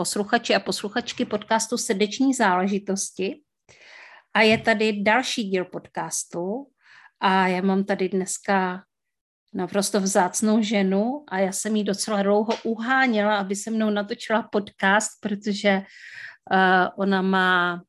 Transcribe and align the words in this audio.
posluchači 0.00 0.54
a 0.54 0.60
posluchačky 0.60 1.24
podcastu 1.24 1.76
Srdeční 1.76 2.34
záležitosti. 2.34 3.40
A 4.34 4.40
je 4.40 4.58
tady 4.58 5.02
další 5.02 5.44
díl 5.44 5.64
podcastu 5.64 6.66
a 7.20 7.46
já 7.46 7.62
mám 7.62 7.84
tady 7.84 8.08
dneska 8.08 8.84
naprosto 9.54 10.00
vzácnou 10.00 10.62
ženu 10.62 11.24
a 11.28 11.38
já 11.38 11.52
jsem 11.52 11.76
jí 11.76 11.84
docela 11.84 12.22
dlouho 12.22 12.52
uháněla, 12.64 13.38
aby 13.38 13.56
se 13.56 13.70
mnou 13.70 13.90
natočila 13.90 14.42
podcast, 14.42 15.10
protože 15.20 15.76
uh, 15.78 16.88
ona 16.96 17.22
má 17.22 17.82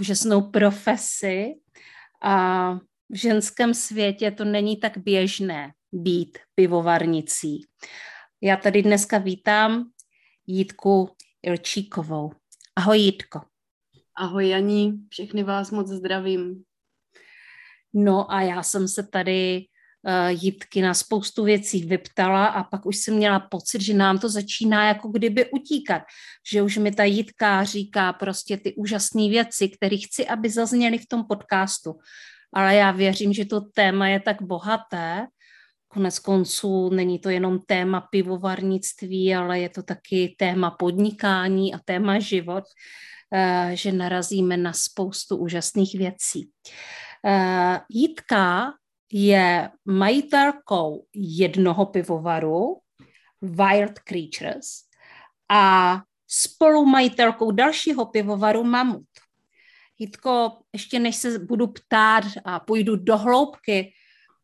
úžasnou 0.00 0.50
profesi 0.50 1.54
a 2.22 2.74
v 3.10 3.16
ženském 3.16 3.74
světě 3.74 4.30
to 4.30 4.44
není 4.44 4.76
tak 4.76 4.98
běžné 4.98 5.72
být 5.92 6.38
pivovarnicí. 6.54 7.66
Já 8.42 8.56
tady 8.56 8.82
dneska 8.82 9.18
vítám 9.18 9.93
Jítku 10.46 11.10
Ilčíkovou. 11.42 12.32
Ahoj 12.76 12.98
Jítko. 12.98 13.40
Ahoj 14.16 14.48
Janí, 14.48 15.06
všechny 15.10 15.42
vás 15.42 15.70
moc 15.70 15.88
zdravím. 15.88 16.62
No 17.94 18.32
a 18.32 18.42
já 18.42 18.62
jsem 18.62 18.88
se 18.88 19.02
tady 19.02 19.66
uh, 20.02 20.44
Jitky 20.44 20.82
na 20.82 20.94
spoustu 20.94 21.44
věcí 21.44 21.84
vyptala 21.84 22.46
a 22.46 22.64
pak 22.64 22.86
už 22.86 22.96
jsem 22.96 23.14
měla 23.14 23.40
pocit, 23.40 23.82
že 23.82 23.94
nám 23.94 24.18
to 24.18 24.28
začíná 24.28 24.88
jako 24.88 25.08
kdyby 25.08 25.50
utíkat, 25.50 26.02
že 26.52 26.62
už 26.62 26.76
mi 26.76 26.92
ta 26.92 27.04
Jitka 27.04 27.64
říká 27.64 28.12
prostě 28.12 28.56
ty 28.56 28.74
úžasné 28.74 29.28
věci, 29.28 29.68
které 29.68 29.96
chci, 29.96 30.26
aby 30.26 30.50
zazněly 30.50 30.98
v 30.98 31.06
tom 31.06 31.24
podcastu. 31.24 31.94
Ale 32.52 32.74
já 32.74 32.90
věřím, 32.90 33.32
že 33.32 33.44
to 33.44 33.60
téma 33.60 34.08
je 34.08 34.20
tak 34.20 34.42
bohaté, 34.42 35.26
Konec 35.94 36.18
konců 36.18 36.90
není 36.90 37.18
to 37.18 37.28
jenom 37.28 37.58
téma 37.66 38.00
pivovarnictví, 38.00 39.34
ale 39.34 39.60
je 39.60 39.68
to 39.68 39.82
taky 39.82 40.34
téma 40.38 40.70
podnikání 40.70 41.74
a 41.74 41.78
téma 41.84 42.18
život, 42.18 42.64
eh, 43.34 43.70
že 43.74 43.92
narazíme 43.92 44.56
na 44.56 44.72
spoustu 44.72 45.36
úžasných 45.36 45.94
věcí. 45.98 46.50
Eh, 47.26 47.80
Jitka 47.88 48.72
je 49.12 49.70
majitelkou 49.84 51.06
jednoho 51.14 51.86
pivovaru, 51.86 52.78
Wild 53.42 53.98
Creatures, 53.98 54.66
a 55.50 55.96
spolumajitelkou 56.26 57.50
dalšího 57.50 58.06
pivovaru 58.06 58.64
Mamut. 58.64 59.06
Jitko, 59.98 60.52
ještě 60.72 60.98
než 60.98 61.16
se 61.16 61.38
budu 61.38 61.66
ptát 61.66 62.24
a 62.44 62.60
půjdu 62.60 62.96
do 62.96 63.18
hloubky, 63.18 63.92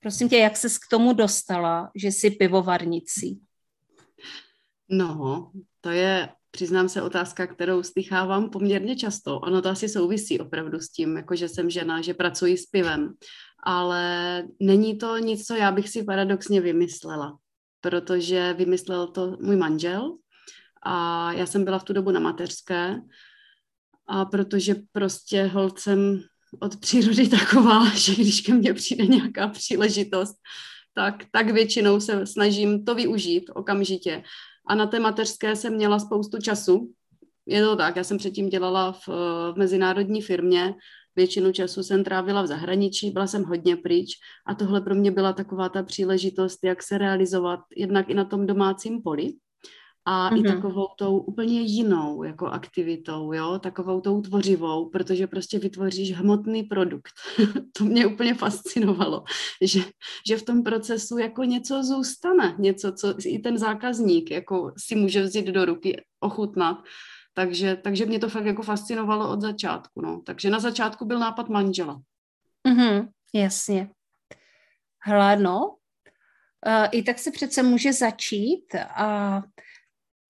Prosím 0.01 0.29
tě, 0.29 0.37
jak 0.37 0.57
ses 0.57 0.79
k 0.79 0.89
tomu 0.91 1.13
dostala, 1.13 1.91
že 1.95 2.09
jsi 2.09 2.31
pivovarnicí? 2.31 3.41
No, 4.89 5.51
to 5.81 5.91
je, 5.91 6.29
přiznám 6.51 6.89
se, 6.89 7.03
otázka, 7.03 7.47
kterou 7.47 7.83
slychávám 7.83 8.51
poměrně 8.51 8.97
často. 8.97 9.41
Ono 9.41 9.63
to 9.63 9.69
asi 9.69 9.89
souvisí 9.89 10.41
opravdu 10.41 10.81
s 10.81 10.89
tím, 10.89 11.17
jako 11.17 11.37
že 11.37 11.49
jsem 11.49 11.71
žena, 11.71 12.01
že 12.01 12.15
pracuji 12.15 12.57
s 12.57 12.67
pivem. 12.67 13.13
Ale 13.63 14.45
není 14.61 14.99
to 14.99 15.19
nic, 15.19 15.47
co 15.47 15.55
já 15.55 15.73
bych 15.73 15.89
si 15.89 16.03
paradoxně 16.03 16.61
vymyslela, 16.61 17.39
protože 17.81 18.53
vymyslel 18.53 19.07
to 19.07 19.37
můj 19.41 19.57
manžel 19.57 20.17
a 20.83 21.33
já 21.33 21.47
jsem 21.47 21.65
byla 21.65 21.79
v 21.79 21.85
tu 21.85 21.93
dobu 21.93 22.11
na 22.11 22.21
mateřské 22.21 22.97
a 24.07 24.25
protože 24.25 24.75
prostě 24.93 25.45
holcem 25.45 26.23
od 26.59 26.77
přírody 26.77 27.29
taková, 27.29 27.89
že 27.95 28.15
když 28.15 28.41
ke 28.41 28.55
mně 28.55 28.75
přijde 28.75 29.07
nějaká 29.07 29.49
příležitost, 29.49 30.37
tak, 30.95 31.25
tak 31.33 31.51
většinou 31.51 32.01
se 32.01 32.27
snažím 32.27 32.85
to 32.85 32.95
využít 32.95 33.51
okamžitě. 33.55 34.23
A 34.67 34.75
na 34.75 34.87
té 34.87 35.01
mateřské 35.01 35.57
jsem 35.57 35.75
měla 35.75 35.99
spoustu 35.99 36.39
času. 36.39 36.93
Je 37.47 37.63
to 37.63 37.77
tak, 37.77 37.97
já 37.97 38.05
jsem 38.05 38.19
předtím 38.19 38.49
dělala 38.49 38.93
v, 38.93 39.09
v 39.09 39.55
mezinárodní 39.57 40.23
firmě, 40.23 40.75
většinu 41.17 41.53
času 41.53 41.83
jsem 41.83 42.05
trávila 42.05 42.43
v 42.43 42.47
zahraničí, 42.47 43.11
byla 43.11 43.27
jsem 43.27 43.45
hodně 43.45 43.77
pryč 43.77 44.11
a 44.47 44.55
tohle 44.55 44.81
pro 44.81 44.95
mě 44.95 45.11
byla 45.11 45.33
taková 45.33 45.69
ta 45.69 45.83
příležitost, 45.83 46.59
jak 46.65 46.83
se 46.83 46.99
realizovat 46.99 47.61
jednak 47.77 48.11
i 48.11 48.15
na 48.15 48.25
tom 48.25 48.47
domácím 48.47 49.03
poli, 49.03 49.33
a 50.05 50.31
mm-hmm. 50.31 50.41
i 50.41 50.43
takovou 50.43 50.89
tou 50.99 51.19
úplně 51.19 51.61
jinou 51.61 52.23
jako 52.23 52.47
aktivitou, 52.47 53.33
jo, 53.33 53.59
takovou 53.59 54.01
tou 54.01 54.21
tvořivou, 54.21 54.89
protože 54.89 55.27
prostě 55.27 55.59
vytvoříš 55.59 56.13
hmotný 56.13 56.63
produkt. 56.63 57.13
to 57.77 57.85
mě 57.85 58.07
úplně 58.07 58.35
fascinovalo, 58.35 59.25
že, 59.63 59.81
že 60.29 60.37
v 60.37 60.43
tom 60.43 60.63
procesu 60.63 61.19
jako 61.19 61.45
něco 61.45 61.83
zůstane, 61.83 62.55
něco, 62.59 62.93
co 62.93 63.15
i 63.27 63.39
ten 63.39 63.59
zákazník 63.59 64.31
jako 64.31 64.73
si 64.79 64.95
může 64.95 65.23
vzít 65.23 65.47
do 65.47 65.65
ruky, 65.65 66.03
ochutnat. 66.21 66.77
Takže, 67.35 67.77
takže 67.77 68.07
mě 68.07 68.19
to 68.19 68.29
fakt 68.29 68.47
jako 68.47 68.63
fascinovalo 68.63 69.31
od 69.31 69.41
začátku, 69.41 70.01
no. 70.01 70.23
Takže 70.27 70.51
na 70.51 70.61
začátku 70.61 71.05
byl 71.05 71.19
nápad 71.19 71.49
manžela. 71.49 72.01
Mm-hmm, 72.69 73.09
jasně. 73.35 73.91
Hle, 75.03 75.37
no, 75.37 75.77
Uh, 76.67 76.87
I 76.93 77.03
tak 77.03 77.19
se 77.19 77.31
přece 77.31 77.63
může 77.63 77.93
začít 77.93 78.75
a 78.97 79.43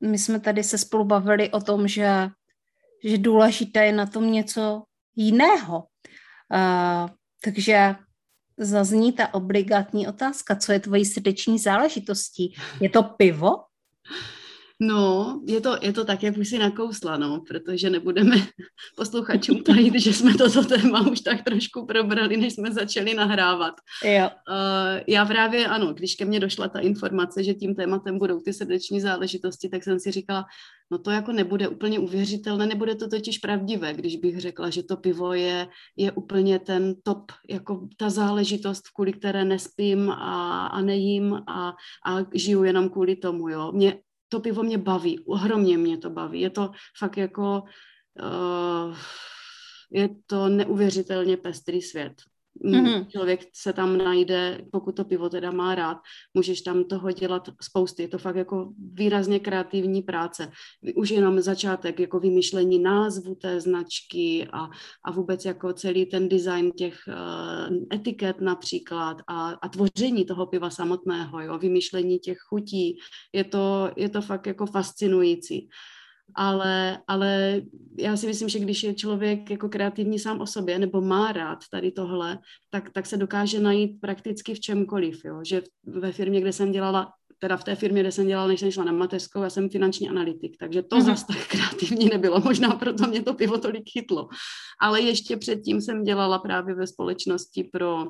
my 0.00 0.18
jsme 0.18 0.40
tady 0.40 0.64
se 0.64 0.78
spolu 0.78 1.04
bavili 1.04 1.50
o 1.50 1.60
tom, 1.60 1.88
že, 1.88 2.28
že 3.04 3.18
důležité 3.18 3.86
je 3.86 3.92
na 3.92 4.06
tom 4.06 4.32
něco 4.32 4.82
jiného. 5.16 5.78
Uh, 5.78 7.10
takže 7.44 7.94
zazní 8.56 9.12
ta 9.12 9.34
obligátní 9.34 10.08
otázka, 10.08 10.56
co 10.56 10.72
je 10.72 10.80
tvojí 10.80 11.04
srdeční 11.04 11.58
záležitostí? 11.58 12.54
Je 12.80 12.90
to 12.90 13.02
pivo? 13.02 13.50
No, 14.82 15.40
je 15.46 15.60
to, 15.60 15.76
je 15.82 15.92
to 15.92 16.04
tak, 16.04 16.22
jak 16.22 16.36
už 16.36 16.48
si 16.48 16.58
nakousla, 16.58 17.16
no, 17.16 17.42
protože 17.48 17.90
nebudeme 17.90 18.36
posluchačům 18.96 19.62
tajit, 19.62 19.94
že 19.94 20.12
jsme 20.12 20.34
toto 20.34 20.64
téma 20.64 21.10
už 21.10 21.20
tak 21.20 21.42
trošku 21.42 21.86
probrali, 21.86 22.36
než 22.36 22.54
jsme 22.54 22.72
začali 22.72 23.14
nahrávat. 23.14 23.74
Jo. 24.04 24.30
Uh, 24.48 25.00
já 25.06 25.24
právě, 25.24 25.66
ano, 25.66 25.92
když 25.92 26.14
ke 26.14 26.24
mně 26.24 26.40
došla 26.40 26.68
ta 26.68 26.78
informace, 26.78 27.44
že 27.44 27.54
tím 27.54 27.74
tématem 27.74 28.18
budou 28.18 28.40
ty 28.40 28.52
srdeční 28.52 29.00
záležitosti, 29.00 29.68
tak 29.68 29.84
jsem 29.84 30.00
si 30.00 30.10
říkala, 30.10 30.44
no 30.90 30.98
to 30.98 31.10
jako 31.10 31.32
nebude 31.32 31.68
úplně 31.68 31.98
uvěřitelné, 31.98 32.66
nebude 32.66 32.94
to 32.94 33.08
totiž 33.08 33.38
pravdivé, 33.38 33.94
když 33.94 34.16
bych 34.16 34.40
řekla, 34.40 34.70
že 34.70 34.82
to 34.82 34.96
pivo 34.96 35.32
je, 35.32 35.68
je 35.96 36.12
úplně 36.12 36.58
ten 36.58 36.94
top, 37.02 37.32
jako 37.50 37.88
ta 37.96 38.10
záležitost, 38.10 38.88
kvůli 38.94 39.12
které 39.12 39.44
nespím 39.44 40.10
a, 40.10 40.66
a 40.66 40.80
nejím 40.80 41.34
a, 41.34 41.68
a 42.06 42.16
žiju 42.34 42.64
jenom 42.64 42.88
kvůli 42.88 43.16
tomu, 43.16 43.48
jo. 43.48 43.72
Mě 43.72 43.98
to 44.30 44.40
pivo 44.40 44.62
mě 44.62 44.78
baví, 44.78 45.18
ohromně 45.18 45.78
mě 45.78 45.98
to 45.98 46.10
baví. 46.10 46.40
Je 46.40 46.50
to 46.50 46.70
fakt 46.98 47.16
jako, 47.16 47.62
uh, 48.22 48.96
je 49.90 50.08
to 50.26 50.48
neuvěřitelně 50.48 51.36
pestrý 51.36 51.82
svět. 51.82 52.22
Mm-hmm. 52.64 53.06
Člověk 53.06 53.40
se 53.52 53.72
tam 53.72 53.98
najde, 53.98 54.60
pokud 54.72 54.96
to 54.96 55.04
pivo 55.04 55.28
teda 55.28 55.50
má 55.50 55.74
rád, 55.74 55.98
můžeš 56.34 56.60
tam 56.60 56.84
toho 56.84 57.12
dělat 57.12 57.48
spousty. 57.62 58.02
Je 58.02 58.08
to 58.08 58.18
fakt 58.18 58.36
jako 58.36 58.72
výrazně 58.92 59.40
kreativní 59.40 60.02
práce. 60.02 60.50
Už 60.96 61.10
jenom 61.10 61.40
začátek 61.40 62.00
jako 62.00 62.20
vymýšlení 62.20 62.78
názvu 62.78 63.34
té 63.34 63.60
značky 63.60 64.48
a, 64.52 64.68
a 65.04 65.10
vůbec 65.10 65.44
jako 65.44 65.72
celý 65.72 66.06
ten 66.06 66.28
design 66.28 66.70
těch 66.70 66.98
uh, 67.08 67.76
etiket 67.94 68.40
například 68.40 69.16
a, 69.26 69.50
a 69.50 69.68
tvoření 69.68 70.24
toho 70.24 70.46
piva 70.46 70.70
samotného, 70.70 71.40
jo, 71.40 71.58
vymýšlení 71.58 72.18
těch 72.18 72.38
chutí. 72.48 72.98
Je 73.32 73.44
to, 73.44 73.90
je 73.96 74.08
to 74.08 74.22
fakt 74.22 74.46
jako 74.46 74.66
fascinující 74.66 75.68
ale, 76.34 76.98
ale 77.06 77.62
já 77.98 78.16
si 78.16 78.26
myslím, 78.26 78.48
že 78.48 78.58
když 78.58 78.82
je 78.82 78.94
člověk 78.94 79.50
jako 79.50 79.68
kreativní 79.68 80.18
sám 80.18 80.40
o 80.40 80.46
sobě 80.46 80.78
nebo 80.78 81.00
má 81.00 81.32
rád 81.32 81.58
tady 81.70 81.90
tohle, 81.90 82.38
tak, 82.70 82.90
tak 82.90 83.06
se 83.06 83.16
dokáže 83.16 83.60
najít 83.60 84.00
prakticky 84.00 84.54
v 84.54 84.60
čemkoliv, 84.60 85.24
jo? 85.24 85.40
že 85.44 85.62
ve 85.84 86.12
firmě, 86.12 86.40
kde 86.40 86.52
jsem 86.52 86.72
dělala, 86.72 87.12
teda 87.38 87.56
v 87.56 87.64
té 87.64 87.74
firmě, 87.74 88.00
kde 88.00 88.12
jsem 88.12 88.26
dělala, 88.26 88.48
než 88.48 88.60
jsem 88.60 88.70
šla 88.70 88.84
na 88.84 88.92
mateřskou, 88.92 89.42
já 89.42 89.50
jsem 89.50 89.70
finanční 89.70 90.08
analytik, 90.08 90.56
takže 90.58 90.82
to 90.82 90.96
mm-hmm. 90.96 91.04
zase 91.04 91.26
tak 91.26 91.46
kreativní 91.48 92.08
nebylo, 92.08 92.40
možná 92.40 92.70
proto 92.70 93.06
mě 93.06 93.22
to 93.22 93.34
pivo 93.34 93.58
tolik 93.58 93.90
chytlo. 93.92 94.28
Ale 94.80 95.00
ještě 95.00 95.36
předtím 95.36 95.80
jsem 95.80 96.02
dělala 96.02 96.38
právě 96.38 96.74
ve 96.74 96.86
společnosti 96.86 97.64
pro 97.64 98.06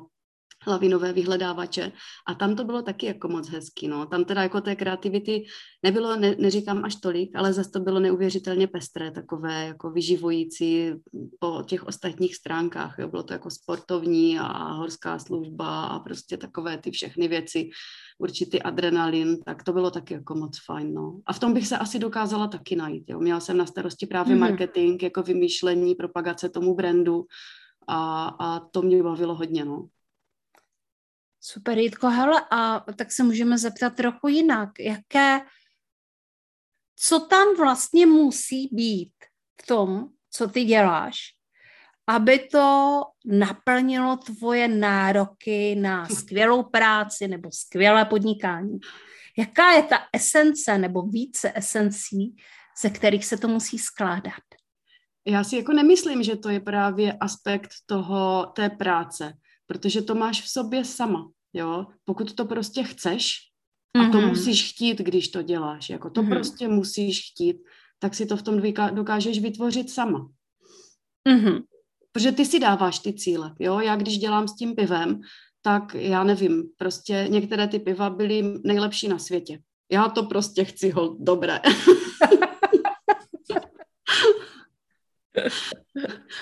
lavinové 0.67 1.13
vyhledávače 1.13 1.91
a 2.27 2.35
tam 2.35 2.55
to 2.55 2.63
bylo 2.63 2.81
taky 2.81 3.05
jako 3.05 3.27
moc 3.27 3.49
hezký, 3.49 3.87
no. 3.87 4.05
Tam 4.05 4.25
teda 4.25 4.43
jako 4.43 4.61
té 4.61 4.75
kreativity 4.75 5.43
nebylo, 5.83 6.15
ne, 6.15 6.35
neříkám 6.39 6.85
až 6.85 6.95
tolik, 6.95 7.35
ale 7.35 7.53
zase 7.53 7.69
to 7.71 7.79
bylo 7.79 7.99
neuvěřitelně 7.99 8.67
pestré, 8.67 9.11
takové 9.11 9.65
jako 9.65 9.91
vyživující 9.91 10.91
po 11.39 11.63
těch 11.65 11.87
ostatních 11.87 12.35
stránkách, 12.35 12.95
jo. 12.99 13.07
Bylo 13.07 13.23
to 13.23 13.33
jako 13.33 13.49
sportovní 13.49 14.39
a 14.39 14.71
horská 14.73 15.19
služba 15.19 15.85
a 15.85 15.99
prostě 15.99 16.37
takové 16.37 16.77
ty 16.77 16.91
všechny 16.91 17.27
věci, 17.27 17.69
určitý 18.19 18.61
adrenalin, 18.61 19.37
tak 19.45 19.63
to 19.63 19.73
bylo 19.73 19.91
taky 19.91 20.13
jako 20.13 20.35
moc 20.35 20.65
fajn, 20.65 20.93
no. 20.93 21.19
A 21.25 21.33
v 21.33 21.39
tom 21.39 21.53
bych 21.53 21.67
se 21.67 21.77
asi 21.77 21.99
dokázala 21.99 22.47
taky 22.47 22.75
najít, 22.75 23.09
jo. 23.09 23.19
Měla 23.19 23.39
jsem 23.39 23.57
na 23.57 23.65
starosti 23.65 24.05
právě 24.05 24.35
mm-hmm. 24.35 24.39
marketing, 24.39 25.03
jako 25.03 25.23
vymýšlení, 25.23 25.95
propagace 25.95 26.49
tomu 26.49 26.75
brandu 26.75 27.25
a, 27.87 28.25
a 28.39 28.59
to 28.59 28.81
mě 28.81 29.03
bavilo 29.03 29.35
hodně, 29.35 29.65
no. 29.65 29.87
Super, 31.43 31.77
Jitko, 31.77 32.09
hele, 32.09 32.41
a 32.51 32.85
tak 32.95 33.11
se 33.11 33.23
můžeme 33.23 33.57
zeptat 33.57 33.95
trochu 33.95 34.27
jinak. 34.27 34.69
Jaké, 34.79 35.41
co 36.95 37.19
tam 37.19 37.55
vlastně 37.57 38.05
musí 38.05 38.69
být 38.71 39.13
v 39.61 39.67
tom, 39.67 40.07
co 40.31 40.47
ty 40.47 40.63
děláš, 40.63 41.17
aby 42.07 42.39
to 42.39 43.01
naplnilo 43.25 44.17
tvoje 44.17 44.67
nároky 44.67 45.75
na 45.75 46.09
skvělou 46.09 46.63
práci 46.63 47.27
nebo 47.27 47.49
skvělé 47.51 48.05
podnikání? 48.05 48.79
Jaká 49.37 49.71
je 49.71 49.83
ta 49.83 49.97
esence 50.13 50.77
nebo 50.77 51.01
více 51.01 51.51
esencí, 51.55 52.35
ze 52.81 52.89
kterých 52.89 53.25
se 53.25 53.37
to 53.37 53.47
musí 53.47 53.79
skládat? 53.79 54.43
Já 55.25 55.43
si 55.43 55.55
jako 55.55 55.73
nemyslím, 55.73 56.23
že 56.23 56.35
to 56.35 56.49
je 56.49 56.59
právě 56.59 57.13
aspekt 57.13 57.69
toho, 57.85 58.45
té 58.55 58.69
práce 58.69 59.33
protože 59.71 60.01
to 60.01 60.15
máš 60.15 60.41
v 60.41 60.49
sobě 60.49 60.85
sama, 60.85 61.31
jo. 61.53 61.85
Pokud 62.05 62.33
to 62.33 62.45
prostě 62.45 62.83
chceš, 62.83 63.35
a 63.95 63.99
mm-hmm. 63.99 64.11
to 64.11 64.17
mhm. 64.17 64.29
musíš 64.29 64.73
chtít, 64.73 64.99
když 64.99 65.27
to 65.27 65.41
děláš, 65.41 65.89
jako 65.89 66.09
to 66.09 66.21
mm-hmm. 66.21 66.29
prostě 66.29 66.67
musíš 66.67 67.31
chtít, 67.31 67.57
tak 67.99 68.15
si 68.15 68.25
to 68.25 68.37
v 68.37 68.41
tom 68.41 68.61
dokážeš 68.91 69.39
vytvořit 69.39 69.89
sama. 69.89 70.29
Mm-hmm. 71.29 71.63
Protože 72.11 72.31
ty 72.31 72.45
si 72.45 72.59
dáváš 72.59 72.99
ty 72.99 73.13
cíle, 73.13 73.55
jo. 73.59 73.79
Já 73.79 73.95
když 73.95 74.17
dělám 74.17 74.47
s 74.47 74.55
tím 74.55 74.75
pivem, 74.75 75.21
tak 75.61 75.95
já 75.95 76.23
nevím, 76.23 76.63
prostě 76.77 77.27
některé 77.29 77.67
ty 77.67 77.79
piva 77.79 78.09
byly 78.09 78.43
nejlepší 78.63 79.07
na 79.07 79.19
světě. 79.19 79.59
Já 79.91 80.09
to 80.09 80.23
prostě 80.23 80.63
chci 80.63 80.89
ho 80.89 81.15
dobré. 81.19 81.59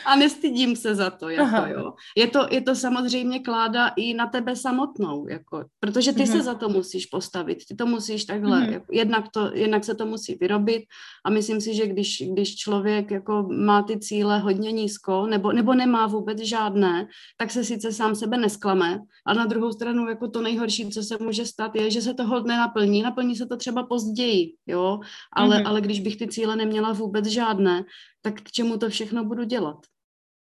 A 0.06 0.16
nestydím 0.16 0.75
se 0.75 0.96
za 0.96 1.10
to, 1.10 1.30
jako 1.30 1.66
jo. 1.68 1.94
Je 2.18 2.28
to, 2.28 2.48
je 2.51 2.62
to 2.62 2.75
samozřejmě 2.75 3.40
kláda 3.40 3.88
i 3.88 4.13
na 4.13 4.28
tebe 4.28 4.56
samotnou, 4.56 5.28
jako, 5.28 5.66
protože 5.80 6.13
ty 6.13 6.19
mm-hmm. 6.19 6.31
se 6.31 6.36
mhm. 6.36 6.44
za 6.44 6.54
to 6.54 6.69
musíš 6.69 7.06
postavit, 7.06 7.57
ty 7.68 7.75
to 7.75 7.86
musíš 7.86 8.25
takhle, 8.25 8.62
mm-hmm. 8.62 8.72
jako, 8.72 8.86
jednak, 8.92 9.25
to, 9.34 9.51
jednak 9.54 9.84
se 9.84 9.96
to 9.96 10.06
musí 10.06 10.38
vyrobit 10.42 10.84
a 11.25 11.30
myslím 11.30 11.62
si, 11.62 11.74
že 11.74 11.88
když, 11.88 12.24
když 12.34 12.56
člověk 12.56 13.12
jako 13.12 13.48
má 13.51 13.84
ty 13.84 14.00
cíle 14.00 14.40
hodně 14.40 14.72
nízko, 14.72 15.28
nebo, 15.28 15.52
nebo 15.52 15.74
nemá 15.74 16.07
vůbec 16.07 16.40
žádné, 16.40 17.07
tak 17.38 17.52
se 17.52 17.63
sice 17.63 17.92
sám 17.92 18.16
sebe 18.16 18.38
nesklame, 18.38 19.00
a 19.25 19.34
na 19.34 19.45
druhou 19.45 19.72
stranu 19.72 20.07
jako 20.07 20.28
to 20.28 20.42
nejhorší, 20.42 20.90
co 20.90 21.04
se 21.04 21.18
může 21.19 21.45
stát, 21.45 21.75
je, 21.75 21.92
že 21.92 22.02
se 22.02 22.13
to 22.13 22.44
nenaplní, 22.44 23.02
naplní 23.02 23.36
se 23.36 23.45
to 23.45 23.57
třeba 23.57 23.84
později, 23.84 24.54
jo, 24.68 25.00
ale, 25.34 25.57
mm-hmm. 25.57 25.68
ale 25.68 25.81
když 25.81 26.00
bych 26.00 26.18
ty 26.18 26.28
cíle 26.28 26.56
neměla 26.56 26.94
vůbec 26.94 27.25
žádné, 27.25 27.84
tak 28.21 28.42
k 28.42 28.51
čemu 28.51 28.77
to 28.77 28.89
všechno 28.89 29.25
budu 29.25 29.44
dělat? 29.44 29.77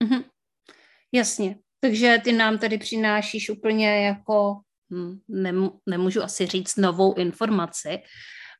Mm-hmm. 0.03 0.23
Jasně, 1.11 1.55
takže 1.79 2.17
ty 2.23 2.31
nám 2.31 2.57
tady 2.57 2.77
přinášíš 2.77 3.49
úplně 3.49 4.05
jako, 4.05 4.59
hm, 4.93 5.19
nemů- 5.29 5.79
nemůžu 5.89 6.23
asi 6.23 6.45
říct 6.45 6.75
novou 6.75 7.13
informaci, 7.13 7.99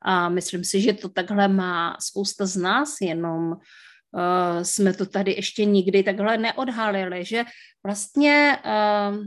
a 0.03 0.29
myslím 0.29 0.63
si, 0.63 0.81
že 0.81 0.93
to 0.93 1.09
takhle 1.09 1.47
má 1.47 1.97
spousta 1.99 2.45
z 2.45 2.57
nás, 2.57 2.95
jenom 3.01 3.51
uh, 3.51 4.61
jsme 4.61 4.93
to 4.93 5.05
tady 5.05 5.31
ještě 5.31 5.65
nikdy 5.65 6.03
takhle 6.03 6.37
neodhalili, 6.37 7.25
že 7.25 7.43
vlastně 7.85 8.57
uh, 8.65 9.25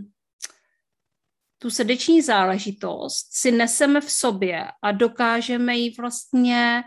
tu 1.58 1.70
srdeční 1.70 2.22
záležitost 2.22 3.28
si 3.30 3.50
neseme 3.50 4.00
v 4.00 4.10
sobě 4.10 4.64
a 4.82 4.92
dokážeme 4.92 5.76
ji 5.76 5.94
vlastně 5.98 6.84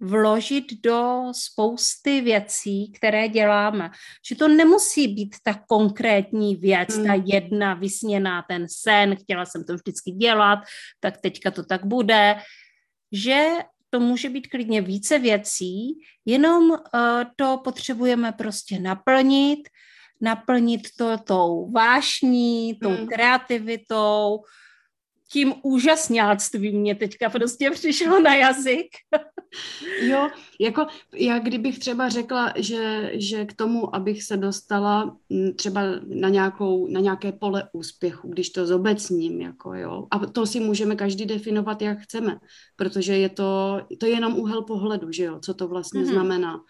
vložit 0.00 0.64
do 0.82 1.24
spousty 1.32 2.20
věcí, 2.20 2.92
které 2.92 3.28
děláme. 3.28 3.90
Že 4.28 4.36
to 4.36 4.48
nemusí 4.48 5.08
být 5.08 5.36
ta 5.42 5.54
konkrétní 5.68 6.56
věc, 6.56 6.96
hmm. 6.96 7.06
ta 7.06 7.22
jedna 7.26 7.74
vysněná, 7.74 8.44
ten 8.48 8.66
sen, 8.68 9.16
chtěla 9.16 9.46
jsem 9.46 9.64
to 9.64 9.74
vždycky 9.74 10.10
dělat, 10.10 10.58
tak 11.00 11.20
teďka 11.20 11.50
to 11.50 11.64
tak 11.64 11.86
bude. 11.86 12.36
Že 13.12 13.48
to 13.90 14.00
může 14.00 14.30
být 14.30 14.46
klidně 14.46 14.80
více 14.80 15.18
věcí, 15.18 15.94
jenom 16.24 16.70
uh, 16.70 16.78
to 17.36 17.60
potřebujeme 17.64 18.32
prostě 18.32 18.78
naplnit, 18.78 19.68
naplnit 20.20 20.80
to 20.98 21.18
tou 21.18 21.70
vášní, 21.70 22.78
tou 22.82 22.90
hmm. 22.90 23.06
kreativitou, 23.06 24.38
tím 25.32 25.54
úžasňáctvím 25.62 26.80
mě 26.80 26.94
teďka 26.94 27.30
prostě 27.30 27.70
přišlo 27.70 28.20
na 28.20 28.34
jazyk. 28.34 28.86
jo, 30.02 30.28
jako 30.60 30.86
já 31.14 31.38
kdybych 31.38 31.78
třeba 31.78 32.08
řekla, 32.08 32.52
že, 32.56 33.10
že 33.14 33.44
k 33.44 33.52
tomu, 33.52 33.96
abych 33.96 34.22
se 34.22 34.36
dostala 34.36 35.16
mm, 35.28 35.54
třeba 35.54 35.82
na, 36.06 36.28
nějakou, 36.28 36.88
na 36.88 37.00
nějaké 37.00 37.32
pole 37.32 37.68
úspěchu, 37.72 38.28
když 38.28 38.50
to 38.50 38.66
zobecním, 38.66 39.40
jako 39.40 39.74
jo, 39.74 40.06
a 40.10 40.18
to 40.18 40.46
si 40.46 40.60
můžeme 40.60 40.96
každý 40.96 41.26
definovat, 41.26 41.82
jak 41.82 41.98
chceme, 41.98 42.38
protože 42.76 43.16
je 43.16 43.28
to, 43.28 43.80
to 44.00 44.06
je 44.06 44.12
jenom 44.12 44.38
úhel 44.38 44.62
pohledu, 44.62 45.12
že 45.12 45.24
jo, 45.24 45.38
co 45.40 45.54
to 45.54 45.68
vlastně 45.68 46.02
mm-hmm. 46.02 46.12
znamená. 46.12 46.60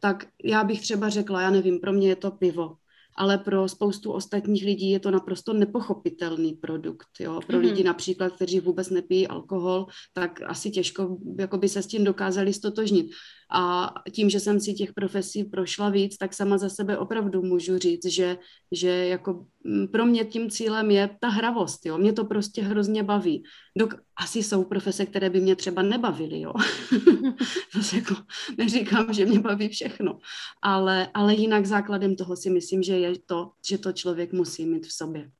Tak 0.00 0.26
já 0.44 0.64
bych 0.64 0.80
třeba 0.80 1.08
řekla, 1.08 1.40
já 1.40 1.50
nevím, 1.50 1.80
pro 1.80 1.92
mě 1.92 2.08
je 2.08 2.16
to 2.16 2.30
pivo 2.30 2.76
ale 3.18 3.38
pro 3.38 3.68
spoustu 3.68 4.12
ostatních 4.12 4.64
lidí 4.64 4.90
je 4.90 5.00
to 5.00 5.10
naprosto 5.10 5.52
nepochopitelný 5.52 6.52
produkt. 6.52 7.08
Jo? 7.20 7.40
Pro 7.46 7.56
mm-hmm. 7.56 7.60
lidi 7.60 7.84
například, 7.84 8.32
kteří 8.32 8.60
vůbec 8.60 8.90
nepijí 8.90 9.26
alkohol, 9.26 9.86
tak 10.12 10.40
asi 10.46 10.70
těžko 10.70 11.18
by 11.56 11.68
se 11.68 11.82
s 11.82 11.86
tím 11.86 12.04
dokázali 12.04 12.52
stotožnit. 12.52 13.06
A 13.50 13.94
tím, 14.12 14.30
že 14.30 14.40
jsem 14.40 14.60
si 14.60 14.74
těch 14.74 14.92
profesí 14.92 15.44
prošla 15.44 15.88
víc, 15.88 16.16
tak 16.16 16.34
sama 16.34 16.58
za 16.58 16.68
sebe 16.68 16.98
opravdu 16.98 17.42
můžu 17.42 17.78
říct, 17.78 18.06
že, 18.06 18.38
že 18.72 18.88
jako 18.88 19.46
mm, 19.64 19.88
pro 19.88 20.06
mě 20.06 20.24
tím 20.24 20.50
cílem 20.50 20.90
je 20.90 21.10
ta 21.20 21.28
hravost, 21.28 21.86
jo. 21.86 21.98
Mě 21.98 22.12
to 22.12 22.24
prostě 22.24 22.62
hrozně 22.62 23.02
baví. 23.02 23.44
Dok- 23.78 23.98
asi 24.16 24.42
jsou 24.42 24.64
profese, 24.64 25.06
které 25.06 25.30
by 25.30 25.40
mě 25.40 25.56
třeba 25.56 25.82
nebavily, 25.82 26.40
jo. 26.40 26.52
Zase 27.74 27.96
jako 27.96 28.14
neříkám, 28.58 29.12
že 29.12 29.26
mě 29.26 29.40
baví 29.40 29.68
všechno. 29.68 30.18
Ale, 30.62 31.08
ale 31.14 31.34
jinak 31.34 31.66
základem 31.66 32.16
toho 32.16 32.36
si 32.36 32.50
myslím, 32.50 32.82
že 32.82 32.98
je 32.98 33.18
to, 33.26 33.50
že 33.68 33.78
to 33.78 33.92
člověk 33.92 34.32
musí 34.32 34.66
mít 34.66 34.86
v 34.86 34.92
sobě. 34.92 35.30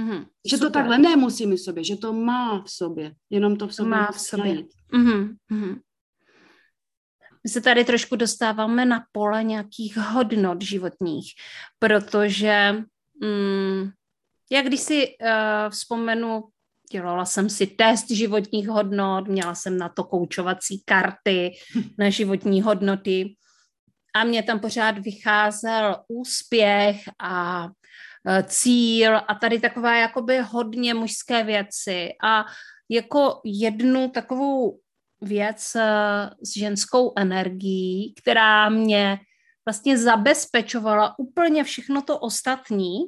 Mm-hmm, 0.00 0.26
že 0.50 0.56
super. 0.56 0.68
to 0.68 0.72
takhle 0.72 0.98
nemusí 0.98 1.46
mít 1.46 1.56
v 1.56 1.64
sobě, 1.64 1.84
že 1.84 1.96
to 1.96 2.12
má 2.12 2.62
v 2.62 2.70
sobě, 2.70 3.14
jenom 3.30 3.56
to 3.56 3.68
v 3.68 3.74
sobě 3.74 3.90
má 3.90 4.12
v 4.12 4.20
sobě. 4.20 4.64
Mm-hmm, 4.92 5.36
mm-hmm. 5.52 5.80
My 7.44 7.50
se 7.50 7.60
tady 7.60 7.84
trošku 7.84 8.16
dostáváme 8.16 8.84
na 8.84 9.04
pole 9.12 9.44
nějakých 9.44 9.96
hodnot 9.96 10.62
životních, 10.62 11.32
protože 11.78 12.74
mm, 13.22 13.90
jak 14.52 14.66
když 14.66 14.80
si 14.80 15.06
uh, 15.06 15.70
vzpomenu, 15.70 16.44
dělala 16.92 17.24
jsem 17.24 17.50
si 17.50 17.66
test 17.66 18.10
životních 18.10 18.68
hodnot, 18.68 19.28
měla 19.28 19.54
jsem 19.54 19.78
na 19.78 19.88
to 19.88 20.04
koučovací 20.04 20.82
karty 20.84 21.52
na 21.98 22.10
životní 22.10 22.62
hodnoty 22.62 23.36
a 24.14 24.24
mě 24.24 24.42
tam 24.42 24.60
pořád 24.60 24.98
vycházel 24.98 25.96
úspěch 26.08 26.96
a 27.18 27.64
uh, 27.64 27.70
cíl 28.46 29.16
a 29.28 29.34
tady 29.40 29.60
takové 29.60 30.00
jakoby 30.00 30.38
hodně 30.38 30.94
mužské 30.94 31.44
věci. 31.44 32.08
A 32.24 32.44
jako 32.88 33.40
jednu 33.44 34.10
takovou 34.10 34.78
věc 35.20 35.76
eh, 35.76 36.30
s 36.44 36.56
ženskou 36.56 37.12
energií, 37.16 38.14
která 38.22 38.68
mě 38.68 39.18
vlastně 39.66 39.98
zabezpečovala 39.98 41.18
úplně 41.18 41.64
všechno 41.64 42.02
to 42.02 42.18
ostatní, 42.18 42.98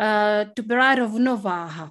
eh, 0.00 0.50
to 0.56 0.62
byla 0.62 0.94
rovnováha. 0.94 1.90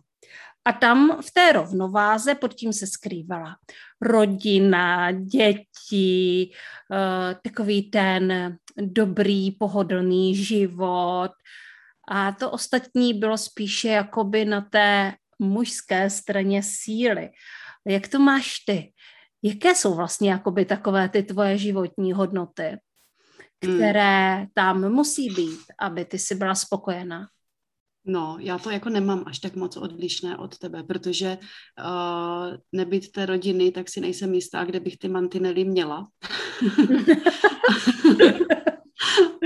A 0.66 0.72
tam 0.72 1.22
v 1.22 1.32
té 1.34 1.52
rovnováze 1.52 2.36
pod 2.36 2.54
tím 2.54 2.74
se 2.74 2.88
skrývala 2.88 3.56
rodina, 4.02 5.12
děti, 5.12 6.52
eh, 6.92 7.36
takový 7.44 7.82
ten 7.84 8.58
dobrý, 8.78 9.52
pohodlný 9.52 10.36
život. 10.36 11.32
A 12.08 12.32
to 12.32 12.52
ostatní 12.52 13.14
bylo 13.14 13.38
spíše 13.38 13.88
jakoby 13.88 14.46
na 14.46 14.62
té 14.62 15.14
mužské 15.40 16.10
straně 16.10 16.64
síly. 16.64 17.30
Jak 17.86 18.08
to 18.08 18.20
máš 18.20 18.60
ty? 18.66 18.94
Jaké 19.44 19.76
jsou 19.76 19.96
vlastně 19.96 20.32
jakoby 20.32 20.66
takové 20.66 21.10
ty 21.10 21.24
tvoje 21.24 21.58
životní 21.58 22.14
hodnoty, 22.14 22.78
hmm. 23.66 23.76
které 23.76 24.36
hmm. 24.36 24.48
tam 24.54 24.90
musí 24.90 25.30
být, 25.30 25.60
aby 25.80 26.06
ty 26.06 26.20
si 26.20 26.36
byla 26.36 26.56
spokojená? 26.56 27.28
No, 28.06 28.38
já 28.40 28.58
to 28.58 28.70
jako 28.70 28.90
nemám 28.90 29.24
až 29.28 29.40
tak 29.40 29.56
moc 29.56 29.78
odlišné 29.78 30.38
od 30.38 30.58
tebe, 30.58 30.84
protože 30.84 31.38
uh, 31.38 32.58
nebyt 32.72 33.12
té 33.12 33.26
rodiny, 33.26 33.72
tak 33.72 33.90
si 33.90 34.02
nejsem 34.02 34.34
jistá, 34.34 34.66
kde 34.66 34.80
bych 34.80 34.98
ty 34.98 35.08
mantinely 35.08 35.66
měla. 35.66 36.08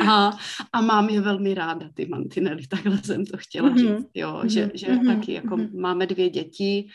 a, 0.07 0.37
a 0.73 0.81
mám 0.81 1.09
je 1.09 1.21
velmi 1.21 1.53
ráda, 1.53 1.89
ty 1.93 2.05
mantinely, 2.05 2.67
takhle 2.67 2.97
jsem 2.97 3.25
to 3.25 3.37
chtěla 3.37 3.69
mm-hmm. 3.69 3.97
říct, 3.97 4.09
jo, 4.13 4.41
že, 4.45 4.71
že 4.73 4.87
mm-hmm. 4.87 5.15
taky 5.15 5.33
jako 5.33 5.55
mm-hmm. 5.55 5.79
máme 5.79 6.07
dvě 6.07 6.29
děti 6.29 6.87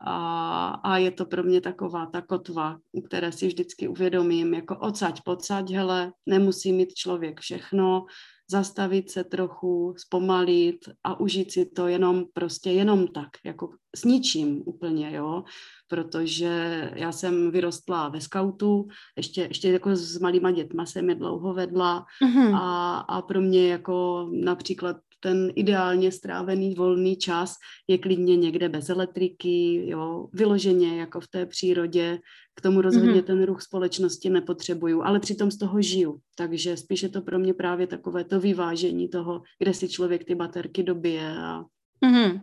a, 0.00 0.68
a 0.84 0.96
je 0.96 1.10
to 1.10 1.26
pro 1.26 1.42
mě 1.42 1.60
taková 1.60 2.06
ta 2.06 2.22
kotva, 2.22 2.78
které 3.06 3.32
si 3.32 3.46
vždycky 3.46 3.88
uvědomím, 3.88 4.54
jako 4.54 4.78
odsaď, 4.78 5.20
pocať, 5.24 5.70
hele, 5.70 6.12
nemusí 6.26 6.72
mít 6.72 6.94
člověk 6.94 7.40
všechno, 7.40 8.06
zastavit 8.50 9.10
se 9.10 9.24
trochu, 9.24 9.94
zpomalit 9.98 10.88
a 11.04 11.20
užít 11.20 11.52
si 11.52 11.66
to 11.66 11.86
jenom 11.86 12.24
prostě 12.32 12.70
jenom 12.70 13.08
tak, 13.08 13.28
jako 13.44 13.70
s 13.96 14.04
ničím 14.04 14.62
úplně, 14.66 15.16
jo, 15.16 15.44
protože 15.88 16.90
já 16.94 17.12
jsem 17.12 17.50
vyrostla 17.50 18.08
ve 18.08 18.20
skautu, 18.20 18.88
ještě, 19.16 19.40
ještě 19.40 19.72
jako 19.72 19.96
s 19.96 20.18
malýma 20.18 20.50
dětma 20.50 20.86
jsem 20.86 21.08
je 21.08 21.14
dlouho 21.14 21.54
vedla 21.54 22.06
mm-hmm. 22.24 22.56
a, 22.56 22.98
a 22.98 23.22
pro 23.22 23.40
mě 23.40 23.68
jako 23.68 24.28
například 24.32 24.96
ten 25.20 25.52
ideálně 25.54 26.12
strávený 26.12 26.74
volný 26.74 27.16
čas 27.16 27.54
je 27.88 27.98
klidně 27.98 28.36
někde 28.36 28.68
bez 28.68 28.88
elektriky, 28.88 29.88
jo, 29.88 30.28
vyloženě 30.32 31.00
jako 31.00 31.20
v 31.20 31.28
té 31.28 31.46
přírodě. 31.46 32.18
K 32.54 32.60
tomu 32.60 32.80
rozhodně 32.80 33.20
mm-hmm. 33.20 33.24
ten 33.24 33.44
ruch 33.44 33.62
společnosti 33.62 34.30
nepotřebuju, 34.30 35.02
ale 35.02 35.20
přitom 35.20 35.50
z 35.50 35.58
toho 35.58 35.82
žiju. 35.82 36.18
Takže 36.36 36.76
spíš 36.76 37.02
je 37.02 37.08
to 37.08 37.22
pro 37.22 37.38
mě 37.38 37.54
právě 37.54 37.86
takové 37.86 38.24
to 38.24 38.40
vyvážení 38.40 39.08
toho, 39.08 39.42
kde 39.58 39.74
si 39.74 39.88
člověk 39.88 40.24
ty 40.24 40.34
baterky 40.34 40.82
dobije 40.82 41.36
a, 41.38 41.64
mm-hmm. 42.04 42.42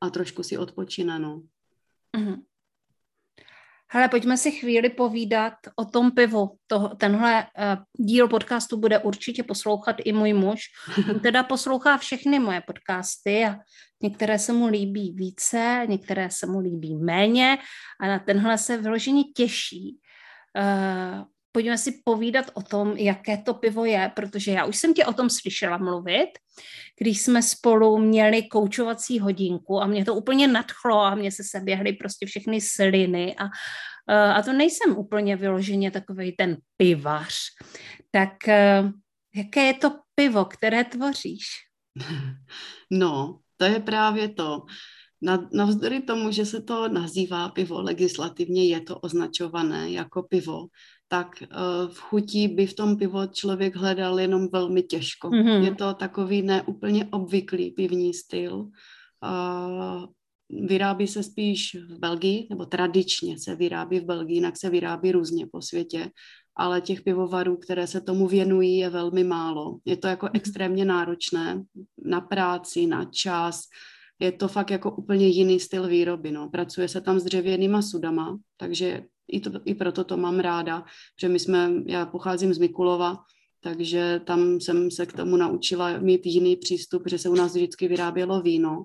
a 0.00 0.10
trošku 0.10 0.42
si 0.42 0.58
odpočíne, 0.58 1.18
no. 1.18 1.42
Mm-hmm. 2.16 2.42
Hele, 3.90 4.08
pojďme 4.08 4.36
si 4.36 4.52
chvíli 4.52 4.90
povídat 4.90 5.52
o 5.76 5.84
tom 5.84 6.10
pivu. 6.10 6.50
To, 6.66 6.88
tenhle 6.88 7.42
uh, 7.42 8.06
díl 8.06 8.28
podcastu 8.28 8.76
bude 8.76 8.98
určitě 8.98 9.42
poslouchat 9.42 9.96
i 10.04 10.12
můj 10.12 10.32
muž. 10.32 10.60
On 11.10 11.20
teda 11.20 11.42
poslouchá 11.42 11.98
všechny 11.98 12.38
moje 12.38 12.60
podcasty 12.60 13.44
a 13.44 13.56
některé 14.02 14.38
se 14.38 14.52
mu 14.52 14.66
líbí 14.66 15.12
více, 15.16 15.86
některé 15.88 16.30
se 16.30 16.46
mu 16.46 16.58
líbí 16.58 16.96
méně 16.96 17.58
a 18.00 18.06
na 18.06 18.18
tenhle 18.18 18.58
se 18.58 18.76
vyloženě 18.76 19.24
těší. 19.24 19.98
Uh, 20.58 21.24
pojďme 21.58 21.78
si 21.78 22.02
povídat 22.04 22.50
o 22.54 22.62
tom, 22.62 22.96
jaké 22.96 23.36
to 23.36 23.54
pivo 23.54 23.84
je, 23.84 24.12
protože 24.14 24.50
já 24.50 24.64
už 24.64 24.76
jsem 24.76 24.94
tě 24.94 25.04
o 25.04 25.12
tom 25.12 25.30
slyšela 25.30 25.78
mluvit, 25.78 26.28
když 27.00 27.20
jsme 27.20 27.42
spolu 27.42 27.98
měli 27.98 28.42
koučovací 28.42 29.18
hodinku 29.18 29.82
a 29.82 29.86
mě 29.86 30.04
to 30.04 30.14
úplně 30.14 30.48
nadchlo 30.48 31.00
a 31.00 31.14
mě 31.14 31.32
se 31.32 31.42
seběhly 31.44 31.92
prostě 31.92 32.26
všechny 32.26 32.60
sliny 32.60 33.36
a, 33.36 33.44
eh, 34.08 34.32
a 34.32 34.42
to 34.42 34.52
nejsem 34.52 34.96
úplně 34.96 35.36
vyloženě 35.36 35.90
takový 35.90 36.32
ten 36.32 36.56
pivař. 36.76 37.34
Tak 38.10 38.48
eh, 38.48 38.82
jaké 39.34 39.62
je 39.62 39.74
to 39.74 39.90
pivo, 40.14 40.44
které 40.44 40.84
tvoříš? 40.84 41.46
No, 42.90 43.40
to 43.56 43.64
je 43.64 43.80
právě 43.80 44.28
to. 44.28 44.62
Navzdory 45.52 46.00
tomu, 46.00 46.30
že 46.30 46.46
se 46.46 46.62
to 46.62 46.88
nazývá 46.88 47.48
pivo 47.48 47.82
legislativně, 47.82 48.66
je 48.66 48.80
to 48.80 48.98
označované 48.98 49.90
jako 49.90 50.22
pivo, 50.22 50.66
tak 51.08 51.42
uh, 51.42 51.92
v 51.92 51.98
chutí 51.98 52.48
by 52.48 52.66
v 52.66 52.74
tom 52.74 52.96
pivo 52.96 53.26
člověk 53.26 53.76
hledal 53.76 54.20
jenom 54.20 54.48
velmi 54.52 54.82
těžko. 54.82 55.28
Mm-hmm. 55.28 55.64
Je 55.64 55.74
to 55.74 55.94
takový 55.94 56.42
neúplně 56.42 57.08
obvyklý 57.10 57.70
pivní 57.70 58.14
styl. 58.14 58.68
Vyrábí 60.50 61.06
se 61.06 61.22
spíš 61.22 61.74
v 61.74 61.98
Belgii, 61.98 62.46
nebo 62.50 62.66
tradičně 62.66 63.38
se 63.38 63.54
vyrábí 63.54 64.00
v 64.00 64.04
Belgii, 64.04 64.36
jinak 64.36 64.56
se 64.56 64.70
vyrábí 64.70 65.12
různě 65.12 65.46
po 65.52 65.62
světě, 65.62 66.10
ale 66.56 66.80
těch 66.80 67.02
pivovarů, 67.02 67.56
které 67.56 67.86
se 67.86 68.00
tomu 68.00 68.28
věnují, 68.28 68.78
je 68.78 68.90
velmi 68.90 69.24
málo. 69.24 69.78
Je 69.84 69.96
to 69.96 70.08
jako 70.08 70.26
mhm. 70.26 70.32
extrémně 70.34 70.84
náročné 70.84 71.62
na 72.04 72.20
práci, 72.20 72.86
na 72.86 73.04
čas, 73.04 73.60
je 74.18 74.32
to 74.32 74.48
fakt 74.48 74.70
jako 74.70 74.90
úplně 74.90 75.26
jiný 75.26 75.60
styl 75.60 75.88
výroby. 75.88 76.32
No. 76.32 76.48
Pracuje 76.48 76.88
se 76.88 77.00
tam 77.00 77.20
s 77.20 77.24
dřevěnýma 77.24 77.82
sudama, 77.82 78.38
takže 78.56 79.02
i, 79.28 79.40
to, 79.40 79.50
i 79.64 79.74
proto 79.74 80.04
to 80.04 80.16
mám 80.16 80.40
ráda, 80.40 80.84
že 81.20 81.28
my 81.28 81.38
jsme, 81.38 81.70
já 81.86 82.06
pocházím 82.06 82.54
z 82.54 82.58
Mikulova, 82.58 83.16
takže 83.60 84.20
tam 84.24 84.60
jsem 84.60 84.90
se 84.90 85.06
k 85.06 85.12
tomu 85.12 85.36
naučila 85.36 85.98
mít 85.98 86.26
jiný 86.26 86.56
přístup, 86.56 87.02
že 87.06 87.18
se 87.18 87.28
u 87.28 87.34
nás 87.34 87.54
vždycky 87.54 87.88
vyrábělo 87.88 88.42
víno 88.42 88.84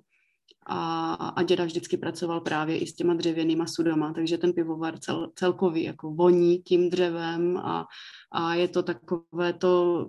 a, 0.66 1.14
a 1.14 1.44
děda 1.44 1.66
vždycky 1.66 1.98
pracoval 1.98 2.42
právě 2.42 2.78
i 2.78 2.88
s 2.88 2.94
těma 2.94 3.14
dřevěnýma 3.14 3.66
sudama, 3.66 4.14
takže 4.14 4.38
ten 4.38 4.54
pivovar 4.54 5.00
cel, 5.00 5.32
celkový 5.36 5.84
jako 5.84 6.12
voní 6.12 6.58
tím 6.58 6.90
dřevem 6.90 7.58
a, 7.58 7.86
a 8.32 8.56
je 8.56 8.68
to 8.68 8.84
takové 8.84 9.54
to, 9.54 10.06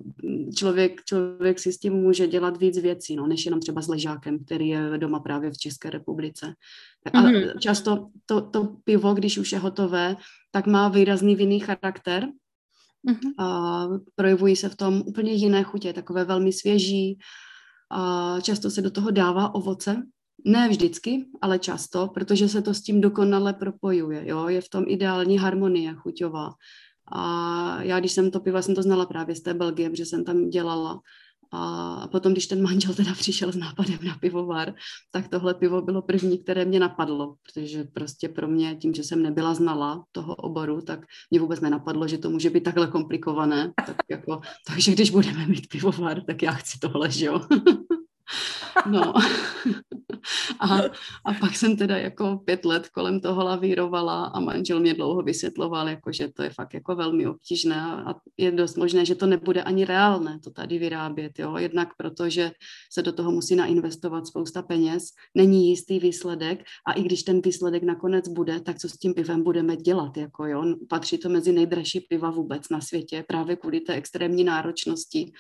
člověk, 0.57 1.05
člověk 1.05 1.59
si 1.59 1.73
s 1.73 1.79
tím 1.79 1.93
může 1.93 2.27
dělat 2.27 2.57
víc 2.57 2.79
věcí, 2.79 3.17
no, 3.17 3.27
než 3.27 3.45
jenom 3.45 3.61
třeba 3.61 3.83
s 3.83 3.89
ležákem, 3.89 4.45
který 4.45 4.69
je 4.69 4.99
doma 4.99 5.21
právě 5.21 5.51
v 5.51 5.59
České 5.59 5.91
republice. 5.91 6.55
A 7.13 7.23
mm-hmm. 7.23 7.59
často 7.59 8.09
to, 8.27 8.41
to 8.41 8.77
pivo, 8.85 9.15
když 9.15 9.39
už 9.39 9.53
je 9.53 9.59
hotové, 9.59 10.17
tak 10.51 10.67
má 10.67 10.89
výrazný 10.89 11.37
vinný 11.37 11.61
charakter, 11.61 12.29
mm-hmm. 13.09 13.45
a 13.45 13.87
projevují 14.15 14.57
se 14.57 14.69
v 14.69 14.77
tom 14.77 15.03
úplně 15.07 15.33
jiné 15.33 15.63
chutě, 15.63 15.93
takové 15.93 16.25
velmi 16.25 16.53
svěží, 16.53 17.19
a 17.91 18.41
často 18.41 18.71
se 18.71 18.83
do 18.83 18.91
toho 18.91 19.11
dává 19.11 19.55
ovoce, 19.55 20.03
ne 20.45 20.69
vždycky, 20.69 21.27
ale 21.43 21.59
často, 21.59 22.09
protože 22.15 22.49
se 22.49 22.63
to 22.63 22.75
s 22.75 22.83
tím 22.83 23.01
dokonale 23.01 23.53
propojuje. 23.53 24.29
Jo? 24.29 24.49
Je 24.49 24.61
v 24.61 24.69
tom 24.69 24.85
ideální 24.87 25.39
harmonie 25.39 25.95
chuťová. 25.95 26.53
A 27.13 27.83
já, 27.83 28.01
když 28.01 28.13
jsem 28.13 28.31
to 28.31 28.41
piva, 28.41 28.63
jsem 28.63 28.75
to 28.75 28.83
znala 28.83 29.07
právě 29.07 29.35
z 29.35 29.41
té 29.41 29.55
Belgie, 29.55 29.91
protože 29.91 30.07
jsem 30.07 30.25
tam 30.25 30.51
dělala. 30.51 31.01
A 31.57 32.09
potom, 32.09 32.33
když 32.33 32.47
ten 32.47 32.63
manžel 32.63 32.95
teda 32.95 33.15
přišel 33.19 33.53
s 33.53 33.57
nápadem 33.57 33.99
na 34.03 34.15
pivovar, 34.21 34.75
tak 35.11 35.29
tohle 35.29 35.55
pivo 35.55 35.83
bylo 35.83 36.03
první, 36.03 36.39
které 36.39 36.65
mě 36.65 36.81
napadlo, 36.81 37.37
protože 37.43 37.85
prostě 37.85 38.29
pro 38.29 38.49
mě, 38.49 38.77
tím, 38.77 38.95
že 38.95 39.05
jsem 39.05 39.23
nebyla 39.23 39.55
znala 39.55 40.05
toho 40.13 40.35
oboru, 40.35 40.81
tak 40.81 41.07
mě 41.31 41.41
vůbec 41.41 41.61
nenapadlo, 41.61 42.09
že 42.09 42.19
to 42.19 42.31
může 42.31 42.51
být 42.51 42.65
takhle 42.65 42.87
komplikované. 42.87 43.73
Tak 43.87 43.97
jako, 44.11 44.41
takže 44.67 44.93
když 44.93 45.11
budeme 45.11 45.47
mít 45.47 45.69
pivovar, 45.69 46.23
tak 46.27 46.43
já 46.43 46.53
chci 46.53 46.79
tohle, 46.79 47.11
že 47.11 47.27
jo. 47.27 47.41
No. 48.87 49.13
A, 50.61 50.77
a 51.25 51.33
pak 51.41 51.57
jsem 51.57 51.77
teda 51.77 51.99
jako 51.99 52.41
pět 52.45 52.65
let 52.65 52.89
kolem 52.89 53.21
toho 53.21 53.45
lavírovala 53.45 54.25
a 54.25 54.41
manžel 54.41 54.81
mě 54.81 54.95
dlouho 54.95 55.23
vysvětloval, 55.23 55.89
jako, 55.89 56.13
že 56.13 56.29
to 56.29 56.43
je 56.43 56.51
fakt 56.51 56.75
jako 56.75 56.97
velmi 56.97 57.27
obtížné 57.27 57.83
a 57.83 58.15
je 58.37 58.51
dost 58.51 58.77
možné, 58.77 59.05
že 59.05 59.15
to 59.15 59.27
nebude 59.27 59.63
ani 59.63 59.85
reálné 59.85 60.39
to 60.45 60.51
tady 60.51 60.79
vyrábět, 60.79 61.39
jo, 61.39 61.57
jednak 61.57 61.89
protože 61.97 62.51
se 62.93 63.03
do 63.03 63.13
toho 63.13 63.31
musí 63.31 63.57
nainvestovat 63.57 64.27
spousta 64.27 64.63
peněz, 64.63 65.05
není 65.35 65.71
jistý 65.71 65.99
výsledek 65.99 66.65
a 66.87 66.93
i 66.93 67.03
když 67.03 67.23
ten 67.23 67.41
výsledek 67.41 67.83
nakonec 67.83 68.29
bude, 68.29 68.61
tak 68.61 68.79
co 68.79 68.89
s 68.89 68.99
tím 68.99 69.15
pivem 69.15 69.43
budeme 69.43 69.77
dělat, 69.77 70.17
jako 70.17 70.47
jo, 70.47 70.65
patří 70.89 71.19
to 71.19 71.29
mezi 71.29 71.53
nejdražší 71.53 72.01
piva 72.01 72.31
vůbec 72.31 72.69
na 72.69 72.81
světě 72.81 73.25
právě 73.29 73.57
kvůli 73.57 73.81
té 73.81 73.95
extrémní 73.95 74.45
náročnosti 74.45 75.33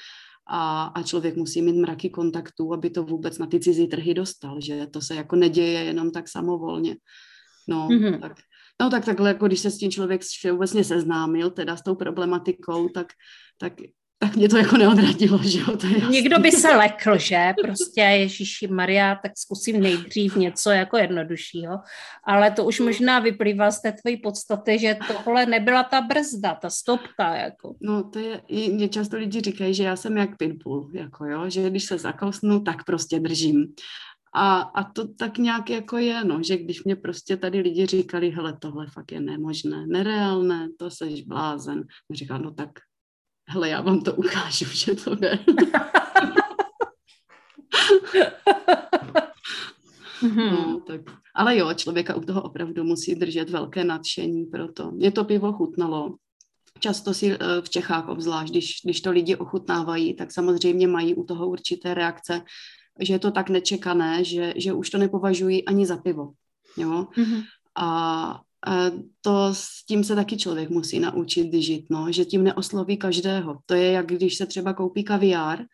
a, 0.47 0.85
a 0.85 1.03
člověk 1.03 1.37
musí 1.37 1.63
mít 1.63 1.81
mraky 1.81 2.11
kontaktů, 2.11 2.73
aby 2.73 2.91
to 2.91 3.03
vůbec 3.03 3.39
na 3.39 3.47
ty 3.47 3.61
cizí 3.61 3.87
trhy 3.87 4.15
dostal, 4.15 4.61
že 4.61 4.87
to 4.87 5.01
se 5.01 5.15
jako 5.15 5.37
neděje 5.37 5.81
jenom 5.81 6.11
tak 6.11 6.29
samovolně. 6.29 6.97
No, 7.69 7.89
mm-hmm. 7.89 8.21
tak, 8.21 8.33
no 8.81 8.91
tak 8.91 9.05
takhle, 9.05 9.29
jako 9.29 9.47
když 9.47 9.61
se 9.61 9.71
s 9.71 9.79
tím 9.79 9.91
člověk 9.91 10.23
všeobecně 10.23 10.85
seznámil, 10.85 11.51
teda 11.51 11.77
s 11.77 11.83
tou 11.83 11.95
problematikou, 11.95 12.89
tak, 12.89 13.07
tak 13.59 13.73
tak 14.19 14.37
mě 14.37 14.49
to 14.49 14.57
jako 14.57 14.77
neodradilo, 14.77 15.39
že 15.43 15.59
jo, 15.59 15.77
to 15.77 15.87
je 15.87 16.01
Někdo 16.11 16.39
by 16.39 16.53
se 16.53 16.69
lekl, 16.77 17.19
že? 17.19 17.55
Prostě 17.63 18.01
Ježíši 18.01 18.67
Maria, 18.67 19.15
tak 19.23 19.33
zkusím 19.37 19.81
nejdřív 19.81 20.37
něco 20.37 20.71
jako 20.71 20.97
jednoduššího, 20.97 21.79
ale 22.25 22.51
to 22.51 22.65
už 22.65 22.81
možná 22.81 23.19
vyplývá 23.19 23.71
z 23.71 23.83
té 23.83 23.93
tvojí 23.93 24.17
podstaty, 24.17 24.79
že 24.79 24.97
tohle 25.09 25.47
nebyla 25.47 25.83
ta 25.83 26.01
brzda, 26.01 26.55
ta 26.55 26.71
stopka, 26.71 27.35
jako. 27.37 27.75
No 27.81 28.11
to 28.11 28.19
je, 28.19 28.41
mě 28.73 28.89
často 28.89 29.17
lidi 29.17 29.41
říkají, 29.41 29.75
že 29.75 29.85
já 29.85 29.97
jsem 29.97 30.17
jak 30.17 30.37
pitbull, 30.37 30.91
jako 30.95 31.25
jo, 31.25 31.51
že 31.51 31.71
když 31.71 31.85
se 31.85 31.99
zakousnu, 31.99 32.61
tak 32.61 32.85
prostě 32.85 33.21
držím. 33.21 33.67
A, 34.37 34.61
a 34.61 34.85
to 34.85 35.09
tak 35.15 35.39
nějak 35.39 35.71
jako 35.71 35.99
je, 35.99 36.25
no, 36.25 36.43
že 36.43 36.57
když 36.57 36.85
mě 36.85 36.97
prostě 36.97 37.37
tady 37.37 37.61
lidi 37.61 37.87
říkali, 37.87 38.31
hele, 38.31 38.57
tohle 38.61 38.87
fakt 38.87 39.13
je 39.13 39.21
nemožné, 39.21 39.87
nereálné, 39.87 40.69
to 40.79 40.91
seš 40.91 41.23
blázen. 41.23 41.85
Říkal, 42.11 42.39
no 42.39 42.51
tak 42.51 42.71
hele, 43.47 43.69
já 43.69 43.81
vám 43.81 44.01
to 44.01 44.15
ukážu, 44.15 44.65
že 44.65 44.95
to 44.95 45.15
jde. 45.15 45.39
no, 50.37 50.81
tak. 50.87 51.01
Ale 51.35 51.57
jo, 51.57 51.75
člověka 51.75 52.15
u 52.15 52.21
toho 52.21 52.43
opravdu 52.43 52.85
musí 52.85 53.15
držet 53.15 53.51
velké 53.51 53.85
nadšení 53.85 54.45
proto. 54.45 54.91
Mě 54.91 55.11
to 55.11 55.25
pivo 55.25 55.53
chutnalo. 55.53 56.15
Často 56.81 57.15
si 57.15 57.33
eh, 57.33 57.39
v 57.61 57.69
Čechách 57.71 58.09
obzvlášť, 58.09 58.51
když, 58.51 58.81
když 58.85 59.01
to 59.01 59.11
lidi 59.11 59.37
ochutnávají, 59.37 60.15
tak 60.15 60.33
samozřejmě 60.33 60.89
mají 60.89 61.15
u 61.15 61.25
toho 61.25 61.49
určité 61.49 61.95
reakce, 61.95 62.43
že 63.01 63.15
je 63.15 63.19
to 63.19 63.31
tak 63.31 63.51
nečekané, 63.51 64.25
že, 64.25 64.55
že 64.57 64.73
už 64.73 64.91
to 64.91 64.99
nepovažují 64.99 65.65
ani 65.65 65.87
za 65.87 65.97
pivo. 65.97 66.33
Jo? 66.77 67.07
Mm-hmm. 67.17 67.43
A 67.77 68.41
to 69.21 69.49
s 69.55 69.85
tím 69.87 70.05
se 70.05 70.15
taky 70.15 70.37
člověk 70.37 70.71
musí 70.71 71.01
naučit 71.01 71.55
žít, 71.55 71.87
no, 71.91 72.13
že 72.13 72.25
tím 72.25 72.45
neosloví 72.45 72.97
každého. 72.97 73.59
To 73.67 73.75
je 73.75 73.91
jak 73.91 74.07
když 74.07 74.37
se 74.37 74.47
třeba 74.47 74.73
koupí 74.73 75.05
kaviár 75.05 75.65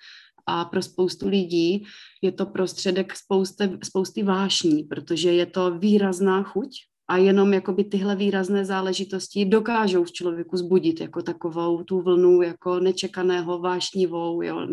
a 0.46 0.64
pro 0.64 0.82
spoustu 0.82 1.28
lidí 1.28 1.84
je 2.22 2.32
to 2.32 2.46
prostředek 2.46 3.16
spousty, 3.16 3.78
spousty 3.84 4.22
vášní, 4.22 4.84
protože 4.84 5.32
je 5.32 5.46
to 5.46 5.78
výrazná 5.78 6.42
chuť 6.42 6.89
a 7.10 7.16
jenom 7.16 7.52
jakoby 7.52 7.84
tyhle 7.84 8.16
výrazné 8.16 8.64
záležitosti 8.64 9.44
dokážou 9.44 10.04
v 10.04 10.12
člověku 10.12 10.56
zbudit 10.56 11.00
jako 11.00 11.22
takovou 11.22 11.82
tu 11.82 12.00
vlnu 12.00 12.42
jako 12.42 12.80
nečekaného, 12.80 13.58
vášnivou, 13.58 14.42
jo. 14.42 14.66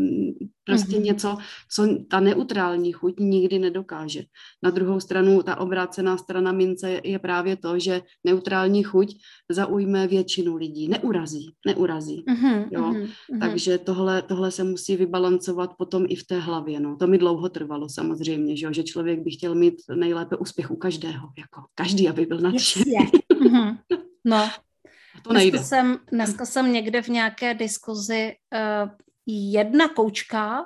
Prostě 0.63 0.98
mm-hmm. 0.98 1.03
něco, 1.03 1.38
co 1.72 1.88
ta 2.10 2.20
neutrální 2.20 2.91
chuť 2.91 3.20
nikdy 3.20 3.60
nedokáže. 3.60 4.24
Na 4.63 4.70
druhou 4.70 5.00
stranu 5.00 5.44
ta 5.44 5.60
obrácená 5.60 6.17
strana 6.17 6.51
mince 6.51 7.01
je 7.03 7.20
právě 7.20 7.56
to, 7.56 7.79
že 7.79 8.01
neutrální 8.24 8.84
chuť 8.84 9.15
zaujme 9.51 10.08
většinu 10.08 10.56
lidí, 10.56 10.88
neurazí, 10.88 11.53
neurazí, 11.67 12.24
mm-hmm, 12.27 12.67
jo. 12.72 12.82
Mm-hmm. 12.82 13.39
Takže 13.39 13.77
tohle, 13.77 14.22
tohle 14.22 14.51
se 14.51 14.63
musí 14.63 14.96
vybalancovat 14.96 15.74
potom 15.77 16.06
i 16.10 16.15
v 16.15 16.27
té 16.27 16.39
hlavě, 16.39 16.79
no. 16.79 16.96
To 16.96 17.08
mi 17.08 17.17
dlouho 17.17 17.50
trvalo 17.50 17.89
samozřejmě, 17.89 18.58
že, 18.58 18.65
jo? 18.65 18.74
že 18.74 18.84
člověk 18.84 19.20
by 19.20 19.32
chtěl 19.32 19.56
mít 19.56 19.75
nejlépe 19.96 20.36
úspěch 20.36 20.72
u 20.72 20.75
každého, 20.75 21.27
jako 21.38 21.62
každý, 21.75 22.10
aby 22.10 22.26
byl 22.27 22.39
nadšený. 22.39 22.96
mm-hmm. 23.34 23.77
No, 24.25 24.50
to 25.24 25.34
nejde. 25.34 25.57
Dneska 25.57 25.67
jsem, 25.67 26.00
dneska 26.12 26.46
jsem 26.46 26.74
někde 26.74 27.01
v 27.01 27.07
nějaké 27.07 27.53
diskuzi 27.53 28.36
uh, 28.53 28.89
jedna 29.27 29.88
koučka, 29.88 30.65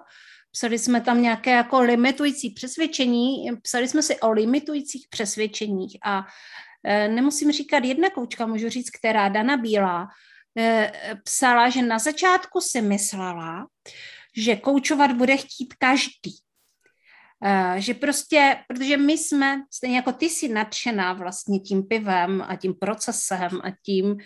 psali 0.52 0.80
jsme 0.80 1.02
tam 1.02 1.22
nějaké 1.22 1.52
jako 1.52 1.82
limitující 1.82 2.50
přesvědčení, 2.50 3.50
psali 3.62 3.88
jsme 3.88 4.02
si 4.02 4.20
o 4.20 4.32
limitujících 4.32 5.08
přesvědčeních 5.10 5.98
a 6.06 6.20
uh, 6.20 7.16
nemusím 7.16 7.52
říkat 7.52 7.84
jedna 7.84 8.10
koučka, 8.10 8.46
můžu 8.46 8.70
říct, 8.70 8.90
která 8.90 9.30
Dana 9.30 9.58
Bílá, 9.58 10.04
uh, 10.04 10.86
psala, 11.24 11.70
že 11.70 11.82
na 11.82 12.00
začátku 12.00 12.62
si 12.62 12.82
myslela, 12.82 13.68
že 14.38 14.56
koučovat 14.56 15.12
bude 15.12 15.38
chtít 15.38 15.74
každý. 15.74 16.36
Uh, 17.46 17.76
že 17.76 17.94
prostě, 17.94 18.58
protože 18.68 18.98
my 18.98 19.14
jsme, 19.14 19.62
stejně 19.74 19.96
jako 19.96 20.12
ty 20.12 20.30
jsi 20.30 20.48
nadšená 20.48 21.14
vlastně 21.14 21.60
tím 21.60 21.84
pivem 21.84 22.46
a 22.48 22.56
tím 22.56 22.74
procesem 22.74 23.62
a 23.64 23.72
tím 23.86 24.06
uh, 24.06 24.18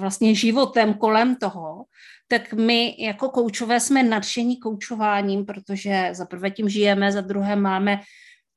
vlastně 0.00 0.34
životem 0.34 0.94
kolem 0.94 1.36
toho, 1.36 1.84
tak 2.28 2.52
my 2.52 2.96
jako 2.98 3.28
koučové 3.28 3.80
jsme 3.80 4.02
nadšení 4.02 4.60
koučováním, 4.60 5.46
protože 5.46 6.08
za 6.12 6.26
prvé 6.26 6.50
tím 6.50 6.68
žijeme, 6.68 7.12
za 7.12 7.20
druhé 7.20 7.56
máme 7.56 8.00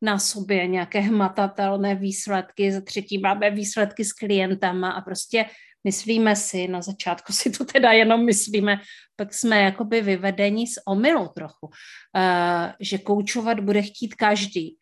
na 0.02 0.20
sobě 0.20 0.68
nějaké 0.68 1.00
hmatatelné 1.00 1.96
výsledky, 1.96 2.72
za 2.72 2.82
třetí 2.82 3.18
máme 3.18 3.50
výsledky 3.50 4.06
s 4.06 4.14
klientama 4.14 4.92
a 4.92 5.02
prostě 5.02 5.46
myslíme 5.84 6.36
si, 6.36 6.68
na 6.68 6.82
začátku 6.82 7.34
si 7.34 7.50
to 7.50 7.66
teda 7.66 7.92
jenom 7.92 8.26
myslíme, 8.26 8.78
pak 9.16 9.34
jsme 9.34 9.62
jakoby 9.62 10.02
vyvedeni 10.02 10.68
z 10.68 10.74
omylu 10.88 11.28
trochu, 11.28 11.66
uh, 11.66 12.72
že 12.80 12.98
koučovat 12.98 13.60
bude 13.60 13.82
chtít 13.82 14.16
každý. 14.16 14.78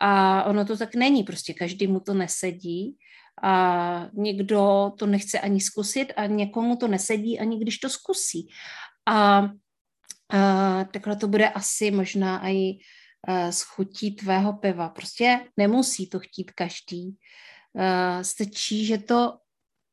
A 0.00 0.44
ono 0.44 0.64
to 0.64 0.76
tak 0.76 0.94
není, 0.94 1.22
prostě 1.22 1.54
každý 1.54 1.86
mu 1.86 2.00
to 2.00 2.14
nesedí 2.14 2.96
a 3.42 4.08
někdo 4.12 4.92
to 4.98 5.06
nechce 5.06 5.40
ani 5.40 5.60
zkusit 5.60 6.12
a 6.16 6.26
někomu 6.26 6.76
to 6.76 6.88
nesedí, 6.88 7.40
ani 7.40 7.60
když 7.60 7.78
to 7.78 7.88
zkusí. 7.88 8.48
A, 9.06 9.48
a 10.30 10.84
takhle 10.84 11.16
to 11.16 11.28
bude 11.28 11.48
asi 11.48 11.90
možná 11.90 12.48
i 12.48 12.78
s 13.28 13.62
chutí 13.62 14.14
tvého 14.14 14.52
piva. 14.52 14.88
Prostě 14.88 15.40
nemusí 15.56 16.08
to 16.08 16.20
chtít 16.20 16.50
každý. 16.50 17.16
Stačí, 18.22 18.86
že 18.86 18.98
to 18.98 19.32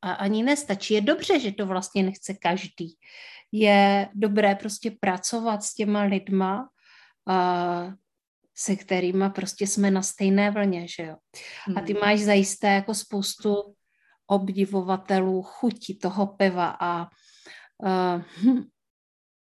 a 0.01 0.11
ani 0.11 0.43
nestačí. 0.43 0.93
Je 0.93 1.01
dobře, 1.01 1.39
že 1.39 1.51
to 1.51 1.65
vlastně 1.65 2.03
nechce 2.03 2.33
každý. 2.33 2.97
Je 3.51 4.09
dobré 4.13 4.55
prostě 4.55 4.91
pracovat 4.91 5.63
s 5.63 5.73
těma 5.73 6.01
lidma, 6.01 6.69
a 7.27 7.93
se 8.55 8.75
kterými 8.75 9.29
prostě 9.29 9.67
jsme 9.67 9.91
na 9.91 10.01
stejné 10.01 10.51
vlně, 10.51 10.87
že 10.87 11.03
jo. 11.03 11.15
A 11.75 11.81
ty 11.81 11.93
hmm. 11.93 12.01
máš 12.01 12.19
zajisté 12.19 12.67
jako 12.67 12.93
spoustu 12.93 13.75
obdivovatelů 14.27 15.41
chuti 15.41 15.95
toho 15.95 16.27
piva 16.27 16.77
a 16.79 17.01
uh, 17.77 18.21
hm, 18.37 18.63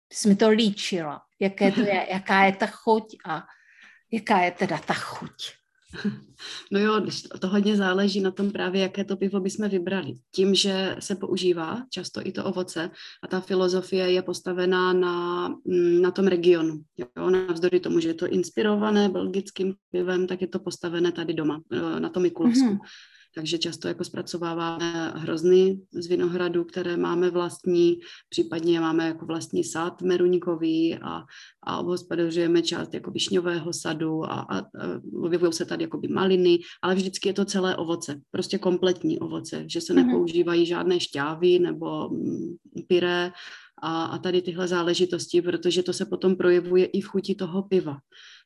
ty 0.08 0.16
jsi 0.16 0.30
mi 0.30 0.36
to 0.36 0.50
líčila, 0.50 1.22
jaké 1.40 1.72
to 1.72 1.82
je, 1.82 2.08
jaká 2.12 2.46
je 2.46 2.56
ta 2.56 2.68
chuť 2.68 3.16
a 3.26 3.44
jaká 4.12 4.42
je 4.42 4.52
teda 4.52 4.78
ta 4.78 4.94
chuť. 4.94 5.65
No 6.72 6.80
jo, 6.80 7.02
to 7.40 7.48
hodně 7.48 7.76
záleží 7.76 8.22
na 8.22 8.32
tom 8.32 8.52
právě, 8.52 8.82
jaké 8.82 9.04
to 9.04 9.18
pivo 9.18 9.40
bychom 9.40 9.70
vybrali. 9.70 10.14
Tím, 10.32 10.56
že 10.56 10.96
se 11.00 11.16
používá 11.16 11.84
často 11.90 12.22
i 12.24 12.32
to 12.32 12.46
ovoce 12.46 12.90
a 13.24 13.28
ta 13.28 13.42
filozofie 13.42 14.12
je 14.12 14.22
postavená 14.22 14.94
na, 14.94 15.48
mm, 15.48 16.02
na 16.02 16.12
tom 16.12 16.28
regionu. 16.28 16.82
Jo? 16.98 17.30
Navzdory 17.30 17.80
tomu, 17.80 18.00
že 18.00 18.10
je 18.10 18.14
to 18.14 18.28
inspirované 18.28 19.10
belgickým 19.10 19.74
pivem, 19.92 20.28
tak 20.28 20.42
je 20.42 20.48
to 20.48 20.60
postavené 20.60 21.12
tady 21.12 21.34
doma, 21.34 21.62
eh, 21.72 22.00
na 22.00 22.10
tom 22.10 22.24
Mikulovsku. 22.24 22.70
Mm-hmm 22.70 23.16
takže 23.36 23.58
často 23.58 23.88
jako 23.88 24.04
zpracováváme 24.04 25.14
hrozny 25.16 25.80
z 25.92 26.08
vinohradu, 26.08 26.64
které 26.64 26.98
máme 26.98 27.30
vlastní, 27.30 28.00
případně 28.30 28.80
máme 28.80 29.08
jako 29.08 29.26
vlastní 29.26 29.64
sad 29.64 30.02
meruňkový 30.02 30.98
a, 31.02 31.24
a 31.64 31.78
obhospodařujeme 31.80 32.62
část 32.62 32.94
jako 32.94 33.12
višňového 33.12 33.74
sadu 33.74 34.24
a, 34.24 34.28
a, 34.28 34.60
a 34.60 34.66
objevují 35.24 35.54
se 35.54 35.66
tady 35.66 35.84
jakoby 35.84 36.08
maliny, 36.08 36.60
ale 36.82 36.96
vždycky 36.96 37.30
je 37.30 37.34
to 37.34 37.46
celé 37.46 37.76
ovoce, 37.76 38.22
prostě 38.32 38.58
kompletní 38.58 39.20
ovoce, 39.20 39.64
že 39.68 39.82
se 39.82 39.94
mm-hmm. 39.94 40.06
nepoužívají 40.06 40.66
žádné 40.66 41.00
šťávy 41.00 41.60
nebo 41.60 42.10
mm, 42.10 42.56
pyré, 42.88 43.32
a, 43.82 44.06
a 44.06 44.18
tady 44.18 44.42
tyhle 44.42 44.68
záležitosti, 44.68 45.42
protože 45.42 45.84
to 45.84 45.94
se 45.94 46.06
potom 46.06 46.36
projevuje 46.36 46.86
i 46.86 47.02
v 47.02 47.08
chuti 47.08 47.36
toho 47.36 47.64
piva. 47.64 47.98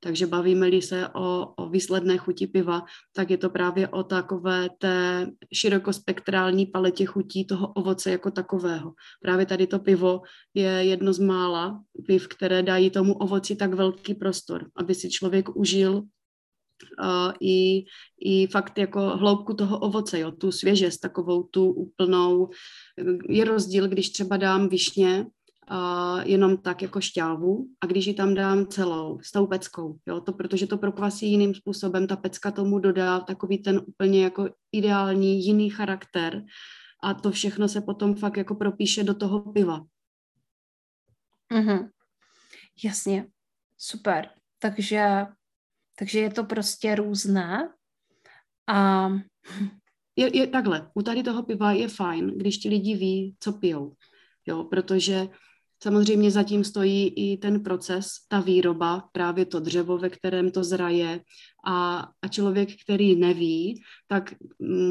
Takže 0.03 0.27
bavíme-li 0.27 0.81
se 0.81 1.07
o, 1.07 1.53
o 1.57 1.69
výsledné 1.69 2.17
chuti 2.17 2.47
piva, 2.47 2.83
tak 3.15 3.29
je 3.29 3.37
to 3.37 3.49
právě 3.49 3.87
o 3.87 4.03
takové 4.03 4.69
té 4.77 5.27
širokospektrální 5.53 6.65
paletě 6.65 7.05
chutí 7.05 7.45
toho 7.45 7.67
ovoce 7.67 8.11
jako 8.11 8.31
takového. 8.31 8.93
Právě 9.21 9.45
tady 9.45 9.67
to 9.67 9.79
pivo 9.79 10.21
je 10.53 10.69
jedno 10.69 11.13
z 11.13 11.19
mála 11.19 11.83
piv, 12.07 12.27
které 12.27 12.63
dají 12.63 12.89
tomu 12.89 13.13
ovoci 13.13 13.55
tak 13.55 13.73
velký 13.73 14.13
prostor, 14.13 14.65
aby 14.75 14.95
si 14.95 15.09
člověk 15.09 15.55
užil 15.55 16.03
uh, 17.03 17.33
i, 17.39 17.85
i 18.19 18.47
fakt 18.47 18.77
jako 18.77 18.99
hloubku 18.99 19.53
toho 19.53 19.79
ovoce, 19.79 20.19
jo, 20.19 20.31
tu 20.31 20.51
svěžest, 20.51 20.97
takovou 20.97 21.43
tu 21.43 21.71
úplnou. 21.71 22.49
Je 23.29 23.45
rozdíl, 23.45 23.87
když 23.87 24.09
třeba 24.09 24.37
dám 24.37 24.69
višně 24.69 25.25
uh, 25.71 26.21
jenom 26.23 26.57
tak 26.57 26.81
jako 26.81 27.01
šťávu 27.01 27.67
a 27.81 27.85
když 27.85 28.07
ji 28.07 28.13
tam 28.13 28.33
dám 28.33 28.67
celou, 28.67 29.19
s 29.19 29.31
tou 29.31 29.47
peckou, 29.47 29.97
jo, 30.07 30.21
to, 30.21 30.33
protože 30.33 30.67
to 30.67 30.77
prokvasí 30.77 31.31
jiným 31.31 31.55
způsobem, 31.55 32.07
ta 32.07 32.15
pecka 32.15 32.51
tomu 32.51 32.79
dodá 32.79 33.19
takový 33.19 33.57
ten 33.57 33.81
úplně 33.87 34.23
jako 34.23 34.49
ideální 34.71 35.45
jiný 35.45 35.69
charakter 35.69 36.43
a 37.03 37.13
to 37.13 37.31
všechno 37.31 37.67
se 37.67 37.81
potom 37.81 38.15
fakt 38.15 38.37
jako 38.37 38.55
propíše 38.55 39.03
do 39.03 39.13
toho 39.13 39.39
piva. 39.39 39.85
Mm-hmm. 41.53 41.89
Jasně, 42.83 43.27
super. 43.77 44.29
Takže, 44.59 45.25
takže 45.99 46.19
je 46.19 46.29
to 46.29 46.43
prostě 46.43 46.95
různé. 46.95 47.69
A... 48.67 49.09
Je, 50.15 50.37
je 50.37 50.47
takhle, 50.47 50.91
u 50.93 51.01
tady 51.01 51.23
toho 51.23 51.43
piva 51.43 51.71
je 51.71 51.87
fajn, 51.87 52.27
když 52.37 52.57
ti 52.57 52.69
lidi 52.69 52.95
ví, 52.95 53.35
co 53.39 53.53
pijou, 53.53 53.93
jo, 54.45 54.63
protože 54.63 55.27
Samozřejmě 55.83 56.31
zatím 56.31 56.63
stojí 56.63 57.07
i 57.07 57.37
ten 57.37 57.63
proces, 57.63 58.07
ta 58.27 58.39
výroba, 58.39 59.09
právě 59.11 59.45
to 59.45 59.59
dřevo, 59.59 59.97
ve 59.97 60.09
kterém 60.09 60.51
to 60.51 60.63
zraje. 60.63 61.21
A, 61.65 62.07
a 62.21 62.27
člověk, 62.27 62.69
který 62.83 63.15
neví, 63.15 63.81
tak 64.07 64.33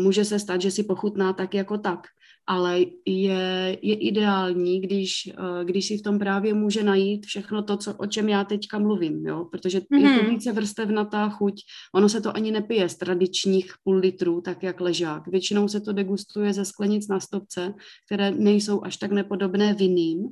může 0.03 0.25
se 0.25 0.39
stát, 0.39 0.61
že 0.61 0.71
si 0.71 0.85
pochutná 0.85 1.33
tak 1.33 1.55
jako 1.55 1.79
tak 1.79 2.07
ale 2.49 2.81
je, 3.07 3.79
je 3.83 3.95
ideální, 3.95 4.81
když, 4.81 5.13
eh, 5.27 5.65
když 5.65 5.87
si 5.87 5.99
v 5.99 6.03
tom 6.03 6.19
právě 6.19 6.55
může 6.55 6.83
najít 6.83 7.27
všechno 7.27 7.63
to, 7.63 7.77
co, 7.77 7.95
o 7.95 8.07
čem 8.07 8.29
já 8.29 8.45
teďka 8.45 8.79
mluvím, 8.79 9.27
jo? 9.27 9.45
protože 9.45 9.79
mm-hmm. 9.79 9.97
je 9.97 10.19
to 10.19 10.23
mhm. 10.23 10.35
více 10.35 10.53
vrstevnatá 10.53 11.29
chuť. 11.29 11.55
Ono 11.95 12.09
se 12.09 12.21
to 12.21 12.37
ani 12.37 12.51
nepije 12.51 12.89
z 12.89 12.97
tradičních 12.97 13.73
půl 13.85 13.97
litrů, 13.97 14.41
tak 14.41 14.63
jak 14.63 14.81
ležák. 14.81 15.29
Většinou 15.29 15.69
se 15.69 15.81
to 15.81 15.93
degustuje 15.93 16.53
ze 16.53 16.65
sklenic 16.65 17.09
na 17.09 17.21
stopce, 17.21 17.75
které 18.07 18.31
nejsou 18.31 18.85
až 18.85 18.97
tak 18.97 19.13
nepodobné 19.13 19.75
vinným 19.75 20.29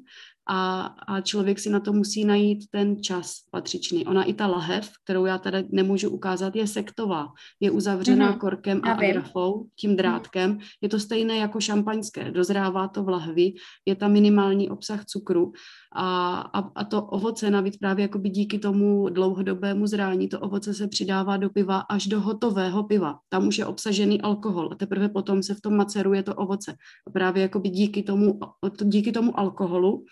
a, 0.48 0.80
a 0.82 1.20
člověk 1.20 1.59
si 1.59 1.70
na 1.70 1.80
to 1.80 1.92
musí 1.92 2.24
najít 2.24 2.70
ten 2.70 3.02
čas 3.02 3.37
patřičný. 3.50 4.06
Ona 4.06 4.24
i 4.24 4.32
ta 4.32 4.46
lahev, 4.46 4.90
kterou 5.04 5.24
já 5.24 5.38
tady 5.38 5.64
nemůžu 5.70 6.11
ukázat, 6.11 6.56
je 6.56 6.66
sektová. 6.66 7.28
Je 7.61 7.70
uzavřená 7.70 8.32
mm-hmm. 8.32 8.38
korkem 8.38 8.80
a 8.85 8.92
agrafou, 8.92 9.66
tím 9.80 9.96
drátkem. 9.96 10.59
Je 10.80 10.88
to 10.88 11.00
stejné 11.00 11.37
jako 11.37 11.61
šampaňské. 11.61 12.30
Dozrává 12.30 12.88
to 12.88 13.04
v 13.04 13.09
lahvi, 13.09 13.52
je 13.87 13.94
tam 13.94 14.12
minimální 14.12 14.70
obsah 14.70 15.04
cukru 15.04 15.52
A, 15.98 16.40
a, 16.40 16.59
a 16.74 16.85
to 16.85 17.02
ovoce 17.02 17.50
navíc 17.50 17.76
právě 17.76 18.02
jakoby 18.02 18.28
díky 18.28 18.59
tomu 18.59 19.09
dlouhodobému 19.09 19.87
zrání, 19.87 20.28
to 20.28 20.40
ovoce 20.40 20.74
se 20.74 20.88
přidává 20.88 21.37
do 21.37 21.50
piva 21.50 21.78
až 21.78 22.06
do 22.06 22.20
hotového 22.20 22.85
piva. 22.85 23.18
Tam 23.28 23.48
už 23.48 23.59
je 23.59 23.66
obsažený 23.66 24.20
alkohol 24.20 24.68
a 24.72 24.74
teprve 24.74 25.09
potom 25.09 25.42
se 25.42 25.54
v 25.54 25.61
tom 25.61 25.76
maceruje 25.76 26.22
to 26.22 26.35
ovoce. 26.35 26.76
A 27.06 27.11
právě 27.11 27.42
jakoby 27.42 27.68
díky 27.68 28.02
tomu, 28.02 28.40
díky 28.82 29.12
tomu 29.12 29.38
alkoholu 29.38 30.04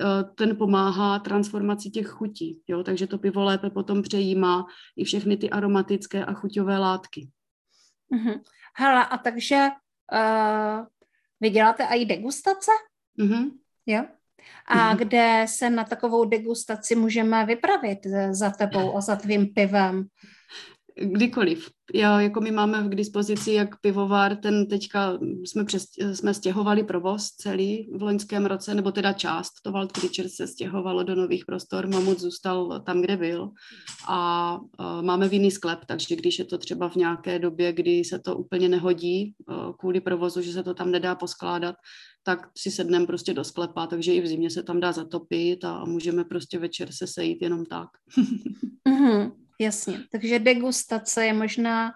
eh, 0.00 0.06
ten 0.34 0.56
pomáhá 0.56 1.18
transformaci 1.18 1.90
těch 1.90 2.06
chutí. 2.06 2.60
Jo? 2.68 2.84
Takže 2.84 3.06
to 3.06 3.18
pivo 3.18 3.44
lépe 3.44 3.70
potom 3.70 4.02
přejímá 4.02 4.66
i 4.96 5.04
všechny 5.04 5.36
ty 5.36 5.50
aromatické 5.50 6.24
a 6.24 6.32
chuťové 6.32 6.78
látky. 6.78 7.28
Mm-hmm. 8.14 8.40
Hele, 8.76 9.06
a 9.06 9.18
takže 9.18 9.68
uh, 10.12 10.86
vy 11.40 11.50
děláte 11.50 11.84
i 11.84 12.04
degustace? 12.04 12.70
Mm-hmm. 13.18 13.50
Jo? 13.86 14.04
A 14.66 14.76
mm-hmm. 14.76 14.98
kde 14.98 15.46
se 15.48 15.70
na 15.70 15.84
takovou 15.84 16.24
degustaci 16.24 16.94
můžeme 16.94 17.46
vypravit 17.46 17.98
za 18.30 18.50
tebou 18.50 18.96
a 18.96 19.00
za 19.00 19.16
tvým 19.16 19.46
pivem? 19.54 20.04
Kdykoliv. 20.96 21.70
Já, 21.94 22.20
jako 22.20 22.40
my 22.40 22.50
máme 22.50 22.88
k 22.88 22.94
dispozici 22.94 23.52
jak 23.52 23.80
pivovar, 23.80 24.36
ten 24.36 24.66
teďka 24.66 25.18
jsme, 25.44 25.64
přes, 25.64 25.84
jsme 26.12 26.34
stěhovali 26.34 26.84
provoz 26.84 27.26
celý 27.30 27.90
v 27.94 28.02
loňském 28.02 28.46
roce, 28.46 28.74
nebo 28.74 28.92
teda 28.92 29.12
část, 29.12 29.50
to 29.62 29.72
Walt 29.72 29.92
Creature 29.92 30.28
se 30.28 30.46
stěhovalo 30.46 31.02
do 31.02 31.14
nových 31.14 31.44
prostor, 31.44 31.86
Mamut 31.86 32.20
zůstal 32.20 32.82
tam, 32.86 33.00
kde 33.00 33.16
byl 33.16 33.50
a 34.08 34.58
uh, 34.60 35.02
máme 35.02 35.28
vinný 35.28 35.50
sklep, 35.50 35.78
takže 35.86 36.16
když 36.16 36.38
je 36.38 36.44
to 36.44 36.58
třeba 36.58 36.88
v 36.88 36.96
nějaké 36.96 37.38
době, 37.38 37.72
kdy 37.72 38.04
se 38.04 38.18
to 38.18 38.36
úplně 38.36 38.68
nehodí 38.68 39.34
uh, 39.48 39.72
kvůli 39.78 40.00
provozu, 40.00 40.42
že 40.42 40.52
se 40.52 40.62
to 40.62 40.74
tam 40.74 40.90
nedá 40.90 41.14
poskládat, 41.14 41.74
tak 42.22 42.48
si 42.56 42.70
sedneme 42.70 43.06
prostě 43.06 43.34
do 43.34 43.44
sklepa, 43.44 43.86
takže 43.86 44.14
i 44.14 44.20
v 44.20 44.26
zimě 44.26 44.50
se 44.50 44.62
tam 44.62 44.80
dá 44.80 44.92
zatopit 44.92 45.64
a 45.64 45.84
můžeme 45.84 46.24
prostě 46.24 46.58
večer 46.58 46.88
se 46.92 47.06
sejít 47.06 47.42
jenom 47.42 47.66
tak. 47.66 47.88
mm-hmm, 48.88 49.32
jasně, 49.60 49.98
takže 50.12 50.38
degustace 50.38 51.26
je 51.26 51.32
možná 51.32 51.92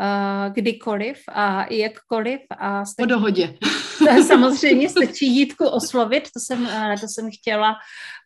uh, 0.00 0.54
kdykoliv 0.54 1.22
a 1.28 1.72
jakkoliv. 1.72 2.40
A 2.50 2.84
stačí, 2.84 3.02
po 3.02 3.06
dohodě. 3.06 3.58
Samozřejmě 4.26 4.88
stačí 4.88 5.36
jítku 5.36 5.66
oslovit, 5.66 6.28
to 6.32 6.40
jsem, 6.40 6.62
uh, 6.62 7.00
to 7.00 7.08
jsem 7.08 7.30
chtěla, 7.30 7.76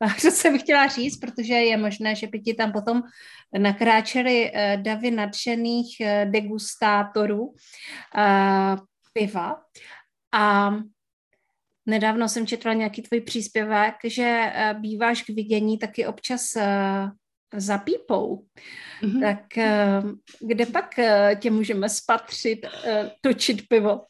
uh, 0.05 0.15
to 0.15 0.31
jsem 0.31 0.59
chtěla 0.59 0.87
říct, 0.87 1.17
protože 1.17 1.55
je 1.55 1.77
možné, 1.77 2.15
že 2.15 2.27
by 2.27 2.41
ti 2.41 2.55
tam 2.55 2.73
potom 2.73 3.03
nakráčeli 3.59 4.53
uh, 4.53 4.83
davy 4.83 5.11
nadšených 5.11 5.97
uh, 6.01 6.31
degustátorů 6.31 7.43
uh, 7.47 7.55
piva. 9.13 9.61
A 10.33 10.75
Nedávno 11.89 12.29
jsem 12.29 12.47
četla 12.47 12.73
nějaký 12.73 13.03
tvůj 13.03 13.21
příspěvek, 13.21 13.95
že 14.05 14.53
eh, 14.55 14.75
býváš 14.81 15.23
k 15.23 15.29
vidění 15.29 15.79
taky 15.79 16.07
občas 16.07 16.57
eh, 17.53 17.61
za 17.61 17.79
pípou. 17.79 18.45
Mm-hmm. 19.03 19.21
Tak 19.21 19.59
eh, 19.59 20.03
kde 20.41 20.67
pak 20.67 20.95
tě 21.41 21.51
můžeme 21.51 21.89
spatřit, 21.89 22.67
točit 23.21 23.69
pivo? 23.69 24.01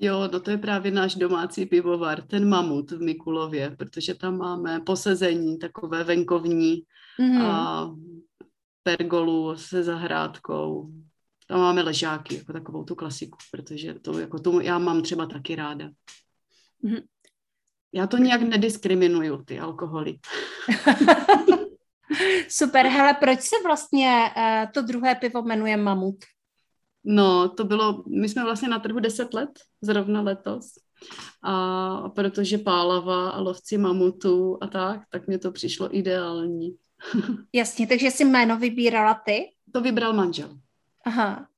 Jo, 0.00 0.28
no 0.32 0.40
to 0.40 0.50
je 0.50 0.58
právě 0.58 0.92
náš 0.92 1.14
domácí 1.14 1.66
pivovar, 1.66 2.22
ten 2.22 2.48
Mamut 2.48 2.90
v 2.90 3.00
Mikulově, 3.00 3.70
protože 3.78 4.14
tam 4.14 4.38
máme 4.38 4.80
posezení 4.80 5.58
takové 5.58 6.04
venkovní 6.04 6.82
mm-hmm. 7.20 7.42
a 7.42 7.90
pergolu 8.82 9.56
se 9.56 9.82
zahrádkou. 9.82 10.90
Tam 11.46 11.60
máme 11.60 11.82
ležáky, 11.82 12.36
jako 12.36 12.52
takovou 12.52 12.84
tu 12.84 12.94
klasiku, 12.94 13.38
protože 13.50 13.94
to, 13.94 14.18
jako 14.18 14.38
tu 14.38 14.60
já 14.60 14.78
mám 14.78 15.02
třeba 15.02 15.26
taky 15.26 15.56
ráda. 15.56 15.90
Mm-hmm. 16.84 17.02
Já 17.92 18.06
to 18.06 18.16
nějak 18.16 18.42
nediskriminuju, 18.42 19.44
ty 19.44 19.58
alkoholy. 19.58 20.18
Super, 22.48 22.86
hele, 22.86 23.14
proč 23.14 23.40
se 23.40 23.56
vlastně 23.64 24.30
uh, 24.36 24.72
to 24.72 24.82
druhé 24.82 25.14
pivo 25.14 25.42
jmenuje 25.42 25.76
Mamut? 25.76 26.24
No, 27.04 27.48
to 27.48 27.64
bylo, 27.64 28.04
my 28.08 28.28
jsme 28.28 28.44
vlastně 28.44 28.68
na 28.68 28.78
trhu 28.78 29.00
10 29.00 29.34
let, 29.34 29.50
zrovna 29.80 30.20
letos. 30.20 30.72
A 31.42 32.08
protože 32.08 32.58
pálava 32.58 33.30
a 33.30 33.40
lovci 33.40 33.78
mamutů 33.78 34.58
a 34.60 34.66
tak, 34.66 35.00
tak 35.10 35.26
mě 35.26 35.38
to 35.38 35.52
přišlo 35.52 35.96
ideální. 35.96 36.76
Jasně, 37.52 37.86
takže 37.86 38.10
jsi 38.10 38.24
jméno 38.24 38.58
vybírala 38.58 39.14
ty? 39.14 39.50
To 39.72 39.80
vybral 39.80 40.12
manžel. 40.12 40.58
Aha, 41.04 41.48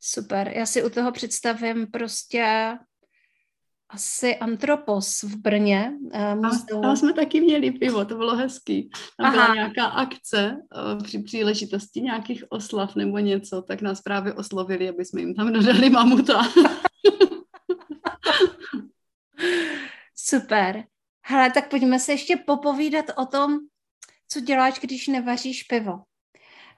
super. 0.00 0.52
Já 0.56 0.66
si 0.66 0.84
u 0.84 0.90
toho 0.90 1.12
představím 1.12 1.86
prostě 1.86 2.72
asi 3.92 4.36
Antropos 4.36 5.22
v 5.22 5.36
Brně. 5.36 5.92
Uh, 6.00 6.46
a, 6.46 6.50
tam 6.82 6.96
jsme 6.96 7.12
taky 7.12 7.40
měli 7.40 7.70
pivo, 7.70 8.04
to 8.04 8.16
bylo 8.16 8.36
hezký. 8.36 8.90
Tam 9.16 9.26
Aha. 9.26 9.32
byla 9.34 9.54
nějaká 9.54 9.86
akce 9.86 10.56
uh, 10.96 11.02
při 11.02 11.18
příležitosti 11.18 12.00
nějakých 12.00 12.44
oslav 12.48 12.96
nebo 12.96 13.18
něco, 13.18 13.62
tak 13.62 13.82
nás 13.82 14.00
právě 14.00 14.32
oslovili, 14.32 14.88
aby 14.88 15.04
jsme 15.04 15.20
jim 15.20 15.34
tam 15.34 15.52
dodali 15.52 15.90
mamuta. 15.90 16.42
Super. 20.16 20.84
Hele, 21.26 21.50
tak 21.50 21.70
pojďme 21.70 21.98
se 21.98 22.12
ještě 22.12 22.36
popovídat 22.36 23.04
o 23.16 23.26
tom, 23.26 23.58
co 24.28 24.40
děláš, 24.40 24.80
když 24.80 25.08
nevaříš 25.08 25.62
pivo. 25.62 25.92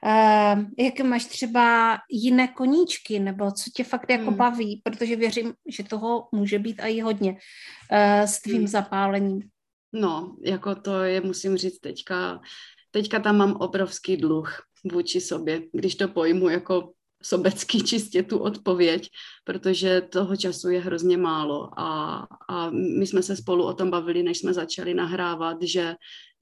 Uh, 0.04 0.64
jaké 0.78 1.02
máš 1.02 1.24
třeba 1.24 1.98
jiné 2.10 2.48
koníčky, 2.48 3.18
nebo 3.18 3.50
co 3.50 3.70
tě 3.74 3.84
fakt 3.84 4.10
jako 4.10 4.24
hmm. 4.24 4.36
baví, 4.36 4.80
protože 4.84 5.16
věřím, 5.16 5.54
že 5.68 5.84
toho 5.84 6.28
může 6.32 6.58
být 6.58 6.80
i 6.82 7.00
hodně 7.00 7.30
uh, 7.30 8.24
s 8.24 8.40
tvým 8.40 8.58
hmm. 8.58 8.66
zapálením. 8.66 9.40
No, 9.92 10.36
jako 10.44 10.74
to 10.74 11.02
je, 11.02 11.20
musím 11.20 11.56
říct 11.56 11.78
teďka, 11.78 12.40
teďka 12.90 13.20
tam 13.20 13.36
mám 13.36 13.52
obrovský 13.52 14.16
dluh 14.16 14.62
vůči 14.92 15.20
sobě, 15.20 15.62
když 15.72 15.94
to 15.94 16.08
pojmu 16.08 16.48
jako 16.48 16.92
sobecky 17.24 17.78
čistě 17.84 18.22
tu 18.22 18.38
odpověď, 18.38 19.08
protože 19.44 20.00
toho 20.00 20.36
času 20.36 20.68
je 20.68 20.80
hrozně 20.80 21.16
málo 21.16 21.80
a, 21.80 22.26
a 22.48 22.70
my 22.70 23.06
jsme 23.06 23.22
se 23.22 23.36
spolu 23.36 23.64
o 23.64 23.74
tom 23.74 23.90
bavili, 23.90 24.22
než 24.22 24.38
jsme 24.38 24.54
začali 24.54 24.94
nahrávat, 24.94 25.56
že, 25.62 25.94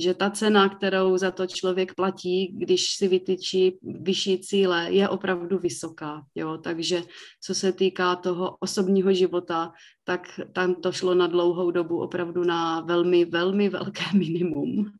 že 0.02 0.14
ta 0.14 0.30
cena, 0.30 0.68
kterou 0.68 1.18
za 1.18 1.30
to 1.30 1.46
člověk 1.46 1.94
platí, 1.94 2.46
když 2.58 2.96
si 2.96 3.08
vytyčí 3.08 3.78
vyšší 3.82 4.38
cíle, 4.38 4.86
je 4.90 5.08
opravdu 5.08 5.58
vysoká. 5.58 6.22
Jo? 6.34 6.58
Takže 6.58 7.02
co 7.44 7.54
se 7.54 7.72
týká 7.72 8.16
toho 8.16 8.56
osobního 8.60 9.12
života, 9.12 9.72
tak 10.04 10.40
tam 10.52 10.74
to 10.74 10.92
šlo 10.92 11.14
na 11.14 11.26
dlouhou 11.26 11.70
dobu 11.70 12.00
opravdu 12.00 12.44
na 12.44 12.80
velmi, 12.80 13.24
velmi 13.24 13.68
velké 13.68 14.04
minimum, 14.18 14.90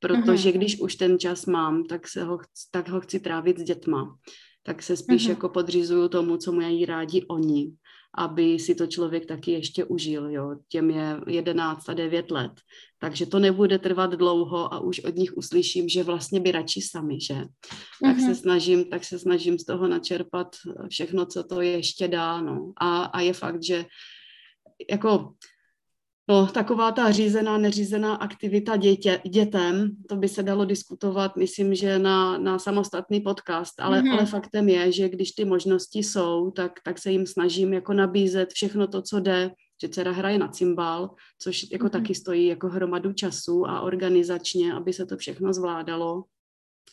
protože 0.00 0.50
mm-hmm. 0.50 0.52
když 0.52 0.80
už 0.80 0.94
ten 0.94 1.18
čas 1.18 1.46
mám, 1.46 1.84
tak, 1.84 2.08
se 2.08 2.24
ho, 2.24 2.38
tak 2.70 2.88
ho 2.88 3.00
chci 3.00 3.20
trávit 3.20 3.58
s 3.58 3.62
dětma 3.62 4.16
tak 4.62 4.82
se 4.82 4.96
spíš 4.96 5.26
mm-hmm. 5.26 5.30
jako 5.30 5.48
podřizuju 5.48 6.08
tomu, 6.08 6.36
co 6.36 6.52
mají 6.52 6.84
rádi 6.84 7.26
oni, 7.28 7.72
aby 8.18 8.58
si 8.58 8.74
to 8.74 8.86
člověk 8.86 9.26
taky 9.26 9.50
ještě 9.50 9.84
užil, 9.84 10.30
jo. 10.30 10.56
Těm 10.68 10.90
je 10.90 11.20
11 11.26 11.88
a 11.88 11.94
9 11.94 12.30
let, 12.30 12.52
takže 13.00 13.26
to 13.26 13.38
nebude 13.38 13.78
trvat 13.78 14.14
dlouho 14.14 14.74
a 14.74 14.80
už 14.80 15.00
od 15.00 15.16
nich 15.16 15.36
uslyším, 15.36 15.88
že 15.88 16.02
vlastně 16.02 16.40
by 16.40 16.52
radši 16.52 16.80
sami, 16.82 17.20
že? 17.20 17.34
Mm-hmm. 17.34 17.48
Tak 18.04 18.16
se 18.16 18.24
mhm. 18.24 18.34
snažím, 18.34 18.84
tak 18.84 19.04
se 19.04 19.18
snažím 19.18 19.58
z 19.58 19.64
toho 19.64 19.88
načerpat 19.88 20.56
všechno, 20.90 21.26
co 21.26 21.44
to 21.44 21.60
ještě 21.60 22.08
dá, 22.08 22.40
no. 22.40 22.72
A, 22.80 23.04
a 23.04 23.20
je 23.20 23.32
fakt, 23.32 23.62
že 23.62 23.84
jako 24.90 25.34
No, 26.30 26.46
taková 26.46 26.92
ta 26.92 27.10
řízená, 27.10 27.58
neřízená 27.58 28.14
aktivita 28.14 28.76
dětě, 28.76 29.20
dětem, 29.28 29.90
to 30.08 30.16
by 30.16 30.28
se 30.28 30.42
dalo 30.42 30.64
diskutovat, 30.64 31.36
myslím, 31.36 31.74
že 31.74 31.98
na, 31.98 32.38
na 32.38 32.58
samostatný 32.58 33.20
podcast, 33.20 33.80
ale, 33.80 34.02
mm-hmm. 34.02 34.12
ale 34.12 34.26
faktem 34.26 34.68
je, 34.68 34.92
že 34.92 35.08
když 35.08 35.32
ty 35.32 35.44
možnosti 35.44 35.98
jsou, 35.98 36.50
tak, 36.50 36.72
tak 36.84 36.98
se 36.98 37.10
jim 37.10 37.26
snažím 37.26 37.72
jako 37.72 37.92
nabízet 37.92 38.52
všechno 38.52 38.86
to, 38.86 39.02
co 39.02 39.20
jde, 39.20 39.50
že 39.82 39.88
dcera 39.88 40.12
hraje 40.12 40.38
na 40.38 40.48
cymbal, 40.48 41.10
což 41.38 41.66
jako 41.72 41.86
mm-hmm. 41.86 41.90
taky 41.90 42.14
stojí 42.14 42.46
jako 42.46 42.68
hromadu 42.68 43.12
času 43.12 43.66
a 43.66 43.80
organizačně, 43.80 44.74
aby 44.74 44.92
se 44.92 45.06
to 45.06 45.16
všechno 45.16 45.52
zvládalo 45.52 46.24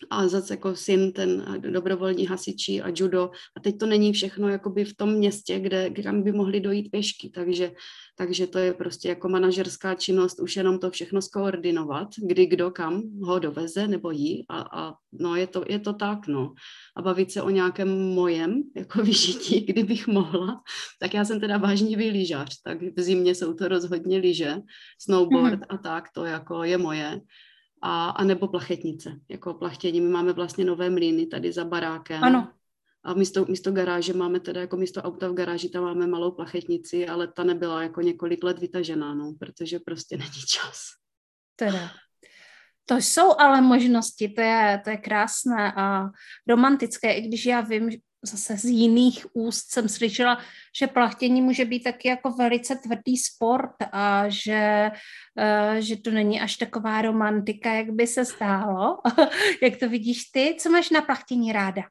a 0.09 0.27
zase 0.27 0.53
jako 0.53 0.75
syn 0.75 1.11
ten 1.11 1.61
dobrovolní 1.71 2.25
hasičí 2.25 2.81
a 2.81 2.91
judo. 2.95 3.31
A 3.57 3.59
teď 3.59 3.77
to 3.77 3.85
není 3.85 4.13
všechno 4.13 4.49
jakoby 4.49 4.85
v 4.85 4.95
tom 4.95 5.13
městě, 5.13 5.59
kde, 5.59 5.89
kam 5.89 6.23
by 6.23 6.31
mohli 6.31 6.59
dojít 6.59 6.91
pěšky, 6.91 7.29
takže, 7.29 7.71
takže 8.17 8.47
to 8.47 8.59
je 8.59 8.73
prostě 8.73 9.09
jako 9.09 9.29
manažerská 9.29 9.95
činnost 9.95 10.39
už 10.39 10.55
jenom 10.55 10.79
to 10.79 10.91
všechno 10.91 11.21
skoordinovat, 11.21 12.07
kdy 12.27 12.45
kdo 12.45 12.71
kam 12.71 13.03
ho 13.21 13.39
doveze 13.39 13.87
nebo 13.87 14.11
jí 14.11 14.45
a, 14.49 14.61
a 14.61 14.93
no 15.11 15.35
je 15.35 15.47
to, 15.47 15.63
je 15.69 15.79
to 15.79 15.93
tak, 15.93 16.27
no. 16.27 16.53
A 16.97 17.01
bavit 17.01 17.31
se 17.31 17.41
o 17.41 17.49
nějakém 17.49 18.13
mojem 18.13 18.63
jako 18.75 19.01
vyžití, 19.03 19.61
kdybych 19.61 20.07
mohla, 20.07 20.61
tak 20.99 21.13
já 21.13 21.25
jsem 21.25 21.39
teda 21.39 21.57
vážnivý 21.57 22.09
lyžař, 22.09 22.61
tak 22.63 22.77
v 22.97 23.01
zimě 23.01 23.35
jsou 23.35 23.53
to 23.53 23.67
rozhodně 23.67 24.17
lyže, 24.17 24.55
snowboard 25.01 25.59
mm-hmm. 25.59 25.65
a 25.69 25.77
tak, 25.77 26.03
to 26.13 26.25
jako 26.25 26.63
je 26.63 26.77
moje 26.77 27.21
a, 27.81 28.09
a 28.09 28.23
nebo 28.23 28.47
plachetnice, 28.47 29.19
jako 29.29 29.53
plachtění. 29.53 30.01
My 30.01 30.09
máme 30.09 30.33
vlastně 30.33 30.65
nové 30.65 30.89
mlýny 30.89 31.25
tady 31.25 31.51
za 31.51 31.65
barákem. 31.65 32.23
Ano. 32.23 32.53
A 33.03 33.13
místo, 33.13 33.45
místo 33.45 33.71
garáže 33.71 34.13
máme 34.13 34.39
teda 34.39 34.61
jako 34.61 34.77
místo 34.77 35.01
auta 35.01 35.29
v 35.29 35.33
garáži, 35.33 35.69
tam 35.69 35.83
máme 35.83 36.07
malou 36.07 36.31
plachetnici, 36.31 37.07
ale 37.07 37.27
ta 37.27 37.43
nebyla 37.43 37.83
jako 37.83 38.01
několik 38.01 38.43
let 38.43 38.59
vytažená, 38.59 39.13
no, 39.13 39.33
protože 39.39 39.79
prostě 39.79 40.17
není 40.17 40.41
čas. 40.47 40.79
Teda. 41.55 41.89
To 42.85 42.95
jsou 42.95 43.39
ale 43.39 43.61
možnosti, 43.61 44.29
to 44.29 44.41
je, 44.41 44.81
to 44.83 44.89
je 44.89 44.97
krásné 44.97 45.73
a 45.75 46.05
romantické, 46.47 47.13
i 47.13 47.21
když 47.21 47.45
já 47.45 47.61
vím, 47.61 47.89
zase 48.23 48.57
z 48.57 48.65
jiných 48.65 49.25
úst 49.33 49.71
jsem 49.71 49.89
slyšela, 49.89 50.41
že 50.79 50.87
plachtění 50.87 51.41
může 51.41 51.65
být 51.65 51.83
taky 51.83 52.07
jako 52.07 52.31
velice 52.31 52.75
tvrdý 52.75 53.17
sport 53.17 53.75
a 53.91 54.29
že, 54.29 54.91
uh, 55.37 55.75
že 55.79 55.97
to 55.97 56.11
není 56.11 56.41
až 56.41 56.57
taková 56.57 57.01
romantika, 57.01 57.73
jak 57.73 57.91
by 57.91 58.07
se 58.07 58.25
stálo. 58.25 58.97
jak 59.61 59.77
to 59.77 59.89
vidíš 59.89 60.23
ty? 60.23 60.55
Co 60.59 60.69
máš 60.69 60.89
na 60.89 61.01
plachtění 61.01 61.51
ráda? 61.51 61.81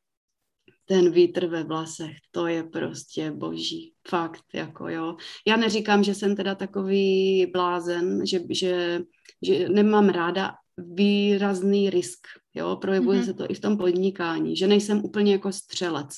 ten 0.89 1.11
vítr 1.11 1.47
ve 1.47 1.65
vlasech, 1.65 2.17
to 2.31 2.47
je 2.47 2.65
prostě 2.65 3.31
boží. 3.31 3.93
Fakt, 4.09 4.45
jako 4.55 4.89
jo. 4.89 5.17
Já 5.47 5.57
neříkám, 5.57 6.05
že 6.05 6.15
jsem 6.15 6.37
teda 6.37 6.55
takový 6.55 7.47
blázen, 7.53 8.27
že, 8.27 8.41
že, 8.51 9.01
že 9.43 9.69
nemám 9.69 10.09
ráda 10.09 10.55
výrazný 10.77 11.91
risk. 11.91 12.27
Jo, 12.57 12.77
projevuje 12.77 13.21
mm-hmm. 13.21 13.25
se 13.25 13.35
to 13.35 13.51
i 13.51 13.55
v 13.55 13.61
tom 13.61 13.77
podnikání, 13.77 14.57
že 14.57 14.67
nejsem 14.67 15.05
úplně 15.05 15.33
jako 15.33 15.53
střelec. 15.53 16.11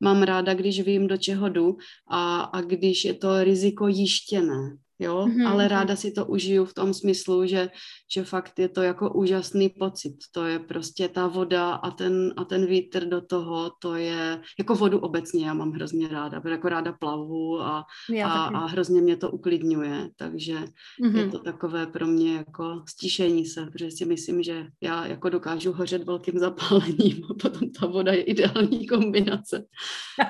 Mám 0.00 0.22
ráda, 0.22 0.54
když 0.54 0.80
vím, 0.80 1.06
do 1.06 1.16
čeho 1.16 1.48
jdu 1.48 1.76
a, 2.08 2.40
a 2.40 2.60
když 2.60 3.04
je 3.04 3.14
to 3.14 3.44
riziko 3.44 3.88
jištěné 3.88 4.76
jo, 4.98 5.26
mm-hmm. 5.26 5.46
ale 5.46 5.68
ráda 5.68 5.96
si 5.96 6.12
to 6.12 6.26
užiju 6.26 6.64
v 6.64 6.74
tom 6.74 6.94
smyslu, 6.94 7.46
že, 7.46 7.68
že 8.14 8.24
fakt 8.24 8.58
je 8.58 8.68
to 8.68 8.82
jako 8.82 9.12
úžasný 9.12 9.68
pocit, 9.68 10.16
to 10.32 10.44
je 10.44 10.58
prostě 10.58 11.08
ta 11.08 11.26
voda 11.26 11.74
a 11.74 11.90
ten, 11.90 12.34
a 12.36 12.44
ten 12.44 12.66
vítr 12.66 13.04
do 13.04 13.20
toho, 13.20 13.70
to 13.82 13.94
je, 13.94 14.40
jako 14.58 14.74
vodu 14.74 14.98
obecně 14.98 15.46
já 15.46 15.54
mám 15.54 15.72
hrozně 15.72 16.08
ráda, 16.08 16.40
protože 16.40 16.54
jako 16.54 16.68
ráda 16.68 16.92
plavu 16.92 17.60
a, 17.60 17.84
a, 18.24 18.44
a 18.44 18.66
hrozně 18.66 19.00
mě 19.00 19.16
to 19.16 19.30
uklidňuje, 19.30 20.08
takže 20.16 20.58
mm-hmm. 21.02 21.16
je 21.16 21.28
to 21.28 21.38
takové 21.38 21.86
pro 21.86 22.06
mě 22.06 22.36
jako 22.36 22.82
stišení 22.88 23.46
se, 23.46 23.66
protože 23.66 23.90
si 23.90 24.04
myslím, 24.04 24.42
že 24.42 24.66
já 24.82 25.06
jako 25.06 25.28
dokážu 25.28 25.72
hořet 25.72 26.04
velkým 26.04 26.38
zapálením 26.38 27.24
a 27.30 27.34
potom 27.42 27.70
ta 27.70 27.86
voda 27.86 28.12
je 28.12 28.22
ideální 28.22 28.86
kombinace. 28.86 29.64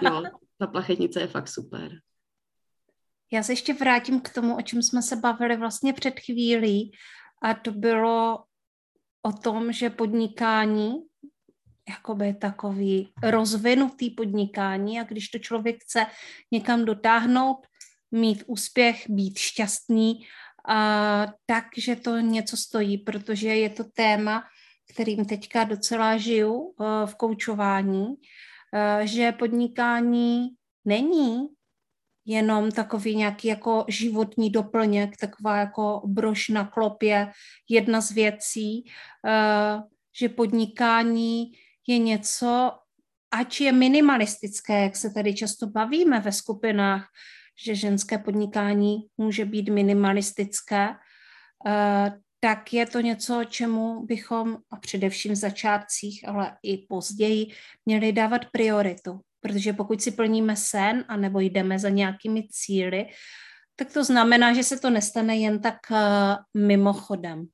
Jo, 0.02 0.22
ta 0.58 0.66
plachetnice 0.66 1.20
je 1.20 1.26
fakt 1.26 1.48
super. 1.48 1.90
Já 3.32 3.42
se 3.42 3.52
ještě 3.52 3.74
vrátím 3.74 4.20
k 4.20 4.28
tomu, 4.28 4.56
o 4.56 4.62
čem 4.62 4.82
jsme 4.82 5.02
se 5.02 5.16
bavili 5.16 5.56
vlastně 5.56 5.92
před 5.92 6.20
chvílí, 6.20 6.92
a 7.42 7.54
to 7.54 7.72
bylo 7.72 8.44
o 9.22 9.32
tom, 9.32 9.72
že 9.72 9.90
podnikání, 9.90 10.94
jakoby 11.88 12.34
takový 12.34 13.12
rozvinutý 13.22 14.10
podnikání 14.10 15.00
a 15.00 15.04
když 15.04 15.28
to 15.28 15.38
člověk 15.38 15.82
chce 15.82 16.06
někam 16.52 16.84
dotáhnout, 16.84 17.66
mít 18.10 18.44
úspěch, 18.46 19.10
být 19.10 19.38
šťastný, 19.38 20.26
a, 20.68 21.26
takže 21.46 21.96
to 21.96 22.18
něco 22.18 22.56
stojí, 22.56 22.98
protože 22.98 23.48
je 23.48 23.70
to 23.70 23.84
téma, 23.84 24.44
kterým 24.94 25.24
teďka 25.24 25.64
docela 25.64 26.16
žiju 26.16 26.74
v 27.06 27.14
koučování, 27.14 28.06
že 29.02 29.32
podnikání 29.32 30.48
není 30.84 31.55
jenom 32.26 32.70
takový 32.70 33.16
nějaký 33.16 33.48
jako 33.48 33.84
životní 33.88 34.50
doplněk, 34.50 35.16
taková 35.16 35.56
jako 35.56 36.02
brož 36.06 36.48
na 36.48 36.64
klopě, 36.64 37.32
jedna 37.68 38.00
z 38.00 38.10
věcí, 38.10 38.84
uh, 38.84 39.82
že 40.18 40.28
podnikání 40.28 41.52
je 41.86 41.98
něco, 41.98 42.72
ať 43.30 43.60
je 43.60 43.72
minimalistické, 43.72 44.82
jak 44.82 44.96
se 44.96 45.10
tady 45.10 45.34
často 45.34 45.66
bavíme 45.66 46.20
ve 46.20 46.32
skupinách, 46.32 47.08
že 47.64 47.74
ženské 47.74 48.18
podnikání 48.18 48.98
může 49.16 49.44
být 49.44 49.68
minimalistické, 49.68 50.88
uh, 50.88 52.08
tak 52.40 52.72
je 52.72 52.86
to 52.86 53.00
něco, 53.00 53.44
čemu 53.44 54.06
bychom, 54.06 54.56
a 54.70 54.76
především 54.76 55.32
v 55.32 55.36
začátcích, 55.36 56.28
ale 56.28 56.56
i 56.62 56.78
později, 56.78 57.46
měli 57.86 58.12
dávat 58.12 58.40
prioritu. 58.52 59.20
Protože 59.40 59.72
pokud 59.72 60.02
si 60.02 60.10
plníme 60.10 60.56
sen 60.56 61.04
a 61.08 61.16
nebo 61.16 61.40
jdeme 61.40 61.78
za 61.78 61.88
nějakými 61.88 62.48
cíly, 62.50 63.06
tak 63.76 63.92
to 63.92 64.04
znamená, 64.04 64.54
že 64.54 64.62
se 64.62 64.78
to 64.78 64.90
nestane 64.90 65.36
jen 65.36 65.60
tak 65.60 65.76
uh, 65.90 66.62
mimochodem. 66.62 67.46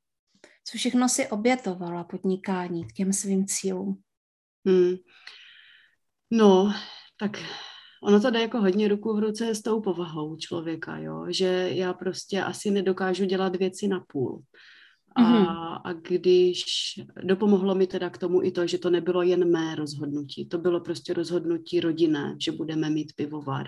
Co 0.64 0.78
všechno 0.78 1.08
si 1.08 1.28
obětovala 1.28 2.04
podnikání 2.04 2.84
k 2.86 2.92
těm 2.92 3.12
svým 3.12 3.46
cílům? 3.46 4.02
Hmm. 4.66 4.96
No, 6.30 6.74
tak 7.18 7.38
ono 8.02 8.20
to 8.20 8.30
jde 8.30 8.40
jako 8.40 8.60
hodně 8.60 8.88
ruku 8.88 9.16
v 9.16 9.18
ruce 9.18 9.54
s 9.54 9.62
tou 9.62 9.80
povahou 9.80 10.36
člověka, 10.36 10.98
jo? 10.98 11.26
že 11.28 11.68
já 11.72 11.92
prostě 11.92 12.42
asi 12.42 12.70
nedokážu 12.70 13.24
dělat 13.24 13.56
věci 13.56 13.88
na 13.88 14.04
půl. 14.08 14.42
A, 15.16 15.22
mm-hmm. 15.22 15.80
a 15.84 15.92
když 15.92 16.64
dopomohlo 17.22 17.74
mi 17.74 17.86
teda 17.86 18.10
k 18.10 18.18
tomu 18.18 18.42
i 18.42 18.50
to, 18.50 18.66
že 18.66 18.78
to 18.78 18.90
nebylo 18.90 19.22
jen 19.22 19.50
mé 19.50 19.74
rozhodnutí, 19.74 20.48
to 20.48 20.58
bylo 20.58 20.80
prostě 20.80 21.14
rozhodnutí 21.14 21.80
rodinné, 21.80 22.36
že 22.38 22.52
budeme 22.52 22.90
mít 22.90 23.12
pivovar. 23.16 23.66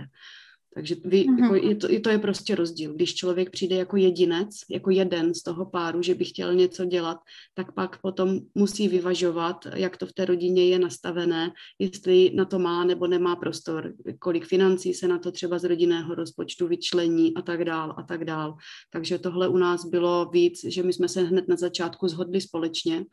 Takže 0.74 0.96
vy, 1.04 1.24
mm-hmm. 1.24 1.42
jako, 1.42 1.56
i, 1.56 1.74
to, 1.74 1.92
i 1.92 2.00
to 2.00 2.10
je 2.10 2.18
prostě 2.18 2.54
rozdíl. 2.54 2.94
Když 2.94 3.14
člověk 3.14 3.50
přijde 3.50 3.76
jako 3.76 3.96
jedinec, 3.96 4.48
jako 4.70 4.90
jeden 4.90 5.34
z 5.34 5.42
toho 5.42 5.66
páru, 5.66 6.02
že 6.02 6.14
by 6.14 6.24
chtěl 6.24 6.54
něco 6.54 6.84
dělat, 6.84 7.18
tak 7.54 7.72
pak 7.72 8.00
potom 8.00 8.40
musí 8.54 8.88
vyvažovat, 8.88 9.66
jak 9.74 9.96
to 9.96 10.06
v 10.06 10.12
té 10.12 10.24
rodině 10.24 10.68
je 10.68 10.78
nastavené, 10.78 11.52
jestli 11.78 12.30
na 12.34 12.44
to 12.44 12.58
má 12.58 12.84
nebo 12.84 13.06
nemá 13.06 13.36
prostor, 13.36 13.92
kolik 14.18 14.46
financí 14.46 14.94
se 14.94 15.08
na 15.08 15.18
to 15.18 15.32
třeba 15.32 15.58
z 15.58 15.64
rodinného 15.64 16.14
rozpočtu 16.14 16.68
vyčlení 16.68 17.34
a 17.34 17.42
tak 17.42 17.64
dál 17.64 17.94
a 17.98 18.02
tak 18.02 18.24
dál. 18.24 18.56
Takže 18.90 19.18
tohle 19.18 19.48
u 19.48 19.56
nás 19.56 19.84
bylo 19.84 20.30
víc, 20.32 20.64
že 20.64 20.82
my 20.82 20.92
jsme 20.92 21.08
se 21.08 21.22
hned 21.22 21.48
na 21.48 21.56
začátku 21.56 22.08
zhodli 22.08 22.40
společně, 22.40 23.04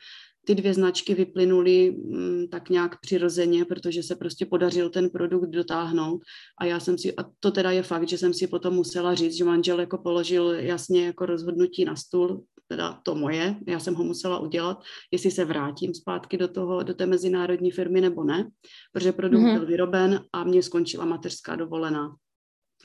ty 0.45 0.56
dvě 0.56 0.73
značky 0.73 1.15
vyplynuly 1.15 1.91
mm, 1.91 2.47
tak 2.47 2.69
nějak 2.69 2.99
přirozeně, 2.99 3.65
protože 3.65 4.04
se 4.04 4.15
prostě 4.15 4.45
podařil 4.45 4.89
ten 4.89 5.10
produkt 5.10 5.49
dotáhnout 5.49 6.21
a 6.62 6.65
já 6.65 6.80
jsem 6.80 6.97
si, 6.97 7.15
a 7.15 7.25
to 7.39 7.51
teda 7.51 7.71
je 7.71 7.84
fakt, 7.84 8.10
že 8.10 8.17
jsem 8.17 8.34
si 8.34 8.47
potom 8.47 8.73
musela 8.73 9.15
říct, 9.15 9.38
že 9.38 9.43
manžel 9.43 9.80
jako 9.80 9.97
položil 9.97 10.51
jasně 10.51 11.06
jako 11.06 11.25
rozhodnutí 11.25 11.86
na 11.86 11.95
stůl, 11.95 12.43
teda 12.67 12.99
to 13.04 13.15
moje, 13.15 13.56
já 13.67 13.80
jsem 13.80 13.95
ho 13.95 14.04
musela 14.04 14.39
udělat, 14.39 14.82
jestli 15.12 15.32
se 15.32 15.45
vrátím 15.45 15.93
zpátky 15.93 16.38
do 16.38 16.47
toho, 16.47 16.84
do 16.84 16.93
té 16.93 17.06
mezinárodní 17.06 17.71
firmy 17.71 18.01
nebo 18.01 18.23
ne, 18.23 18.49
protože 18.93 19.12
produkt 19.12 19.41
mm-hmm. 19.41 19.58
byl 19.58 19.65
vyroben 19.65 20.23
a 20.34 20.43
mě 20.43 20.63
skončila 20.63 21.06
mateřská 21.06 21.56
dovolená. 21.56 22.15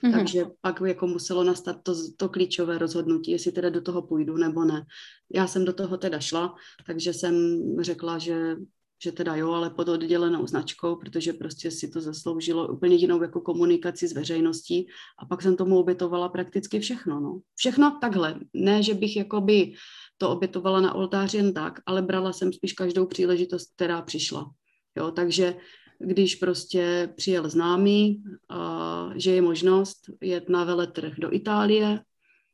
Mm-hmm. 0.05 0.13
Takže 0.13 0.47
pak 0.61 0.81
jako 0.87 1.07
muselo 1.07 1.45
nastat 1.45 1.77
to, 1.83 1.95
to 2.17 2.29
klíčové 2.29 2.79
rozhodnutí, 2.79 3.31
jestli 3.31 3.53
teda 3.53 3.71
do 3.71 3.81
toho 3.81 4.03
půjdu 4.03 4.37
nebo 4.37 4.65
ne. 4.65 4.87
Já 5.35 5.47
jsem 5.47 5.65
do 5.65 5.73
toho 5.73 5.97
teda 5.97 6.21
šla, 6.21 6.55
takže 6.87 7.13
jsem 7.13 7.57
řekla, 7.81 8.19
že, 8.19 8.57
že 9.03 9.13
teda 9.13 9.37
jo, 9.37 9.53
ale 9.53 9.71
pod 9.71 9.89
oddělenou 9.89 10.47
značkou, 10.47 10.97
protože 10.97 11.33
prostě 11.33 11.71
si 11.71 11.89
to 11.89 12.01
zasloužilo 12.01 12.69
úplně 12.69 12.97
jinou 12.97 13.23
jako 13.23 13.41
komunikaci 13.41 14.09
s 14.09 14.13
veřejností 14.13 14.87
a 15.19 15.27
pak 15.27 15.43
jsem 15.43 15.57
tomu 15.57 15.79
obětovala 15.79 16.29
prakticky 16.29 16.81
všechno. 16.81 17.21
No. 17.21 17.41
Všechno 17.55 17.99
takhle. 18.01 18.41
Ne, 18.55 18.83
že 18.83 18.95
bych 18.95 19.17
jakoby 19.17 19.75
to 20.19 20.31
obětovala 20.31 20.81
na 20.81 20.95
oltáři 20.95 21.37
jen 21.37 21.55
tak, 21.55 21.81
ale 21.87 22.03
brala 22.03 22.33
jsem 22.33 22.53
spíš 22.53 22.73
každou 22.73 23.07
příležitost, 23.07 23.73
která 23.75 24.03
přišla. 24.03 24.51
Jo, 24.97 25.11
takže 25.11 25.57
když 25.99 26.35
prostě 26.35 27.13
přijel 27.17 27.49
známý, 27.49 28.25
a, 28.49 29.11
že 29.15 29.31
je 29.31 29.43
možnost 29.43 30.11
jet 30.21 30.49
na 30.49 30.65
veletrh 30.65 31.13
do 31.19 31.35
Itálie, 31.35 32.01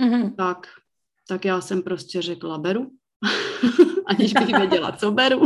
mm-hmm. 0.02 0.34
tak, 0.36 0.66
tak 1.28 1.44
já 1.44 1.60
jsem 1.60 1.82
prostě 1.82 2.22
řekla 2.22 2.58
beru, 2.58 2.90
aniž 4.06 4.32
bych 4.32 4.56
věděla, 4.58 4.92
co 4.92 5.10
beru. 5.10 5.42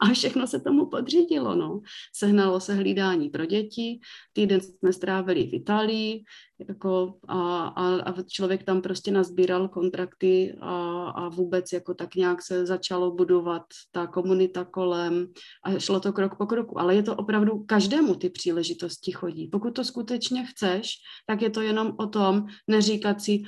A 0.00 0.06
všechno 0.12 0.46
se 0.46 0.60
tomu 0.60 0.86
podřídilo, 0.86 1.54
no. 1.54 1.80
Sehnalo 2.16 2.60
se 2.60 2.74
hlídání 2.74 3.30
pro 3.30 3.46
děti, 3.46 4.00
týden 4.32 4.60
jsme 4.60 4.92
strávili 4.92 5.46
v 5.46 5.54
Itálii, 5.54 6.24
jako 6.68 7.14
a, 7.28 7.66
a, 7.66 7.94
a 7.94 8.22
člověk 8.22 8.62
tam 8.62 8.82
prostě 8.82 9.10
nazbíral 9.10 9.68
kontrakty 9.68 10.56
a, 10.60 11.04
a 11.08 11.28
vůbec 11.28 11.72
jako 11.72 11.94
tak 11.94 12.14
nějak 12.14 12.42
se 12.42 12.66
začalo 12.66 13.10
budovat 13.10 13.62
ta 13.92 14.06
komunita 14.06 14.64
kolem 14.64 15.26
a 15.64 15.78
šlo 15.78 16.00
to 16.00 16.12
krok 16.12 16.38
po 16.38 16.46
kroku. 16.46 16.80
Ale 16.80 16.94
je 16.94 17.02
to 17.02 17.16
opravdu, 17.16 17.64
každému 17.64 18.14
ty 18.14 18.30
příležitosti 18.30 19.12
chodí. 19.12 19.48
Pokud 19.48 19.70
to 19.70 19.84
skutečně 19.84 20.46
chceš, 20.46 20.90
tak 21.26 21.42
je 21.42 21.50
to 21.50 21.60
jenom 21.60 21.92
o 21.98 22.06
tom 22.06 22.46
neříkat 22.68 23.22
si, 23.22 23.42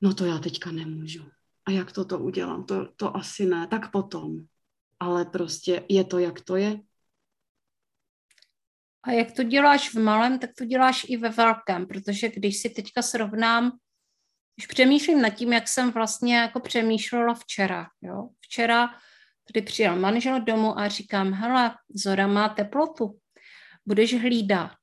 no 0.00 0.14
to 0.14 0.24
já 0.24 0.38
teďka 0.38 0.70
nemůžu. 0.70 1.24
A 1.66 1.70
jak 1.70 1.92
toto 1.92 2.18
udělám? 2.18 2.64
To, 2.64 2.88
to 2.96 3.16
asi 3.16 3.46
ne. 3.46 3.66
Tak 3.66 3.90
potom 3.90 4.44
ale 5.00 5.24
prostě 5.24 5.84
je 5.88 6.04
to, 6.04 6.18
jak 6.18 6.40
to 6.40 6.56
je. 6.56 6.80
A 9.02 9.12
jak 9.12 9.32
to 9.32 9.42
děláš 9.42 9.94
v 9.94 9.94
malém, 9.94 10.38
tak 10.38 10.50
to 10.58 10.64
děláš 10.64 11.06
i 11.08 11.16
ve 11.16 11.28
velkém, 11.28 11.86
protože 11.86 12.28
když 12.28 12.58
si 12.58 12.70
teďka 12.70 13.02
srovnám, 13.02 13.78
když 14.56 14.66
přemýšlím 14.66 15.22
nad 15.22 15.30
tím, 15.30 15.52
jak 15.52 15.68
jsem 15.68 15.90
vlastně 15.90 16.36
jako 16.36 16.60
přemýšlela 16.60 17.34
včera, 17.34 17.86
jo. 18.02 18.28
Včera 18.40 18.88
tady 19.52 19.62
přijel 19.62 19.96
manžel 19.96 20.40
domů 20.40 20.78
a 20.78 20.88
říkám, 20.88 21.32
hele, 21.32 21.74
Zora 21.94 22.26
má 22.26 22.48
teplotu, 22.48 23.18
budeš 23.86 24.20
hlídat. 24.20 24.76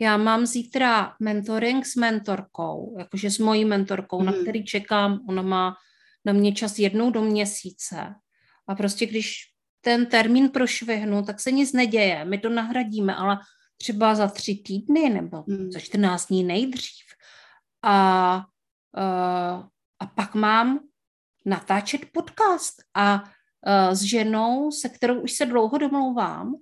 Já 0.00 0.16
mám 0.16 0.46
zítra 0.46 1.16
mentoring 1.20 1.86
s 1.86 1.96
mentorkou, 1.96 2.96
jakože 2.98 3.30
s 3.30 3.38
mojí 3.38 3.64
mentorkou, 3.64 4.20
mm. 4.20 4.26
na 4.26 4.32
mhm. 4.32 4.42
který 4.42 4.64
čekám, 4.64 5.20
ona 5.28 5.42
má 5.42 5.76
na 6.24 6.32
mě 6.32 6.52
čas 6.52 6.78
jednou 6.78 7.10
do 7.10 7.22
měsíce 7.22 8.14
a 8.66 8.74
prostě 8.74 9.06
když 9.06 9.54
ten 9.80 10.06
termín 10.06 10.48
prošvihnu, 10.48 11.22
tak 11.22 11.40
se 11.40 11.52
nic 11.52 11.72
neděje, 11.72 12.24
my 12.24 12.38
to 12.38 12.48
nahradíme, 12.48 13.14
ale 13.14 13.38
třeba 13.76 14.14
za 14.14 14.28
tři 14.28 14.54
týdny 14.54 15.10
nebo 15.10 15.44
hmm. 15.48 15.72
za 15.72 15.80
14 15.80 16.26
dní 16.26 16.44
nejdřív. 16.44 17.04
A, 17.82 18.36
uh, 18.96 19.64
a 19.98 20.06
pak 20.14 20.34
mám 20.34 20.80
natáčet 21.46 22.00
podcast 22.12 22.82
a 22.94 23.22
uh, 23.22 23.94
s 23.94 24.02
ženou, 24.02 24.70
se 24.70 24.88
kterou 24.88 25.20
už 25.20 25.32
se 25.32 25.46
dlouho 25.46 25.78
domlouvám 25.78 26.54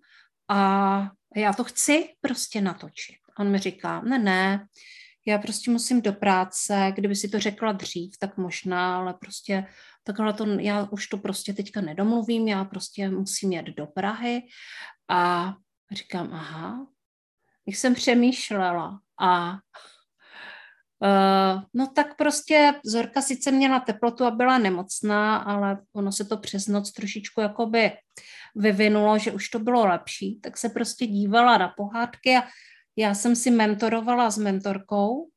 a 0.48 1.10
já 1.36 1.52
to 1.52 1.64
chci 1.64 2.08
prostě 2.20 2.60
natočit. 2.60 3.16
On 3.38 3.50
mi 3.50 3.58
říká, 3.58 4.00
ne, 4.00 4.18
ne, 4.18 4.66
já 5.26 5.38
prostě 5.38 5.70
musím 5.70 6.02
do 6.02 6.12
práce, 6.12 6.92
kdyby 6.94 7.16
si 7.16 7.28
to 7.28 7.40
řekla 7.40 7.72
dřív, 7.72 8.18
tak 8.18 8.36
možná, 8.36 8.96
ale 8.96 9.14
prostě 9.14 9.66
takhle 10.02 10.32
to, 10.32 10.46
já 10.46 10.88
už 10.90 11.06
to 11.06 11.18
prostě 11.18 11.52
teďka 11.52 11.80
nedomluvím, 11.80 12.48
já 12.48 12.64
prostě 12.64 13.08
musím 13.08 13.52
jet 13.52 13.66
do 13.66 13.86
Prahy 13.86 14.42
a 15.08 15.54
říkám, 15.92 16.28
aha, 16.32 16.86
jak 17.66 17.76
jsem 17.76 17.94
přemýšlela 17.94 19.00
a 19.20 19.58
Uh, 21.04 21.62
no 21.74 21.86
tak 21.86 22.16
prostě 22.16 22.74
Zorka 22.84 23.22
sice 23.22 23.50
měla 23.50 23.80
teplotu 23.80 24.24
a 24.24 24.30
byla 24.30 24.58
nemocná, 24.58 25.36
ale 25.36 25.78
ono 25.92 26.12
se 26.12 26.24
to 26.24 26.36
přes 26.36 26.66
noc 26.66 26.92
trošičku 26.92 27.40
jakoby 27.40 27.90
vyvinulo, 28.54 29.18
že 29.18 29.32
už 29.32 29.48
to 29.48 29.58
bylo 29.58 29.86
lepší, 29.86 30.40
tak 30.40 30.58
se 30.58 30.68
prostě 30.68 31.06
dívala 31.06 31.58
na 31.58 31.68
pohádky 31.76 32.36
a 32.36 32.42
já 32.96 33.14
jsem 33.14 33.36
si 33.36 33.50
mentorovala 33.50 34.30
s 34.30 34.38
mentorkou, 34.38 35.28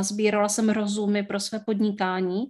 sbírala 0.00 0.48
jsem 0.48 0.68
rozumy 0.68 1.22
pro 1.22 1.40
své 1.40 1.60
podnikání, 1.60 2.44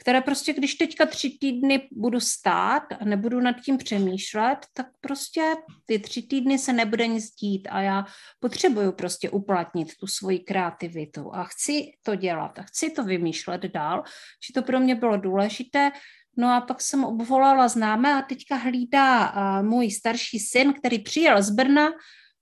které 0.00 0.20
prostě, 0.20 0.52
když 0.52 0.74
teďka 0.74 1.06
tři 1.06 1.38
týdny 1.40 1.88
budu 1.92 2.20
stát 2.20 2.82
a 3.00 3.04
nebudu 3.04 3.40
nad 3.40 3.52
tím 3.52 3.78
přemýšlet, 3.78 4.58
tak 4.72 4.86
prostě 5.00 5.54
ty 5.86 5.98
tři 5.98 6.22
týdny 6.22 6.58
se 6.58 6.72
nebude 6.72 7.06
nic 7.06 7.30
dít 7.30 7.68
a 7.70 7.80
já 7.80 8.04
potřebuju 8.40 8.92
prostě 8.92 9.30
uplatnit 9.30 9.96
tu 10.00 10.06
svoji 10.06 10.38
kreativitu 10.38 11.34
a 11.34 11.44
chci 11.44 11.92
to 12.02 12.14
dělat 12.14 12.58
a 12.58 12.62
chci 12.62 12.90
to 12.90 13.04
vymýšlet 13.04 13.62
dál, 13.62 14.02
že 14.46 14.52
to 14.54 14.62
pro 14.62 14.80
mě 14.80 14.94
bylo 14.94 15.16
důležité. 15.16 15.90
No 16.36 16.54
a 16.54 16.60
pak 16.60 16.80
jsem 16.80 17.04
obvolala 17.04 17.68
známé 17.68 18.14
a 18.14 18.22
teďka 18.22 18.56
hlídá 18.56 19.32
můj 19.62 19.90
starší 19.90 20.38
syn, 20.38 20.72
který 20.72 20.98
přijel 20.98 21.42
z 21.42 21.50
Brna 21.50 21.90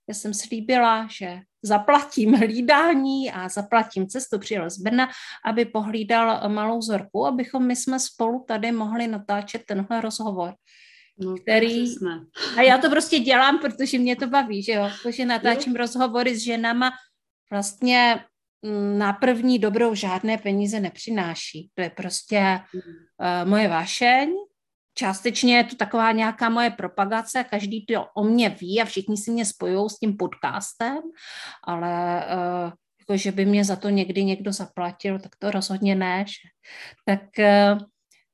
já 0.09 0.13
jsem 0.13 0.33
slíbila, 0.33 1.07
že 1.11 1.39
zaplatím 1.63 2.33
hlídání 2.33 3.31
a 3.31 3.49
zaplatím 3.49 4.07
cestu, 4.07 4.39
přijel 4.39 4.69
z 4.69 4.77
Brna, 4.77 5.09
aby 5.45 5.65
pohlídal 5.65 6.49
malou 6.49 6.81
Zorku, 6.81 7.25
abychom 7.25 7.67
my 7.67 7.75
jsme 7.75 7.99
spolu 7.99 8.45
tady 8.47 8.71
mohli 8.71 9.07
natáčet 9.07 9.61
tenhle 9.65 10.01
rozhovor. 10.01 10.53
No, 11.19 11.35
který... 11.35 11.85
A 12.57 12.61
já 12.61 12.77
to 12.77 12.89
prostě 12.89 13.19
dělám, 13.19 13.59
protože 13.59 13.99
mě 13.99 14.15
to 14.15 14.27
baví, 14.27 14.63
že 14.63 14.71
jo, 14.71 14.89
protože 15.03 15.25
natáčím 15.25 15.71
jo. 15.73 15.77
rozhovory 15.77 16.35
s 16.35 16.43
ženama 16.43 16.91
vlastně 17.51 18.25
mm, 18.61 18.97
na 18.97 19.13
první 19.13 19.59
dobrou 19.59 19.93
žádné 19.93 20.37
peníze 20.37 20.79
nepřináší. 20.79 21.69
To 21.73 21.81
je 21.81 21.89
prostě 21.89 22.59
uh, 22.73 23.49
moje 23.49 23.67
vášeň, 23.67 24.33
částečně 24.97 25.57
je 25.57 25.63
to 25.63 25.75
taková 25.75 26.11
nějaká 26.11 26.49
moje 26.49 26.69
propagace, 26.69 27.43
každý 27.43 27.85
to 27.85 28.05
o 28.15 28.23
mě 28.23 28.49
ví 28.49 28.81
a 28.81 28.85
všichni 28.85 29.17
si 29.17 29.31
mě 29.31 29.45
spojují 29.45 29.89
s 29.89 29.99
tím 29.99 30.17
podcastem, 30.17 30.97
ale 31.63 32.25
uh, 32.25 32.71
jako, 32.99 33.17
že 33.17 33.31
by 33.31 33.45
mě 33.45 33.65
za 33.65 33.75
to 33.75 33.89
někdy 33.89 34.23
někdo 34.23 34.51
zaplatil, 34.51 35.19
tak 35.19 35.35
to 35.35 35.51
rozhodně 35.51 35.95
ne. 35.95 36.25
Že? 36.27 36.49
Tak, 37.05 37.21
uh, 37.39 37.87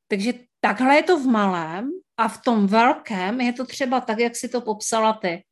takže 0.08 0.34
takhle 0.60 0.96
je 0.96 1.04
to 1.04 1.20
v 1.20 1.28
malém 1.28 1.92
a 2.18 2.28
v 2.28 2.42
tom 2.42 2.68
velkém 2.68 3.42
je 3.42 3.54
to 3.54 3.66
třeba 3.66 4.02
tak, 4.02 4.20
jak 4.20 4.36
si 4.36 4.50
to 4.50 4.62
popsala 4.62 5.14
ty. 5.14 5.44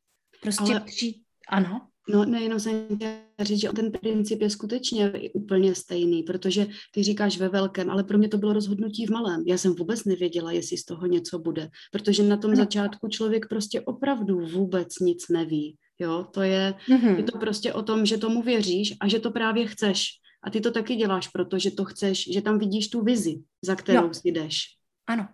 Prostě 0.42 0.72
ale... 0.72 0.80
přijít, 0.80 1.22
ano. 1.48 1.88
No, 2.08 2.24
nejenom 2.24 2.60
jsem 2.60 2.86
chtěla 2.96 3.14
říct, 3.40 3.60
že 3.60 3.68
ten 3.68 3.92
princip 3.92 4.42
je 4.42 4.50
skutečně 4.50 5.12
úplně 5.34 5.74
stejný, 5.74 6.22
protože 6.22 6.66
ty 6.94 7.02
říkáš 7.02 7.38
ve 7.38 7.48
velkém, 7.48 7.90
ale 7.90 8.04
pro 8.04 8.18
mě 8.18 8.28
to 8.28 8.38
bylo 8.38 8.52
rozhodnutí 8.52 9.06
v 9.06 9.10
malém. 9.10 9.44
Já 9.46 9.58
jsem 9.58 9.74
vůbec 9.74 10.04
nevěděla, 10.04 10.52
jestli 10.52 10.76
z 10.76 10.84
toho 10.84 11.06
něco 11.06 11.38
bude, 11.38 11.68
protože 11.92 12.22
na 12.22 12.36
tom 12.36 12.56
začátku 12.56 13.08
člověk 13.08 13.48
prostě 13.48 13.80
opravdu 13.80 14.40
vůbec 14.40 14.98
nic 14.98 15.28
neví. 15.28 15.76
Jo, 15.98 16.26
to 16.30 16.42
je, 16.42 16.74
mm-hmm. 16.88 17.16
je 17.16 17.22
to 17.22 17.38
prostě 17.38 17.72
o 17.72 17.82
tom, 17.82 18.06
že 18.06 18.18
tomu 18.18 18.42
věříš 18.42 18.94
a 19.00 19.08
že 19.08 19.18
to 19.18 19.30
právě 19.30 19.66
chceš. 19.66 20.06
A 20.44 20.50
ty 20.50 20.60
to 20.60 20.70
taky 20.70 20.96
děláš, 20.96 21.28
protože 21.28 21.70
to 21.70 21.84
chceš, 21.84 22.32
že 22.32 22.42
tam 22.42 22.58
vidíš 22.58 22.88
tu 22.88 23.04
vizi, 23.04 23.42
za 23.64 23.74
kterou 23.74 24.06
jo. 24.06 24.14
si 24.14 24.28
jdeš. 24.28 24.58
Ano. 25.06 25.28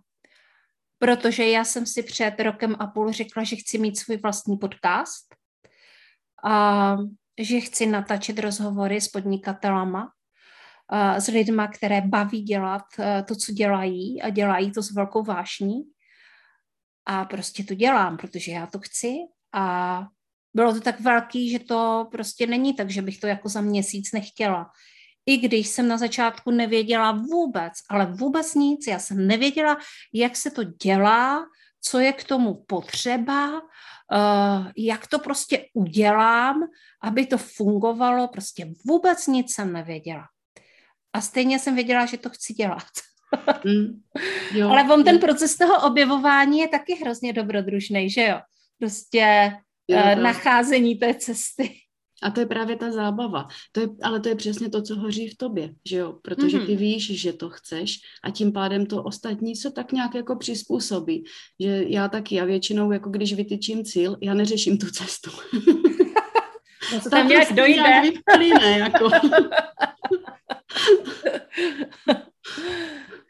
Protože 0.99 1.45
já 1.45 1.65
jsem 1.65 1.87
si 1.87 2.03
před 2.03 2.35
rokem 2.41 2.77
a 2.79 2.87
půl 2.87 3.13
řekla, 3.13 3.45
že 3.45 3.57
chci 3.57 3.79
mít 3.79 3.99
svůj 3.99 4.17
vlastní 4.17 4.57
podcast 4.57 5.38
a 6.45 6.97
že 7.41 7.61
chci 7.61 7.87
natačit 7.87 8.39
rozhovory 8.39 9.01
s 9.01 9.09
podnikatelama, 9.09 10.13
a 10.89 11.21
s 11.21 11.27
lidma, 11.27 11.69
které 11.69 12.01
baví 12.01 12.43
dělat 12.43 12.83
e, 12.99 13.23
to, 13.23 13.37
co 13.37 13.53
dělají 13.53 14.23
a 14.23 14.31
dělají 14.31 14.73
to 14.73 14.83
s 14.83 14.91
velkou 14.91 15.23
vášní. 15.23 15.83
A 17.07 17.25
prostě 17.25 17.65
to 17.65 17.75
dělám, 17.75 18.17
protože 18.17 18.53
já 18.53 18.67
to 18.67 18.79
chci 18.79 19.15
a 19.55 20.07
bylo 20.55 20.75
to 20.75 20.81
tak 20.81 21.01
velký, 21.01 21.51
že 21.51 21.59
to 21.59 22.09
prostě 22.13 22.47
není 22.47 22.75
tak, 22.75 22.91
že 22.91 23.03
bych 23.03 23.19
to 23.19 23.27
jako 23.27 23.49
za 23.49 23.61
měsíc 23.61 24.13
nechtěla. 24.13 24.71
I 25.27 25.37
když 25.37 25.69
jsem 25.69 25.89
na 25.89 25.99
začátku 25.99 26.51
nevěděla 26.51 27.13
vůbec, 27.13 27.73
ale 27.91 28.07
vůbec 28.07 28.55
nic, 28.55 28.87
já 28.87 28.99
jsem 28.99 29.27
nevěděla, 29.27 29.79
jak 30.15 30.37
se 30.37 30.51
to 30.51 30.65
dělá, 30.65 31.45
co 31.81 31.99
je 31.99 32.13
k 32.13 32.25
tomu 32.25 32.65
potřeba, 32.67 33.61
jak 34.77 35.07
to 35.07 35.19
prostě 35.19 35.67
udělám, 35.75 36.69
aby 37.03 37.27
to 37.27 37.39
fungovalo, 37.39 38.29
prostě 38.29 38.71
vůbec 38.87 39.27
nic 39.27 39.55
jsem 39.55 39.73
nevěděla. 39.73 40.25
A 41.13 41.21
stejně 41.21 41.59
jsem 41.59 41.75
věděla, 41.75 42.07
že 42.07 42.19
to 42.19 42.31
chci 42.31 42.55
dělat. 42.55 42.89
mm, 43.65 44.01
jo, 44.53 44.69
Ale 44.69 44.95
on 44.95 45.05
ten 45.05 45.19
proces 45.19 45.57
toho 45.57 45.87
objevování 45.87 46.59
je 46.59 46.69
taky 46.69 46.95
hrozně 46.95 47.33
dobrodružný, 47.33 48.11
že 48.11 48.23
jo? 48.27 48.41
Prostě 48.79 49.53
jo, 49.89 49.99
uh, 49.99 50.23
nacházení 50.23 50.95
té 50.95 51.15
cesty. 51.15 51.75
A 52.23 52.31
to 52.31 52.41
je 52.41 52.47
právě 52.47 52.77
ta 52.77 52.91
zábava. 52.91 53.49
To 53.73 53.81
je, 53.81 53.89
ale 54.03 54.21
to 54.21 54.29
je 54.29 54.35
přesně 54.35 54.69
to, 54.71 54.83
co 54.83 54.97
hoří 54.97 55.29
v 55.29 55.37
tobě, 55.37 55.75
že 55.87 55.97
jo? 55.97 56.19
Protože 56.23 56.59
ty 56.59 56.73
mhm. 56.73 56.77
víš, 56.77 57.21
že 57.21 57.33
to 57.33 57.51
chceš 57.51 57.99
a 58.25 58.31
tím 58.31 58.53
pádem 58.53 58.87
to 58.87 59.03
ostatní 59.03 59.57
se 59.57 59.71
tak 59.71 59.93
nějak 59.93 60.15
jako 60.15 60.37
přizpůsobí. 60.37 61.25
Že 61.61 61.85
já 61.87 62.09
taky, 62.09 62.35
já 62.35 62.45
většinou, 62.45 62.93
jako 62.93 63.11
když 63.11 63.35
vytyčím 63.35 63.85
cíl, 63.85 64.17
já 64.23 64.35
neřeším 64.35 64.79
tu 64.79 64.87
cestu. 64.91 65.31
No 66.93 67.01
to 67.01 67.11
tam 67.11 67.29
nějak 67.29 67.53
dojde. 67.53 67.75
Nějak 67.75 68.05
vyplyne, 68.05 68.79
jako. 68.79 69.11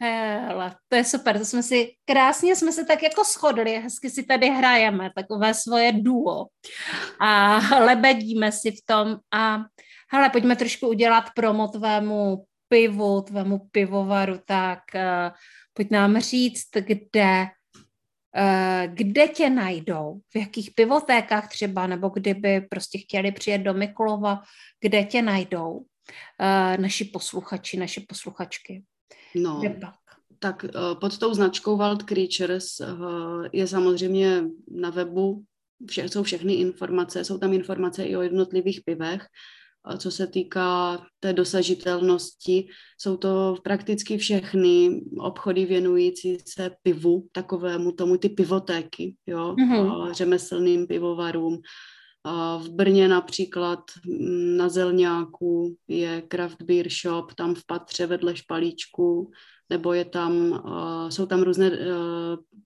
Hele, 0.01 0.77
to 0.89 0.97
je 0.97 1.05
super, 1.05 1.39
to 1.39 1.45
jsme 1.45 1.63
si, 1.63 1.95
krásně 2.05 2.57
jsme 2.57 2.73
se 2.73 2.85
tak 2.85 3.03
jako 3.03 3.25
shodli, 3.25 3.79
hezky 3.79 4.11
si 4.11 4.23
tady 4.23 4.51
hrajeme, 4.51 5.11
takové 5.17 5.55
svoje 5.55 5.93
duo 5.93 6.47
a 7.21 7.59
lebedíme 7.79 8.53
si 8.53 8.71
v 8.71 8.81
tom 8.87 9.17
a 9.35 9.59
hele, 10.13 10.31
pojďme 10.31 10.57
trošku 10.57 10.89
udělat 10.89 11.25
promo 11.35 11.69
tvému 11.69 12.45
pivu, 12.69 13.23
tvému 13.23 13.59
pivovaru, 13.59 14.39
tak 14.45 14.79
uh, 14.95 15.37
pojď 15.73 15.91
nám 15.91 16.21
říct, 16.21 16.71
kde, 16.81 17.47
uh, 18.37 18.95
kde 18.95 19.29
tě 19.29 19.51
najdou, 19.51 20.21
v 20.33 20.37
jakých 20.37 20.71
pivotékách 20.75 21.49
třeba, 21.49 21.87
nebo 21.87 22.09
kdyby 22.09 22.61
prostě 22.61 22.99
chtěli 22.99 23.33
přijet 23.33 23.63
do 23.63 23.75
Mikulova, 23.75 24.43
kde 24.81 25.05
tě 25.05 25.23
najdou 25.23 25.73
uh, 25.73 25.85
naši 26.77 27.05
posluchači, 27.05 27.77
naše 27.77 28.01
posluchačky. 28.09 28.83
No, 29.39 29.63
tak 30.39 30.65
eh, 30.65 30.71
pod 31.01 31.19
tou 31.19 31.35
značkou 31.35 31.77
Wild 31.77 32.03
Creatures 32.03 32.81
eh, 32.81 32.87
je 33.53 33.67
samozřejmě 33.67 34.45
na 34.71 34.91
webu, 34.91 35.43
vše, 35.87 36.09
jsou 36.09 36.23
všechny 36.23 36.55
informace, 36.55 37.25
jsou 37.25 37.39
tam 37.39 37.53
informace 37.53 38.05
i 38.05 38.17
o 38.17 38.23
jednotlivých 38.23 38.81
pivech. 38.85 39.27
Co 39.99 40.11
se 40.11 40.27
týká 40.27 41.07
té 41.21 41.33
dosažitelnosti, 41.33 42.69
jsou 42.99 43.17
to 43.17 43.55
prakticky 43.65 44.19
všechny 44.19 45.01
obchody 45.19 45.65
věnující 45.65 46.39
se 46.45 46.71
pivu, 46.83 47.27
takovému 47.33 47.93
tomu 47.93 48.17
ty 48.17 48.29
pivotéky, 48.29 49.17
jo, 49.27 49.55
mm-hmm. 49.55 50.13
řemeslným 50.13 50.87
pivovarům. 50.87 51.61
V 52.59 52.69
Brně 52.69 53.09
například 53.09 53.81
mm, 54.07 54.57
na 54.57 54.69
Zelňáku 54.69 55.77
je 55.89 56.23
Craft 56.33 56.63
Beer 56.63 56.89
Shop, 56.91 57.35
tam 57.35 57.55
v 57.55 57.67
patře 57.67 58.07
vedle 58.07 58.37
špalíčku, 58.37 59.31
nebo 59.71 59.93
je 59.93 60.05
tam, 60.05 60.63
jsou 61.09 61.27
tam 61.27 61.43
různé 61.43 61.71
uh, 61.71 61.77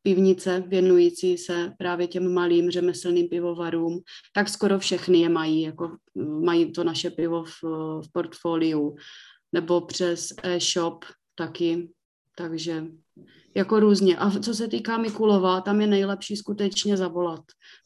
pivnice 0.02 0.64
věnující 0.66 1.38
se 1.38 1.72
právě 1.78 2.06
těm 2.06 2.34
malým 2.34 2.70
řemeslným 2.70 3.28
pivovarům, 3.28 4.00
tak 4.34 4.48
skoro 4.48 4.78
všechny 4.78 5.20
je 5.20 5.28
mají, 5.28 5.62
jako 5.62 5.96
mají 6.44 6.72
to 6.72 6.84
naše 6.84 7.10
pivo 7.10 7.44
v, 7.44 7.62
v 8.02 8.12
portfoliu, 8.12 8.96
nebo 9.52 9.80
přes 9.80 10.32
e-shop 10.42 11.04
taky 11.34 11.88
takže 12.36 12.84
jako 13.54 13.80
různě. 13.80 14.16
A 14.16 14.30
co 14.30 14.54
se 14.54 14.68
týká 14.68 14.98
Mikulova, 14.98 15.60
tam 15.60 15.80
je 15.80 15.86
nejlepší 15.86 16.36
skutečně 16.36 16.96
zavolat. 16.96 17.40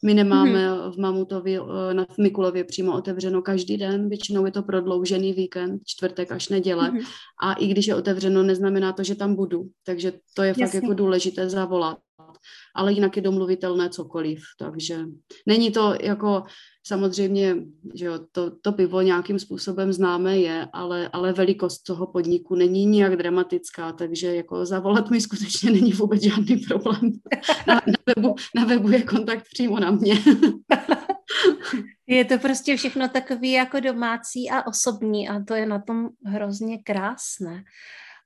My 0.04 0.14
nemáme 0.14 0.70
mm-hmm. 0.70 0.92
v 0.92 0.98
Mamutově, 0.98 1.60
eh, 1.90 1.94
na 1.94 2.06
Mikulově 2.18 2.64
přímo 2.64 2.96
otevřeno 2.96 3.42
každý 3.42 3.76
den, 3.76 4.08
většinou 4.08 4.46
je 4.46 4.52
to 4.52 4.62
prodloužený 4.62 5.32
víkend, 5.32 5.80
čtvrtek 5.86 6.32
až 6.32 6.48
neděle. 6.48 6.90
Mm-hmm. 6.90 7.06
A 7.42 7.52
i 7.52 7.66
když 7.66 7.86
je 7.86 7.94
otevřeno, 7.94 8.42
neznamená 8.42 8.92
to, 8.92 9.02
že 9.02 9.14
tam 9.14 9.34
budu. 9.34 9.62
Takže 9.84 10.12
to 10.34 10.42
je 10.42 10.48
Jasně. 10.48 10.66
fakt 10.66 10.74
jako 10.74 10.94
důležité 10.94 11.48
zavolat. 11.50 11.98
Ale 12.74 12.92
jinak 12.92 13.16
je 13.16 13.22
domluvitelné 13.22 13.90
cokoliv. 13.90 14.40
Takže 14.58 14.98
není 15.46 15.70
to 15.72 15.94
jako 16.02 16.42
Samozřejmě, 16.86 17.56
že 17.94 18.04
jo, 18.04 18.18
to, 18.32 18.50
to 18.50 18.72
pivo 18.72 19.02
nějakým 19.02 19.38
způsobem 19.38 19.92
známe 19.92 20.38
je, 20.38 20.66
ale, 20.72 21.10
ale 21.12 21.32
velikost 21.32 21.78
toho 21.78 22.06
podniku 22.06 22.54
není 22.54 22.86
nijak 22.86 23.16
dramatická, 23.16 23.92
takže 23.92 24.34
jako 24.34 24.66
zavolat 24.66 25.10
mi 25.10 25.20
skutečně 25.20 25.70
není 25.70 25.92
vůbec 25.92 26.22
žádný 26.22 26.56
problém. 26.56 27.12
Na, 27.66 27.74
na, 27.74 28.14
webu, 28.16 28.34
na 28.54 28.64
webu 28.64 28.90
je 28.90 29.02
kontakt 29.02 29.44
přímo 29.52 29.80
na 29.80 29.90
mě. 29.90 30.14
Je 32.06 32.24
to 32.24 32.38
prostě 32.38 32.76
všechno 32.76 33.08
takový 33.08 33.52
jako 33.52 33.80
domácí 33.80 34.50
a 34.50 34.66
osobní 34.66 35.28
a 35.28 35.44
to 35.44 35.54
je 35.54 35.66
na 35.66 35.78
tom 35.78 36.08
hrozně 36.26 36.78
krásné. 36.78 37.64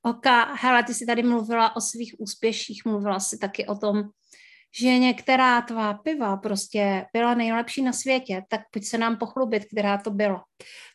Oka, 0.03 0.55
hele, 0.55 0.85
ty 0.85 0.95
jsi 0.95 1.07
tady 1.07 1.23
mluvila 1.23 1.77
o 1.77 1.81
svých 1.81 2.15
úspěších, 2.19 2.85
mluvila 2.85 3.21
jsi 3.21 3.39
taky 3.39 3.67
o 3.67 3.75
tom, 3.75 4.03
že 4.81 4.99
některá 4.99 5.63
tvá 5.63 5.95
piva 5.95 6.37
prostě 6.37 7.07
byla 7.13 7.35
nejlepší 7.35 7.83
na 7.83 7.93
světě, 7.93 8.43
tak 8.49 8.61
pojď 8.71 8.85
se 8.85 8.99
nám 8.99 9.17
pochlubit, 9.17 9.65
která 9.65 9.99
to 9.99 10.11
bylo. 10.11 10.41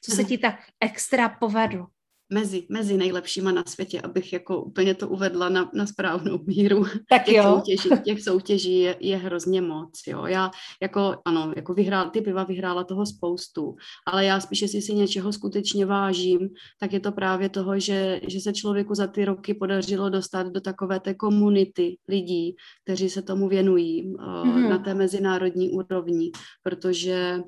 Co 0.01 0.11
se 0.11 0.23
ti 0.23 0.37
tak 0.37 0.55
extra 0.81 1.29
povedlo? 1.29 1.87
Mezi, 2.33 2.65
mezi 2.69 2.97
nejlepšíma 2.97 3.51
na 3.51 3.63
světě, 3.67 4.01
abych 4.01 4.33
jako 4.33 4.61
úplně 4.61 4.93
to 4.95 5.07
uvedla 5.07 5.49
na, 5.49 5.71
na 5.73 5.87
správnou 5.87 6.39
míru. 6.45 6.85
Tak 7.09 7.25
těch 7.25 7.35
jo. 7.35 7.43
Soutěží, 7.43 7.89
těch 8.03 8.23
soutěží 8.23 8.79
je, 8.79 8.95
je 8.99 9.17
hrozně 9.17 9.61
moc, 9.61 10.01
jo. 10.07 10.25
Já 10.25 10.51
jako, 10.81 11.15
ano, 11.25 11.53
jako 11.55 11.73
vyhrál, 11.73 12.09
ty 12.09 12.21
piva 12.21 12.43
vyhrála 12.43 12.83
toho 12.83 13.05
spoustu, 13.05 13.75
ale 14.07 14.25
já 14.25 14.39
spíš, 14.39 14.61
jestli 14.61 14.81
si 14.81 14.93
něčeho 14.93 15.33
skutečně 15.33 15.85
vážím, 15.85 16.39
tak 16.79 16.93
je 16.93 16.99
to 16.99 17.11
právě 17.11 17.49
toho, 17.49 17.79
že, 17.79 18.21
že 18.27 18.39
se 18.39 18.53
člověku 18.53 18.95
za 18.95 19.07
ty 19.07 19.25
roky 19.25 19.53
podařilo 19.53 20.09
dostat 20.09 20.47
do 20.47 20.61
takové 20.61 20.99
té 20.99 21.13
komunity 21.13 21.97
lidí, 22.07 22.55
kteří 22.83 23.09
se 23.09 23.21
tomu 23.21 23.47
věnují 23.47 24.13
mm-hmm. 24.13 24.69
na 24.69 24.77
té 24.77 24.93
mezinárodní 24.93 25.69
úrovni, 25.69 26.31
protože 26.63 27.39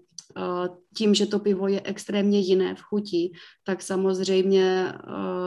tím, 0.97 1.15
že 1.15 1.25
to 1.25 1.39
pivo 1.39 1.67
je 1.67 1.82
extrémně 1.84 2.39
jiné 2.39 2.75
v 2.75 2.82
chuti, 2.82 3.32
tak 3.63 3.82
samozřejmě 3.82 4.93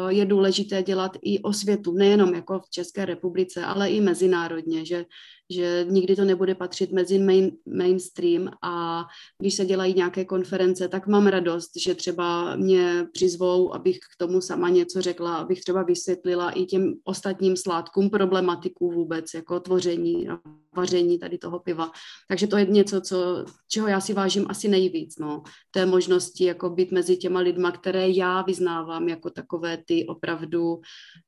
je 0.09 0.25
důležité 0.25 0.83
dělat 0.83 1.17
i 1.23 1.43
osvětu, 1.43 1.93
nejenom 1.93 2.35
jako 2.35 2.61
v 2.61 2.71
České 2.71 3.05
republice, 3.05 3.65
ale 3.65 3.91
i 3.91 4.01
mezinárodně, 4.01 4.85
že 4.85 5.05
že 5.51 5.87
nikdy 5.89 6.17
to 6.17 6.25
nebude 6.25 6.55
patřit 6.55 6.93
mezi 6.93 7.19
main, 7.19 7.53
mainstream 7.67 8.51
a 8.63 9.05
když 9.39 9.55
se 9.55 9.65
dělají 9.65 9.95
nějaké 9.95 10.25
konference, 10.25 10.89
tak 10.89 11.07
mám 11.07 11.27
radost, 11.27 11.71
že 11.77 11.95
třeba 11.95 12.57
mě 12.57 13.07
přizvou, 13.13 13.75
abych 13.75 13.97
k 13.99 14.17
tomu 14.19 14.41
sama 14.41 14.69
něco 14.69 15.03
řekla, 15.03 15.37
abych 15.37 15.61
třeba 15.61 15.83
vysvětlila 15.83 16.51
i 16.51 16.65
těm 16.65 16.95
ostatním 17.05 17.57
sládkům 17.57 18.11
problematiku 18.11 18.91
vůbec, 18.91 19.35
jako 19.35 19.61
tvoření 19.61 20.29
a 20.29 20.39
vaření 20.77 21.19
tady 21.19 21.39
toho 21.39 21.59
piva. 21.59 21.91
Takže 22.29 22.47
to 22.47 22.57
je 22.57 22.67
něco, 22.67 23.01
co, 23.01 23.45
čeho 23.69 23.89
já 23.89 24.01
si 24.01 24.13
vážím 24.13 24.47
asi 24.49 24.69
nejvíc, 24.69 25.19
no. 25.19 25.43
Té 25.71 25.87
možnosti 25.87 26.45
jako 26.45 26.71
být 26.71 26.93
mezi 26.93 27.17
těma 27.17 27.41
lidma, 27.41 27.73
které 27.73 28.09
já 28.09 28.43
vyznávám 28.43 29.09
jako 29.09 29.31
takové 29.31 29.79
ty 29.87 30.07
opravdu 30.07 30.81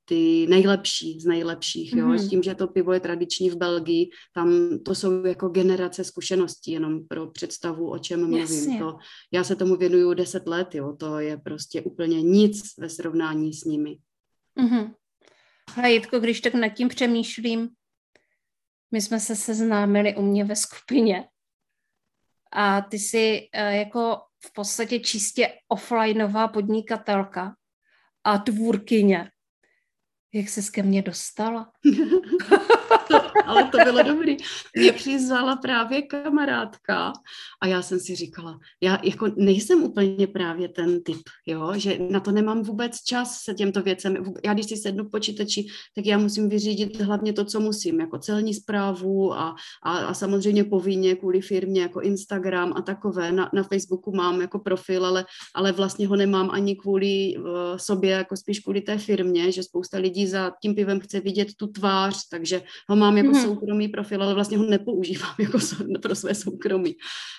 ty 0.04 0.46
nejlepší 0.50 1.20
z 1.20 1.24
nejlepších, 1.24 1.92
jo. 1.96 2.06
Mm-hmm. 2.06 2.18
S 2.18 2.28
tím, 2.28 2.42
že 2.42 2.54
to 2.54 2.66
pivo 2.66 2.92
je 2.92 3.00
tradiční 3.00 3.50
v 3.50 3.56
Belgii, 3.56 4.10
tam 4.34 4.78
to 4.84 4.94
jsou 4.94 5.26
jako 5.26 5.48
generace 5.48 6.04
zkušeností, 6.04 6.72
jenom 6.72 7.06
pro 7.08 7.26
představu, 7.26 7.90
o 7.90 7.98
čem 7.98 8.20
mluvím. 8.20 8.38
Jasně. 8.40 8.78
To, 8.78 8.98
já 9.32 9.44
se 9.44 9.56
tomu 9.56 9.76
věnuju 9.76 10.14
deset 10.14 10.46
let, 10.46 10.74
jo, 10.74 10.96
to 10.96 11.18
je 11.18 11.36
prostě 11.36 11.82
úplně 11.82 12.22
nic 12.22 12.62
ve 12.78 12.88
srovnání 12.88 13.54
s 13.54 13.64
nimi. 13.64 13.98
Mm-hmm. 14.60 14.94
A 15.82 15.86
Jitko, 15.86 16.20
když 16.20 16.40
tak 16.40 16.54
nad 16.54 16.68
tím 16.68 16.88
přemýšlím, 16.88 17.68
my 18.90 19.00
jsme 19.00 19.20
se 19.20 19.36
seznámili 19.36 20.16
u 20.16 20.22
mě 20.22 20.44
ve 20.44 20.56
skupině 20.56 21.28
a 22.52 22.80
ty 22.80 22.98
jsi 22.98 23.48
uh, 23.54 23.74
jako 23.74 24.20
v 24.44 24.52
podstatě 24.52 25.00
čistě 25.00 25.52
offlineová 25.68 26.48
podnikatelka 26.48 27.56
a 28.24 28.38
tvůrkyně. 28.38 29.30
Jak 30.34 30.48
se 30.48 30.62
ke 30.70 30.82
mně 30.82 31.02
dostala? 31.02 31.72
ale 33.46 33.64
to 33.64 33.78
bylo 33.84 34.02
dobrý. 34.02 34.36
Mě 34.76 34.92
přizvala 34.92 35.56
právě 35.56 36.02
kamarádka 36.02 37.12
a 37.62 37.66
já 37.66 37.82
jsem 37.82 38.00
si 38.00 38.14
říkala, 38.16 38.58
já 38.80 38.98
jako 39.02 39.28
nejsem 39.36 39.82
úplně 39.82 40.26
právě 40.26 40.68
ten 40.68 41.02
typ, 41.02 41.22
jo, 41.46 41.72
že 41.76 41.98
na 42.10 42.20
to 42.20 42.30
nemám 42.30 42.62
vůbec 42.62 43.02
čas 43.04 43.40
se 43.40 43.54
těmto 43.54 43.82
věcem. 43.82 44.16
Já 44.44 44.54
když 44.54 44.66
si 44.66 44.76
sednu 44.76 45.04
k 45.04 45.10
počítači, 45.10 45.66
tak 45.94 46.06
já 46.06 46.18
musím 46.18 46.48
vyřídit 46.48 47.00
hlavně 47.00 47.32
to, 47.32 47.44
co 47.44 47.60
musím, 47.60 48.00
jako 48.00 48.18
celní 48.18 48.54
zprávu 48.54 49.34
a, 49.34 49.54
a, 49.82 49.98
a 49.98 50.14
samozřejmě 50.14 50.64
povinně 50.64 51.14
kvůli 51.14 51.40
firmě, 51.40 51.82
jako 51.82 52.00
Instagram 52.00 52.72
a 52.76 52.82
takové. 52.82 53.32
Na, 53.32 53.50
na 53.52 53.62
Facebooku 53.62 54.12
mám 54.16 54.40
jako 54.40 54.58
profil, 54.58 55.06
ale, 55.06 55.24
ale 55.54 55.72
vlastně 55.72 56.06
ho 56.06 56.16
nemám 56.16 56.50
ani 56.50 56.76
kvůli 56.76 57.34
uh, 57.36 57.44
sobě, 57.76 58.10
jako 58.10 58.36
spíš 58.36 58.60
kvůli 58.60 58.80
té 58.80 58.98
firmě, 58.98 59.52
že 59.52 59.62
spousta 59.62 59.98
lidí 59.98 60.26
za 60.26 60.52
tím 60.62 60.74
pivem 60.74 61.00
chce 61.00 61.20
vidět 61.20 61.48
tu 61.56 61.66
tvář, 61.66 62.28
takže 62.30 62.62
ho 62.88 62.96
mám 63.02 63.16
jako 63.16 63.30
mm-hmm. 63.30 63.44
soukromý 63.44 63.88
profil, 63.88 64.22
ale 64.22 64.34
vlastně 64.34 64.58
ho 64.58 64.64
nepoužívám 64.64 65.34
jako 65.38 65.58
pro 66.02 66.14
své 66.14 66.34
soukromí. 66.34 66.96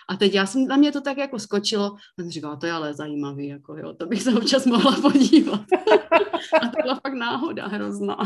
A 0.09 0.15
teď 0.15 0.33
já 0.33 0.45
jsem, 0.45 0.67
na 0.67 0.77
mě 0.77 0.91
to 0.91 1.01
tak 1.01 1.17
jako 1.17 1.39
skočilo, 1.39 1.85
a 1.85 2.21
jsem 2.21 2.31
říkala, 2.31 2.55
to 2.55 2.65
je 2.65 2.71
ale 2.71 2.93
zajímavý, 2.93 3.47
jako 3.47 3.77
jo, 3.77 3.93
to 3.93 4.05
bych 4.05 4.21
se 4.21 4.33
občas 4.33 4.65
mohla 4.65 4.91
podívat. 5.01 5.61
a 6.61 6.67
to 6.67 6.81
byla 6.81 6.95
fakt 6.95 7.13
náhoda 7.13 7.67
hrozná. 7.67 8.17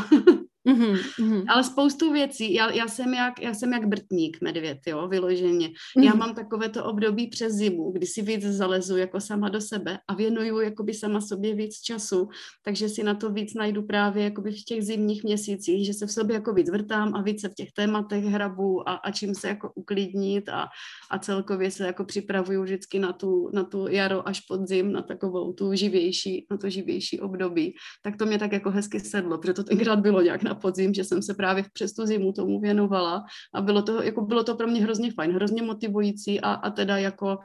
Mm-hmm, 0.67 0.95
mm-hmm. 1.19 1.43
Ale 1.47 1.63
spoustu 1.63 2.13
věcí, 2.13 2.53
já, 2.53 2.71
já, 2.71 2.87
jsem 2.87 3.13
jak, 3.13 3.41
já 3.41 3.53
jsem 3.53 3.73
jak 3.73 3.87
brtník 3.87 4.41
medvěd, 4.41 4.77
jo, 4.87 5.07
vyloženě. 5.07 5.67
Mm-hmm. 5.67 6.03
Já 6.03 6.13
mám 6.13 6.35
takové 6.35 6.69
to 6.69 6.85
období 6.85 7.27
přes 7.27 7.53
zimu, 7.53 7.91
kdy 7.91 8.05
si 8.05 8.21
víc 8.21 8.43
zalezu 8.43 8.97
jako 8.97 9.19
sama 9.19 9.49
do 9.49 9.61
sebe 9.61 9.99
a 10.07 10.13
věnuju 10.13 10.59
jakoby 10.59 10.93
sama 10.93 11.21
sobě 11.21 11.55
víc 11.55 11.79
času, 11.79 12.29
takže 12.63 12.89
si 12.89 13.03
na 13.03 13.13
to 13.13 13.29
víc 13.29 13.53
najdu 13.53 13.83
právě 13.83 14.23
jakoby 14.23 14.51
v 14.51 14.63
těch 14.63 14.83
zimních 14.83 15.23
měsících, 15.23 15.85
že 15.85 15.93
se 15.93 16.05
v 16.05 16.11
sobě 16.11 16.33
jako 16.33 16.53
víc 16.53 16.69
vrtám 16.69 17.15
a 17.15 17.21
víc 17.21 17.41
se 17.41 17.49
v 17.49 17.53
těch 17.53 17.71
tématech 17.71 18.23
hrabu 18.23 18.89
a, 18.89 18.93
a 18.93 19.11
čím 19.11 19.35
se 19.35 19.47
jako 19.47 19.71
uklidnit 19.75 20.49
a, 20.49 20.67
a 21.11 21.19
celkově 21.19 21.71
se 21.71 21.85
jako 21.85 22.05
připravuju 22.05 22.63
vždycky 22.63 22.99
na 22.99 23.13
tu, 23.13 23.49
na 23.53 23.63
tu 23.63 23.87
jaro 23.87 24.27
až 24.27 24.39
podzim, 24.39 24.91
na 24.91 25.01
takovou 25.01 25.53
tu 25.53 25.73
živější, 25.73 26.45
na 26.51 26.57
to 26.57 26.69
živější 26.69 27.19
období. 27.19 27.73
Tak 28.03 28.17
to 28.17 28.25
mě 28.25 28.39
tak 28.39 28.51
jako 28.51 28.71
hezky 28.71 28.99
sedlo, 28.99 29.37
protože 29.37 29.53
to 29.53 29.63
tenkrát 29.63 29.99
bylo 29.99 30.21
nějak 30.21 30.43
na 30.43 30.56
podzim, 30.57 30.93
že 30.93 31.03
jsem 31.03 31.21
se 31.21 31.33
právě 31.33 31.63
přes 31.73 31.93
tu 31.93 32.05
zimu 32.05 32.33
tomu 32.33 32.59
věnovala 32.59 33.25
a 33.53 33.61
bylo 33.61 33.81
to, 33.81 34.03
jako 34.03 34.21
bylo 34.21 34.43
to 34.43 34.55
pro 34.55 34.67
mě 34.67 34.83
hrozně 34.83 35.11
fajn, 35.11 35.31
hrozně 35.31 35.61
motivující 35.61 36.41
a, 36.41 36.53
a 36.53 36.69
teda 36.69 36.97
jako 36.97 37.37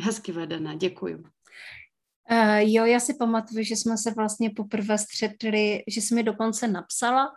hezky 0.00 0.32
vedené. 0.32 0.76
Děkuju. 0.76 1.24
Uh, 2.30 2.56
jo, 2.56 2.84
já 2.84 3.00
si 3.00 3.14
pamatuju, 3.14 3.64
že 3.64 3.76
jsme 3.76 3.96
se 3.98 4.10
vlastně 4.10 4.50
poprvé 4.50 4.98
střetli, 4.98 5.82
že 5.88 6.00
jsi 6.00 6.14
mi 6.14 6.22
dokonce 6.22 6.68
napsala 6.68 7.28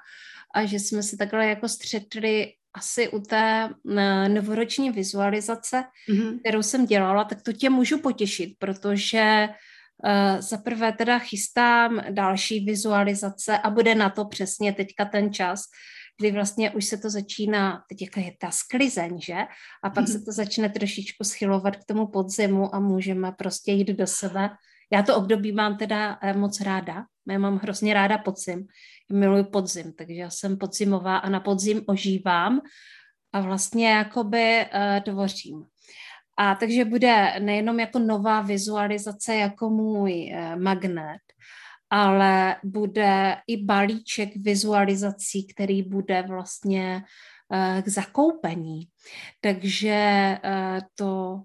a 0.55 0.65
že 0.65 0.79
jsme 0.79 1.03
se 1.03 1.17
takhle 1.17 1.47
jako 1.47 1.67
střetli 1.67 2.53
asi 2.73 3.09
u 3.09 3.19
té 3.19 3.69
uh, 3.83 3.93
novoroční 4.27 4.91
vizualizace, 4.91 5.83
mm-hmm. 6.09 6.39
kterou 6.39 6.63
jsem 6.63 6.85
dělala, 6.85 7.23
tak 7.23 7.41
to 7.41 7.53
tě 7.53 7.69
můžu 7.69 7.99
potěšit, 7.99 8.55
protože 8.59 9.49
za 10.39 10.57
prvé 10.57 10.91
teda 10.91 11.19
chystám 11.19 12.01
další 12.09 12.65
vizualizace 12.65 13.59
a 13.59 13.69
bude 13.69 13.95
na 13.95 14.09
to 14.09 14.25
přesně 14.25 14.73
teďka 14.73 15.05
ten 15.05 15.33
čas, 15.33 15.61
kdy 16.19 16.31
vlastně 16.31 16.71
už 16.71 16.85
se 16.85 16.97
to 16.97 17.09
začíná, 17.09 17.83
teď 17.89 18.01
jako 18.01 18.19
je 18.19 18.31
ta 18.39 18.51
sklizeň, 18.51 19.21
že? 19.21 19.37
A 19.83 19.89
pak 19.89 20.07
se 20.07 20.19
to 20.19 20.31
začne 20.31 20.69
trošičku 20.69 21.23
schylovat 21.23 21.75
k 21.75 21.85
tomu 21.85 22.07
podzimu 22.07 22.75
a 22.75 22.79
můžeme 22.79 23.31
prostě 23.31 23.71
jít 23.71 23.87
do 23.87 24.07
sebe. 24.07 24.49
Já 24.91 25.03
to 25.03 25.15
období 25.15 25.51
mám 25.51 25.77
teda 25.77 26.19
eh, 26.21 26.33
moc 26.33 26.61
ráda, 26.61 27.05
já 27.29 27.39
mám 27.39 27.57
hrozně 27.57 27.93
ráda 27.93 28.17
podzim, 28.17 28.67
miluji 29.11 29.43
podzim, 29.43 29.93
takže 29.93 30.13
já 30.13 30.29
jsem 30.29 30.57
podzimová 30.57 31.17
a 31.17 31.29
na 31.29 31.39
podzim 31.39 31.81
ožívám 31.87 32.61
a 33.33 33.41
vlastně 33.41 33.89
jakoby 33.89 34.65
uh, 34.65 35.03
tvořím. 35.03 35.65
A 36.41 36.55
takže 36.55 36.85
bude 36.85 37.39
nejenom 37.39 37.79
jako 37.79 37.99
nová 37.99 38.41
vizualizace 38.41 39.35
jako 39.35 39.69
můj 39.69 40.31
eh, 40.33 40.55
magnet, 40.55 41.19
ale 41.89 42.55
bude 42.63 43.35
i 43.47 43.63
balíček 43.63 44.29
vizualizací, 44.35 45.47
který 45.47 45.83
bude 45.83 46.21
vlastně 46.21 47.03
eh, 47.53 47.81
k 47.81 47.87
zakoupení. 47.87 48.81
Takže 49.41 49.97
eh, 50.43 50.81
to, 50.95 51.41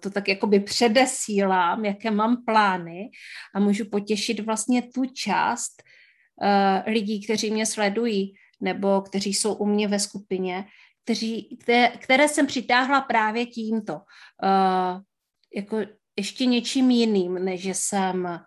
to 0.00 0.10
tak 0.10 0.28
jakoby 0.28 0.60
předesílám, 0.60 1.84
jaké 1.84 2.10
mám 2.10 2.44
plány 2.44 3.10
a 3.54 3.60
můžu 3.60 3.84
potěšit 3.90 4.40
vlastně 4.40 4.82
tu 4.82 5.04
část, 5.04 5.82
lidí, 6.86 7.24
kteří 7.24 7.50
mě 7.50 7.66
sledují 7.66 8.34
nebo 8.60 9.00
kteří 9.00 9.34
jsou 9.34 9.54
u 9.54 9.66
mě 9.66 9.88
ve 9.88 9.98
skupině, 9.98 10.64
kteří, 11.06 11.58
které, 11.62 11.88
které 11.88 12.28
jsem 12.28 12.46
přitáhla 12.46 13.00
právě 13.00 13.46
tímto. 13.46 13.94
Uh, 13.94 15.00
jako 15.56 15.78
ještě 16.16 16.46
něčím 16.46 16.90
jiným, 16.90 17.34
než 17.34 17.62
že 17.62 17.74
jsem 17.74 18.40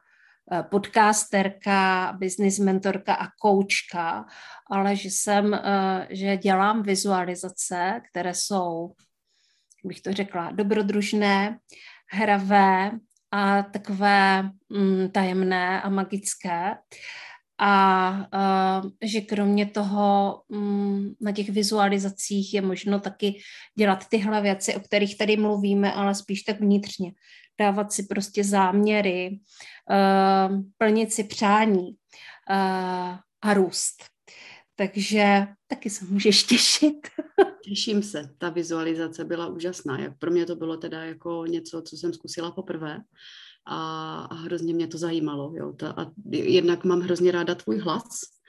podcasterka, 0.70 2.14
business 2.20 2.60
mentorka 2.60 3.14
a 3.14 3.28
koučka, 3.42 4.26
ale 4.72 4.96
že 4.96 5.10
jsem, 5.10 5.62
že 6.10 6.38
dělám 6.38 6.84
vizualizace, 6.84 8.02
které 8.12 8.34
jsou, 8.34 8.94
bych 9.84 10.02
to 10.02 10.14
řekla, 10.14 10.52
dobrodružné, 10.52 11.60
hravé 12.12 12.92
a 13.32 13.64
takové 13.64 14.44
mm, 14.70 15.12
tajemné 15.12 15.82
a 15.82 15.90
magické. 15.90 16.78
A 17.62 18.12
uh, 18.84 18.90
že 19.02 19.22
kromě 19.22 19.66
toho 19.66 20.42
um, 20.48 21.16
na 21.22 21.32
těch 21.32 21.50
vizualizacích 21.50 22.54
je 22.54 22.62
možno 22.62 23.00
taky 23.00 23.40
dělat 23.78 24.08
tyhle 24.10 24.42
věci, 24.42 24.76
o 24.76 24.80
kterých 24.80 25.18
tady 25.18 25.38
mluvíme, 25.38 25.94
ale 25.94 26.16
spíš 26.16 26.42
tak 26.42 26.60
vnitřně. 26.60 27.12
Dávat 27.60 27.92
si 27.92 28.04
prostě 28.04 28.44
záměry, 28.44 29.40
uh, 29.90 30.62
plnit 30.78 31.14
si 31.14 31.24
přání 31.24 31.88
uh, 31.88 33.18
a 33.42 33.54
růst. 33.54 34.04
Takže 34.76 35.48
taky 35.68 35.90
se 35.90 36.06
můžeš 36.06 36.44
těšit. 36.44 37.08
Těším 37.64 38.04
se. 38.04 38.36
Ta 38.38 38.50
vizualizace 38.50 39.26
byla 39.26 39.48
úžasná. 39.48 40.00
Jak 40.00 40.18
pro 40.18 40.32
mě 40.32 40.46
to 40.46 40.56
bylo 40.56 40.78
teda 40.78 41.04
jako 41.04 41.46
něco, 41.46 41.82
co 41.82 41.98
jsem 41.98 42.14
zkusila 42.14 42.52
poprvé 42.52 43.00
a, 43.70 44.22
a 44.32 44.34
hrozně 44.36 44.74
mě 44.74 44.88
to 44.88 44.98
zajímalo. 44.98 45.54
Jo. 45.56 45.74
Ta, 45.74 45.92
a 45.98 46.06
jednak 46.32 46.84
mám 46.86 47.00
hrozně 47.00 47.32
ráda 47.32 47.56
tvůj 47.56 47.78
hlas, 47.78 48.04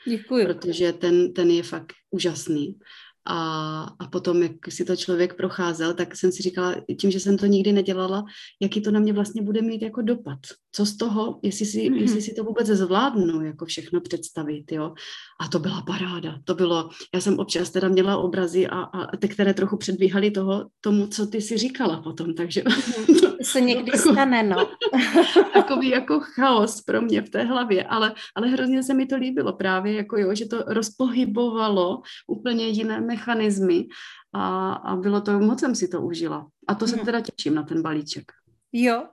Děkuji. 0.09 0.47
protože 0.47 0.93
ten, 0.93 1.33
ten 1.33 1.51
je 1.51 1.62
fakt 1.62 1.93
úžasný. 2.11 2.79
A, 3.27 3.83
a 3.99 4.07
potom, 4.07 4.43
jak 4.43 4.53
si 4.68 4.85
to 4.85 4.97
člověk 4.97 5.35
procházel, 5.35 5.95
tak 5.95 6.16
jsem 6.16 6.33
si 6.33 6.43
říkala, 6.43 6.75
tím, 7.01 7.11
že 7.11 7.21
jsem 7.21 7.39
to 7.39 7.47
nikdy 7.47 7.73
nedělala, 7.73 8.25
jaký 8.62 8.81
to 8.81 8.91
na 8.91 9.01
mě 9.01 9.12
vlastně 9.12 9.43
bude 9.43 9.62
mít 9.62 9.83
jako 9.83 10.03
dopad. 10.03 10.39
Co 10.73 10.87
z 10.87 10.97
toho, 10.97 11.41
jestli 11.43 11.66
si, 11.66 11.79
mm-hmm. 11.79 12.01
jestli 12.01 12.23
si 12.23 12.35
to 12.35 12.45
vůbec 12.45 12.66
zvládnu, 12.66 13.45
jako 13.45 13.64
všechno 13.64 14.01
představit, 14.01 14.73
jo. 14.73 14.95
A 15.41 15.49
to 15.49 15.59
byla 15.59 15.83
paráda. 15.83 16.39
To 16.45 16.55
bylo, 16.55 16.91
já 17.14 17.21
jsem 17.21 17.39
občas 17.39 17.71
teda 17.71 17.89
měla 17.89 18.16
obrazy 18.16 18.66
a, 18.66 18.81
a 18.81 19.16
ty, 19.16 19.29
které 19.29 19.55
trochu 19.55 19.77
předbíhaly 19.77 20.31
toho, 20.31 20.66
tomu, 20.81 21.07
co 21.07 21.27
ty 21.27 21.41
si 21.41 21.59
říkala 21.59 22.03
potom, 22.03 22.35
takže... 22.35 22.62
Mm-hmm. 22.62 23.21
To 23.21 23.45
se 23.45 23.61
někdy 23.71 23.93
jako, 23.95 24.12
stane, 24.12 24.43
no. 24.43 24.68
takový 25.55 25.89
jako 25.89 26.21
chaos 26.21 26.81
pro 26.81 27.03
mě 27.03 27.23
v 27.23 27.31
té 27.31 27.43
hlavě, 27.43 27.85
ale, 27.85 28.14
ale 28.37 28.49
hrozně 28.49 28.83
se 28.83 28.95
mi 28.95 29.07
to 29.07 29.16
líbilo 29.16 29.53
právě, 29.53 29.93
jako 29.93 30.18
jo, 30.18 30.35
že 30.35 30.47
to 30.47 30.64
rozpohybovalo 30.66 32.03
úplně 32.27 32.68
jiné 32.68 33.01
mechanismy 33.11 33.87
a, 34.33 34.73
a 34.73 34.97
bylo 34.97 35.21
to, 35.21 35.39
moc 35.39 35.61
jsem 35.61 35.75
si 35.75 35.89
to 35.89 36.01
užila. 36.01 36.47
A 36.69 36.75
to 36.75 36.87
se 36.87 36.97
hmm. 36.97 37.05
teda 37.05 37.21
těším 37.21 37.55
na 37.55 37.63
ten 37.63 37.83
balíček. 37.83 38.33
Jo, 38.73 39.09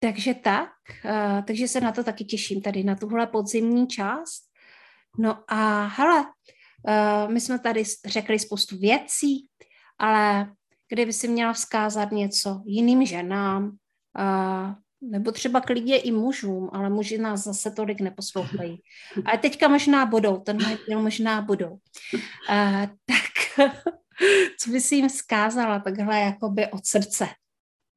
takže 0.00 0.34
tak, 0.34 0.70
uh, 1.04 1.42
takže 1.42 1.68
se 1.68 1.80
na 1.80 1.92
to 1.92 2.04
taky 2.04 2.24
těším, 2.24 2.62
tady 2.62 2.84
na 2.84 2.94
tuhle 2.94 3.26
podzimní 3.26 3.86
část. 3.86 4.42
No 5.18 5.42
a 5.48 5.86
hele, 5.86 6.20
uh, 6.22 7.32
my 7.32 7.40
jsme 7.40 7.58
tady 7.58 7.82
řekli 8.06 8.38
spoustu 8.38 8.78
věcí, 8.78 9.46
ale 9.98 10.52
kdyby 10.88 11.12
si 11.12 11.28
měla 11.28 11.52
vzkázat 11.52 12.12
něco 12.12 12.62
jiným 12.66 13.06
ženám, 13.06 13.64
uh, 13.64 14.74
nebo 15.00 15.32
třeba 15.32 15.60
klidně 15.60 15.98
i 15.98 16.12
mužům, 16.12 16.70
ale 16.72 16.90
muži 16.90 17.18
nás 17.18 17.44
zase 17.44 17.70
tolik 17.70 18.00
neposlouchají. 18.00 18.82
A 19.24 19.36
teďka 19.36 19.68
možná 19.68 20.06
budou, 20.06 20.36
tenhle 20.36 20.78
díl 20.88 21.02
možná 21.02 21.42
budou. 21.42 21.70
Uh, 21.70 22.86
tak 23.06 23.68
co 24.60 24.70
by 24.70 24.80
si 24.80 24.94
jim 24.94 25.08
vzkázala 25.08 25.78
takhle 25.78 26.20
jakoby 26.20 26.66
od 26.70 26.86
srdce? 26.86 27.26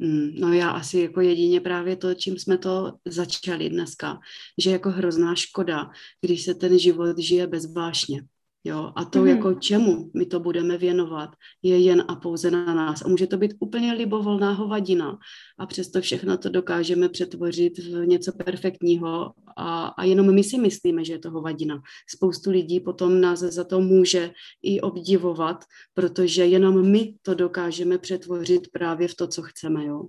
Hmm, 0.02 0.32
no 0.39 0.54
já 0.54 0.70
asi 0.70 0.99
jako 0.99 1.22
jedině 1.22 1.62
právě 1.62 1.95
to, 1.95 2.14
čím 2.14 2.39
jsme 2.39 2.58
to 2.58 2.93
začali 3.06 3.70
dneska, 3.70 4.20
že 4.58 4.72
jako 4.72 4.89
hrozná 4.89 5.36
škoda, 5.36 5.89
když 6.22 6.43
se 6.43 6.56
ten 6.56 6.80
život 6.80 7.18
žije 7.18 7.47
bezvášně. 7.47 8.22
Jo, 8.64 8.91
a 8.95 9.05
to, 9.05 9.20
mm-hmm. 9.20 9.28
jako 9.28 9.53
čemu 9.53 10.12
my 10.14 10.26
to 10.26 10.39
budeme 10.39 10.78
věnovat, 10.78 11.30
je 11.64 11.80
jen 11.80 12.03
a 12.07 12.16
pouze 12.16 12.51
na 12.51 12.74
nás. 12.74 13.01
A 13.01 13.07
může 13.07 13.28
to 13.28 13.38
být 13.38 13.53
úplně 13.59 13.93
libovolná 13.93 14.51
hovadina. 14.51 15.18
A 15.59 15.66
přesto 15.66 16.01
všechno 16.01 16.38
to 16.38 16.49
dokážeme 16.49 17.09
přetvořit 17.09 17.78
v 17.78 18.05
něco 18.05 18.32
perfektního 18.32 19.32
a, 19.57 19.88
a 19.88 20.03
jenom 20.03 20.36
my 20.36 20.43
si 20.43 20.57
myslíme, 20.57 21.05
že 21.05 21.14
je 21.14 21.20
to 21.20 21.32
hovadina. 21.32 21.82
Spoustu 22.16 22.51
lidí 22.51 22.80
potom 22.80 23.22
nás 23.22 23.39
za 23.39 23.64
to 23.64 23.82
může 23.82 24.32
i 24.62 24.82
obdivovat, 24.82 25.64
protože 25.93 26.45
jenom 26.45 26.91
my 26.91 27.14
to 27.22 27.34
dokážeme 27.34 27.97
přetvořit 27.97 28.68
právě 28.72 29.07
v 29.07 29.16
to, 29.16 29.28
co 29.28 29.41
chceme. 29.41 29.86
Jo. 29.86 30.03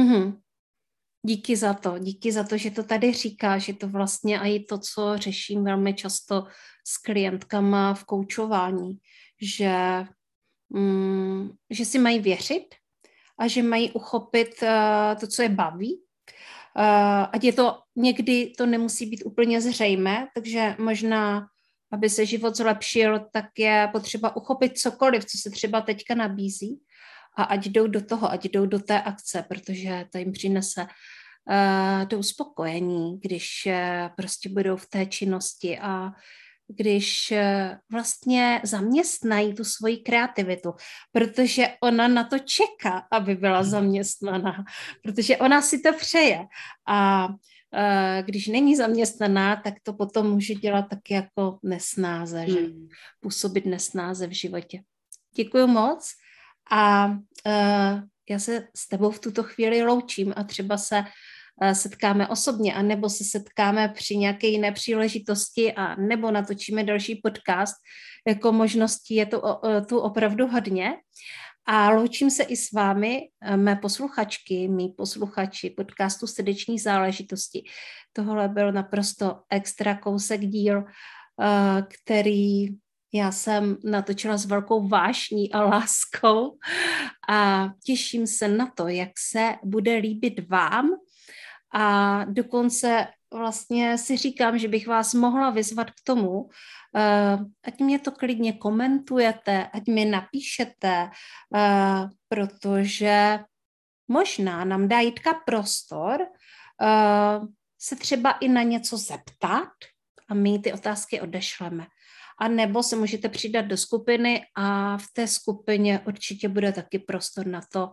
Mm-hmm. 0.00 0.36
Díky 1.26 1.56
za 1.56 1.74
to, 1.74 1.98
díky 1.98 2.32
za 2.32 2.44
to, 2.44 2.56
že 2.56 2.70
to 2.70 2.82
tady 2.82 3.12
říká, 3.12 3.58
že 3.58 3.72
to 3.72 3.88
vlastně 3.88 4.38
i 4.38 4.64
to, 4.64 4.78
co 4.78 5.18
řeším 5.18 5.64
velmi 5.64 5.94
často 5.94 6.46
s 6.86 6.98
klientkama 6.98 7.94
v 7.94 8.04
koučování, 8.04 8.98
že, 9.42 10.04
mm, 10.70 11.50
že 11.70 11.84
si 11.84 11.98
mají 11.98 12.20
věřit 12.20 12.74
a 13.38 13.46
že 13.48 13.62
mají 13.62 13.90
uchopit 13.90 14.62
uh, 14.62 15.20
to, 15.20 15.26
co 15.26 15.42
je 15.42 15.48
baví. 15.48 16.02
Uh, 16.76 17.26
ať 17.32 17.44
je 17.44 17.52
to 17.52 17.78
někdy, 17.96 18.52
to 18.58 18.66
nemusí 18.66 19.06
být 19.06 19.22
úplně 19.24 19.60
zřejmé, 19.60 20.28
takže 20.34 20.76
možná, 20.78 21.46
aby 21.92 22.10
se 22.10 22.26
život 22.26 22.56
zlepšil, 22.56 23.20
tak 23.32 23.44
je 23.58 23.88
potřeba 23.92 24.36
uchopit 24.36 24.78
cokoliv, 24.78 25.24
co 25.24 25.38
se 25.38 25.50
třeba 25.50 25.80
teďka 25.80 26.14
nabízí 26.14 26.80
a 27.36 27.42
ať 27.42 27.66
jdou 27.66 27.86
do 27.86 28.04
toho, 28.04 28.30
ať 28.30 28.44
jdou 28.44 28.66
do 28.66 28.78
té 28.78 29.02
akce, 29.02 29.44
protože 29.48 30.04
to 30.12 30.18
jim 30.18 30.32
přinese 30.32 30.82
uh, 30.82 32.08
to 32.08 32.18
uspokojení, 32.18 33.20
když 33.20 33.66
uh, 33.66 33.72
prostě 34.16 34.48
budou 34.48 34.76
v 34.76 34.86
té 34.86 35.06
činnosti 35.06 35.78
a 35.78 36.10
když 36.68 37.32
uh, 37.32 37.76
vlastně 37.90 38.60
zaměstnají 38.64 39.54
tu 39.54 39.64
svoji 39.64 39.96
kreativitu, 39.96 40.74
protože 41.12 41.68
ona 41.82 42.08
na 42.08 42.24
to 42.24 42.38
čeká, 42.38 43.06
aby 43.10 43.34
byla 43.34 43.62
zaměstnaná, 43.62 44.64
protože 45.02 45.36
ona 45.36 45.62
si 45.62 45.78
to 45.78 45.92
přeje. 45.92 46.46
A 46.88 47.28
když 48.22 48.46
není 48.46 48.76
zaměstnaná, 48.76 49.56
tak 49.56 49.74
to 49.82 49.92
potom 49.92 50.30
může 50.30 50.54
dělat 50.54 50.82
taky 50.82 51.14
jako 51.14 51.58
nesnáze, 51.62 52.44
že 52.48 52.60
hmm. 52.60 52.88
působit 53.20 53.66
nesnáze 53.66 54.26
v 54.26 54.30
životě. 54.30 54.82
Děkuji 55.36 55.66
moc 55.66 56.12
a 56.70 57.06
uh, 57.06 58.00
já 58.30 58.38
se 58.38 58.68
s 58.76 58.88
tebou 58.88 59.10
v 59.10 59.18
tuto 59.18 59.42
chvíli 59.42 59.82
loučím 59.82 60.32
a 60.36 60.44
třeba 60.44 60.78
se 60.78 61.04
uh, 61.62 61.70
setkáme 61.72 62.28
osobně, 62.28 62.74
a 62.74 62.82
nebo 62.82 63.10
se 63.10 63.24
setkáme 63.24 63.88
při 63.88 64.16
nějaké 64.16 64.46
jiné 64.46 64.72
příležitosti, 64.72 65.72
a 65.72 65.94
nebo 65.96 66.30
natočíme 66.30 66.84
další 66.84 67.20
podcast. 67.24 67.74
Jako 68.26 68.52
možností 68.52 69.14
je 69.14 69.26
to 69.26 69.40
uh, 69.40 69.84
tu 69.86 69.98
opravdu 69.98 70.46
hodně. 70.46 70.92
A 71.66 71.90
loučím 71.90 72.30
se 72.30 72.42
i 72.42 72.56
s 72.56 72.72
vámi, 72.72 73.20
mé 73.56 73.76
posluchačky, 73.76 74.68
mý 74.68 74.88
posluchači 74.88 75.70
podcastu 75.70 76.26
Srdeční 76.26 76.78
záležitosti. 76.78 77.64
Tohle 78.12 78.48
byl 78.48 78.72
naprosto 78.72 79.40
extra 79.50 79.96
kousek 79.96 80.40
díl, 80.40 80.84
který 81.88 82.66
já 83.12 83.32
jsem 83.32 83.76
natočila 83.84 84.36
s 84.36 84.46
velkou 84.46 84.88
vášní 84.88 85.52
a 85.52 85.62
láskou 85.62 86.58
a 87.28 87.68
těším 87.84 88.26
se 88.26 88.48
na 88.48 88.66
to, 88.66 88.88
jak 88.88 89.10
se 89.18 89.54
bude 89.64 89.96
líbit 89.96 90.48
vám. 90.48 90.90
A 91.74 92.24
dokonce 92.24 93.06
vlastně 93.32 93.98
si 93.98 94.16
říkám, 94.16 94.58
že 94.58 94.68
bych 94.68 94.86
vás 94.86 95.14
mohla 95.14 95.50
vyzvat 95.50 95.90
k 95.90 96.00
tomu, 96.04 96.48
eh, 96.96 97.38
ať 97.64 97.80
mě 97.80 97.98
to 97.98 98.12
klidně 98.12 98.52
komentujete, 98.52 99.68
ať 99.72 99.86
mi 99.86 100.04
napíšete, 100.04 101.10
eh, 101.56 102.08
protože 102.28 103.38
možná 104.08 104.64
nám 104.64 104.88
dá 104.88 105.00
Jitka 105.00 105.34
prostor 105.34 106.26
eh, 106.82 107.40
se 107.78 107.96
třeba 107.96 108.30
i 108.30 108.48
na 108.48 108.62
něco 108.62 108.96
zeptat 108.96 109.68
a 110.28 110.34
my 110.34 110.58
ty 110.58 110.72
otázky 110.72 111.20
odešleme 111.20 111.86
a 112.42 112.48
nebo 112.48 112.82
se 112.82 112.96
můžete 112.96 113.28
přidat 113.28 113.62
do 113.62 113.76
skupiny 113.76 114.42
a 114.56 114.98
v 114.98 115.06
té 115.12 115.26
skupině 115.26 116.00
určitě 116.06 116.48
bude 116.48 116.72
taky 116.72 116.98
prostor 116.98 117.46
na 117.46 117.60
to, 117.72 117.88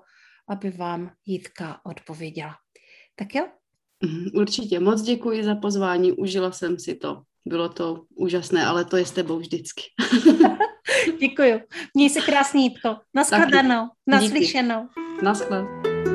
aby 0.49 0.71
vám 0.71 1.11
Jitka 1.25 1.81
odpověděla. 1.85 2.55
Tak 3.15 3.35
jo? 3.35 3.47
Mhm, 4.03 4.25
určitě. 4.33 4.79
Moc 4.79 5.01
děkuji 5.01 5.43
za 5.43 5.55
pozvání, 5.55 6.11
užila 6.11 6.51
jsem 6.51 6.79
si 6.79 6.95
to. 6.95 7.21
Bylo 7.45 7.69
to 7.69 8.03
úžasné, 8.15 8.65
ale 8.65 8.85
to 8.85 8.97
je 8.97 9.05
s 9.05 9.11
tebou 9.11 9.39
vždycky. 9.39 9.83
Děkuji. 11.19 11.61
Měj 11.93 12.09
se 12.09 12.21
krásný, 12.21 12.63
Jitko. 12.63 12.95
Naschledanou. 13.15 13.87
Naslyšenou. 14.07 14.87
Naschledanou. 15.23 16.08